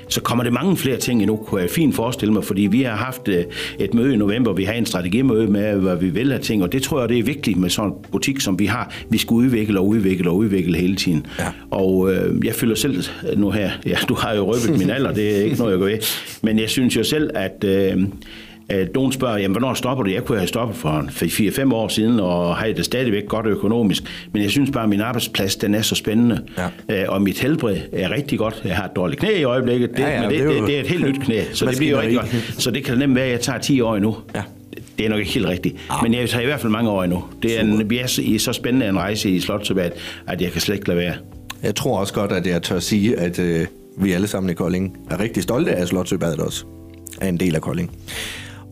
så 0.10 0.22
kommer 0.22 0.44
det 0.44 0.54
mange 0.54 0.78
flere 0.78 0.98
ting 0.98 1.22
endnu, 1.22 1.36
kunne 1.36 1.62
jeg 1.62 1.70
fint 1.70 1.96
forestille 1.96 2.34
mig, 2.34 2.44
fordi 2.44 2.62
vi 2.62 2.82
har 2.82 2.96
haft 2.96 3.28
øh, 3.28 3.44
et 3.80 3.94
møde 3.94 4.14
i 4.14 4.18
november, 4.18 4.54
vi 4.54 4.64
har 4.64 4.74
en 4.74 4.86
strategimøde 4.86 5.48
med, 5.48 5.76
hvad 5.76 5.96
vi 5.98 6.10
vil 6.10 6.32
have 6.32 6.42
ting, 6.42 6.64
og 6.64 6.72
det 6.72 6.82
tror 6.82 7.00
jeg, 7.00 7.10
det 7.10 7.20
er 7.20 7.24
vigtigt 7.24 7.58
med 7.58 7.70
sådan 7.70 7.92
en 7.92 7.98
butik, 8.12 8.40
som 8.40 8.60
vi 8.60 8.66
har. 8.66 8.94
Vi 9.10 9.18
skal 9.18 9.34
udvikle 9.34 9.80
og 9.80 9.88
udvikle 9.88 10.30
og 10.30 10.36
udvikle 10.36 10.78
hele 10.78 10.96
tiden. 10.96 11.26
Ja. 11.40 11.46
Og 11.72 12.14
øh, 12.14 12.46
jeg 12.46 12.56
føler 12.56 12.76
selv 12.76 13.04
nu 13.38 13.52
her, 13.52 13.72
ja, 13.86 13.98
du 14.10 14.14
har 14.14 14.34
jo 14.34 14.54
røbet 14.54 14.80
min 14.80 14.90
alder, 14.90 15.14
det 15.14 15.38
er 15.40 15.44
ikke 15.44 15.58
noget, 15.58 15.72
jeg 15.72 15.80
går 15.80 15.86
ved, 15.86 15.98
men 16.42 16.60
jeg 16.60 16.70
synes 16.70 16.96
jo 16.96 17.04
selv, 17.04 17.30
at... 17.36 17.64
Øh, 17.64 18.04
at 18.70 18.88
nogen 18.96 19.12
spørger, 19.12 19.38
jamen, 19.38 19.52
hvornår 19.58 19.74
stopper 19.74 20.04
du? 20.04 20.10
Jeg 20.12 20.24
kunne 20.26 20.38
have 20.38 20.48
stoppet 20.48 20.78
for 20.78 21.06
4-5 21.70 21.74
år 21.74 21.88
siden, 21.88 22.20
og 22.20 22.56
har 22.56 22.68
det 22.68 22.86
stadigvæk 22.86 23.28
godt 23.28 23.46
økonomisk. 23.46 24.04
Men 24.34 24.42
jeg 24.44 24.52
synes 24.52 24.72
bare, 24.72 24.84
at 24.84 24.90
min 24.90 25.02
arbejdsplads, 25.02 25.56
den 25.56 25.76
er 25.76 25.82
så 25.82 25.96
spændende. 25.96 26.42
Ja. 26.90 27.04
Øh, 27.04 27.10
og 27.10 27.22
mit 27.22 27.40
helbred 27.40 27.78
er 27.94 28.12
rigtig 28.12 28.38
godt. 28.40 28.62
Jeg 28.66 28.76
har 28.76 28.86
et 28.86 28.96
dårligt 28.96 29.20
knæ 29.20 29.40
i 29.40 29.44
øjeblikket, 29.44 29.90
det, 29.92 30.00
Ja, 30.00 30.10
ja, 30.10 30.22
men 30.22 30.30
det, 30.30 30.40
det 30.40 30.54
er 30.56 30.60
jo- 30.60 30.66
det, 30.68 30.76
er 30.76 30.80
et 30.80 30.88
helt 30.88 31.06
nyt 31.08 31.20
knæ, 31.22 31.42
så 31.54 31.66
det 31.66 31.78
bliver 31.78 31.92
jo 31.92 32.00
rigtig 32.02 32.18
godt. 32.20 32.56
Så 32.58 32.72
det 32.72 32.84
kan 32.84 32.98
nemt 32.98 33.16
være, 33.16 33.26
at 33.26 33.32
jeg 33.32 33.40
tager 33.42 33.60
10 33.60 33.82
år 33.82 33.96
endnu. 33.96 34.16
Ja. 34.36 34.42
Det 34.98 35.06
er 35.06 35.10
nok 35.10 35.20
ikke 35.20 35.32
helt 35.32 35.48
rigtigt. 35.48 35.76
Men 36.04 36.14
jeg 36.14 36.30
tager 36.30 36.42
i 36.42 36.46
hvert 36.46 36.60
fald 36.60 36.72
mange 36.72 36.90
år 36.90 37.04
endnu. 37.04 37.24
Det 37.44 37.58
er 37.58 37.62
en, 37.62 37.90
vi 37.90 38.00
er 38.00 38.08
så- 38.40 38.54
spændende 38.54 38.88
en 38.90 38.98
rejse 38.98 39.30
i 39.30 39.40
Slottsøbat, 39.40 39.94
at 40.28 40.42
jeg 40.42 40.52
kan 40.52 40.62
slet 40.62 40.76
ikke 40.76 40.88
lade 40.88 40.98
være. 41.00 41.14
Jeg 41.64 41.76
tror 41.76 42.00
også 42.00 42.14
godt, 42.14 42.32
at 42.32 42.48
jeg 42.48 42.62
tør 42.62 42.80
sige, 42.80 43.20
at 43.20 43.40
øh, 43.40 43.66
vi 43.98 44.12
alle 44.12 44.28
sammen 44.28 44.50
i 44.50 44.54
Kolding 44.54 44.98
er 45.12 45.20
rigtig 45.20 45.44
stolte 45.44 45.72
af, 45.72 45.82
at 45.82 45.88
Slotsøbadet 45.88 46.40
også 46.40 46.66
er 47.22 47.28
en 47.30 47.38
del 47.38 47.56
af 47.56 47.62
Kolding. 47.62 47.92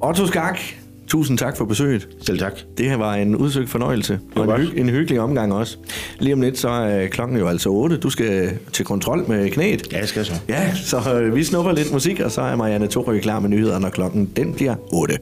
Otto 0.02 0.28
Skak, 0.28 0.60
Tusind 1.08 1.38
tak 1.38 1.58
for 1.58 1.66
besøget. 1.66 2.08
Selv 2.22 2.40
tak. 2.40 2.54
Det 2.78 2.90
her 2.90 2.98
var 2.98 3.14
en 3.16 3.36
udsøgt 3.36 3.70
fornøjelse, 3.70 4.20
og 4.36 4.44
en, 4.44 4.68
hyg, 4.68 4.78
en 4.78 4.90
hyggelig 4.90 5.20
omgang 5.20 5.54
også. 5.54 5.78
Lige 6.20 6.34
om 6.34 6.42
lidt, 6.42 6.58
så 6.58 6.70
er 6.70 7.08
klokken 7.08 7.38
jo 7.38 7.48
altså 7.48 7.70
8. 7.70 7.98
Du 7.98 8.10
skal 8.10 8.58
til 8.74 8.86
kontrol 8.86 9.26
med 9.28 9.50
knæet. 9.50 9.92
Ja, 9.92 10.00
jeg 10.00 10.08
skal 10.08 10.26
så. 10.26 10.34
Ja, 10.50 10.76
så 10.76 11.14
øh, 11.14 11.36
vi 11.36 11.44
snupper 11.44 11.72
lidt 11.72 11.92
musik, 11.94 12.20
og 12.20 12.32
så 12.32 12.42
er 12.42 12.56
Marianne 12.56 12.88
Torø 12.88 13.20
klar 13.20 13.40
med 13.40 13.50
nyheder, 13.50 13.80
når 13.80 13.90
klokken 13.90 14.32
den 14.36 14.54
bliver 14.54 14.76
8. 14.94 15.18